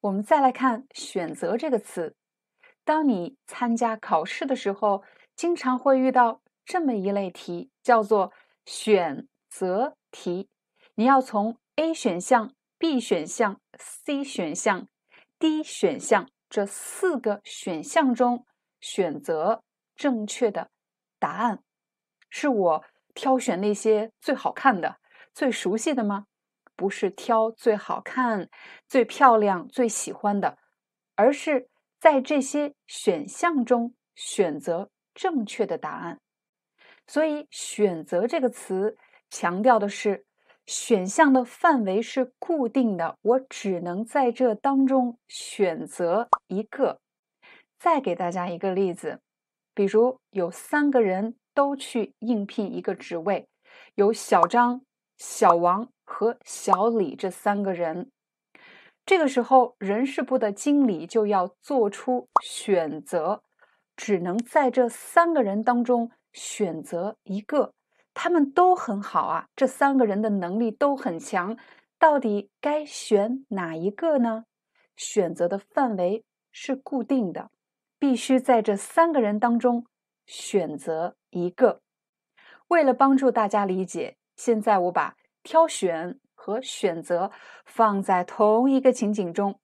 [0.00, 2.16] 我们再来看“选择”这个词。
[2.84, 5.02] 当你参加考试的时候，
[5.34, 8.32] 经常会遇到这么一类题，叫做
[8.64, 10.48] 选择题。
[10.94, 12.52] 你要从 A 选项。
[12.78, 14.86] B 选项、C 选项、
[15.38, 18.44] D 选项这四个选项中
[18.80, 19.62] 选择
[19.94, 20.68] 正确的
[21.18, 21.62] 答案，
[22.28, 22.84] 是我
[23.14, 24.98] 挑选那些最好看的、
[25.32, 26.26] 最熟悉的吗？
[26.76, 28.48] 不是挑最好看、
[28.86, 30.58] 最漂亮、最喜欢的，
[31.14, 36.20] 而是在这些选项中选择正确的答案。
[37.06, 38.96] 所以“选择”这个词
[39.30, 40.24] 强调的是。
[40.66, 46.98] 选项的范围是固定的，我只能在这当中选择一个。
[47.78, 49.20] 再给大家一个例子，
[49.74, 53.46] 比如有三个人都去应聘一个职位，
[53.94, 54.82] 有小张、
[55.16, 58.10] 小王和小李这三个人。
[59.04, 63.42] 这个时候，人事部的经理就要做出选择，
[63.94, 67.74] 只能在这三个人当中选择一个。
[68.14, 71.58] 他们都很好啊，这三个人的能力都很强，
[71.98, 74.46] 到底该选哪一个呢？
[74.96, 77.50] 选择的范围是固定的，
[77.98, 79.84] 必须在这三个人当中
[80.24, 81.82] 选择一个。
[82.68, 85.15] 为了帮助大家理解，现在我把
[85.46, 87.30] 挑选和选择
[87.64, 89.60] 放在同一个情景中。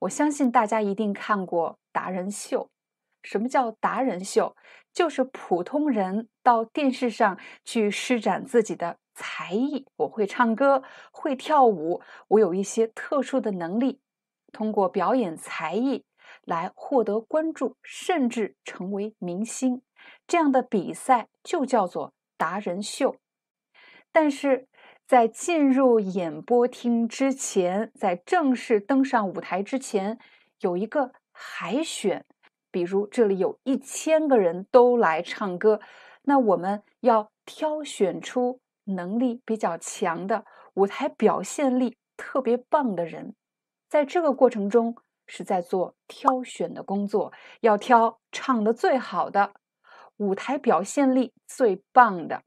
[0.00, 2.70] 我相信大家一定看过达人秀。
[3.22, 4.54] 什么叫达人秀？
[4.92, 9.86] 就是普通人到电视上去施展自己的才艺。
[9.96, 14.02] 我会唱歌，会跳舞，我有一些特殊的能力，
[14.52, 16.04] 通过表演才艺
[16.42, 19.80] 来获得关注，甚至成为明星。
[20.26, 23.16] 这样的比赛就叫做达人秀。
[24.12, 24.68] 但是
[25.06, 30.18] 在进入演播厅之前，在正式登上舞台之前，
[30.60, 32.24] 有一个海选。
[32.70, 35.80] 比如这里有一千个人都来唱歌，
[36.22, 40.44] 那我们要挑选出能力比较强的、
[40.74, 43.36] 舞台表现力特别棒的人。
[43.88, 49.52] 在这个过程中是在做挑选的工作，要挑唱的最好的、
[50.16, 52.42] 舞台表现力最棒的。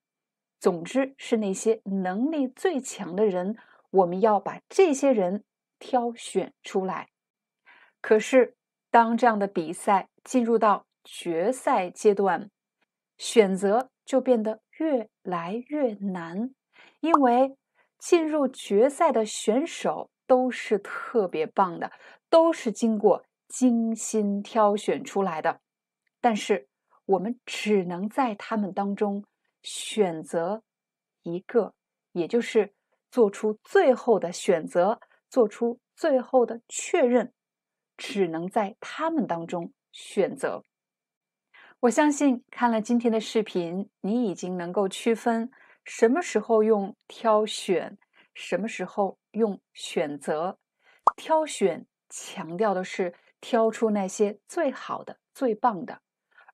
[0.59, 3.57] 总之是那些能力最强的人，
[3.91, 5.43] 我们要把这些人
[5.79, 7.09] 挑选出来。
[8.01, 8.55] 可是
[8.89, 12.49] 当这样的比赛，进入到决赛阶段，
[13.17, 16.51] 选择就变得越来越难，
[17.01, 17.55] 因为
[17.99, 21.91] 进入决赛的选手都是特别棒的，
[22.29, 25.61] 都是经过精心挑选出来的。
[26.19, 26.67] 但是
[27.05, 29.23] 我们只能在他们当中
[29.63, 30.63] 选择
[31.23, 31.73] 一个，
[32.11, 32.73] 也就是
[33.09, 37.33] 做出最后的选择，做出最后的确认，
[37.95, 39.73] 只能在他们当中。
[39.93, 40.63] 选择，
[41.79, 45.49] 我相信看了今天的视频，你已经能够区分
[45.85, 47.97] 什么时候用挑选，
[48.35, 50.59] 什么时候用选择。
[51.15, 55.99] 挑选强调的是挑出那些最好的、最棒的，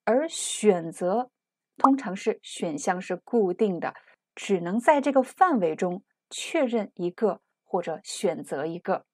[0.04, 1.30] 而选择
[1.76, 3.94] 通常是选项是固定的，
[4.34, 9.04] 只能在这个范围中确认一个或者选择一个。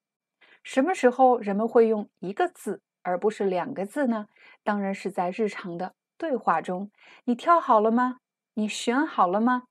[0.63, 2.83] 什么时候人们会用一个字？
[3.03, 4.27] 而不是两个字呢？
[4.63, 6.91] 当然是在日常的对话中。
[7.25, 8.19] 你挑好了吗？
[8.53, 9.63] 你选好了吗？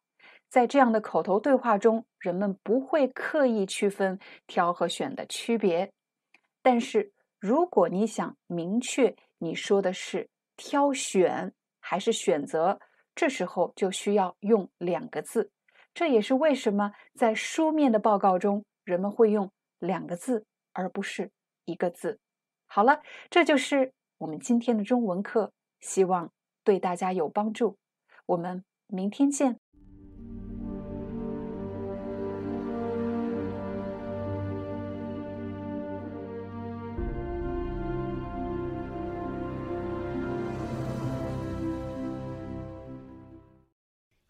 [0.50, 5.92] 在这样的口头对话中，人们不会刻意区分挑和选的区别。
[6.64, 11.54] 但是如果你想明确你说的是挑选
[11.90, 12.80] 还是选择，
[13.16, 15.50] 这时候就需要用两个字。
[15.92, 21.32] 这也是为什么在书面的报告中，人们会用两个字而不是
[21.66, 22.20] 一个字。
[22.68, 23.02] 好了，
[23.32, 26.32] 这就是我们今天的中文课，希望
[26.64, 27.80] 对大家有帮助。
[28.28, 29.60] 我们明天见。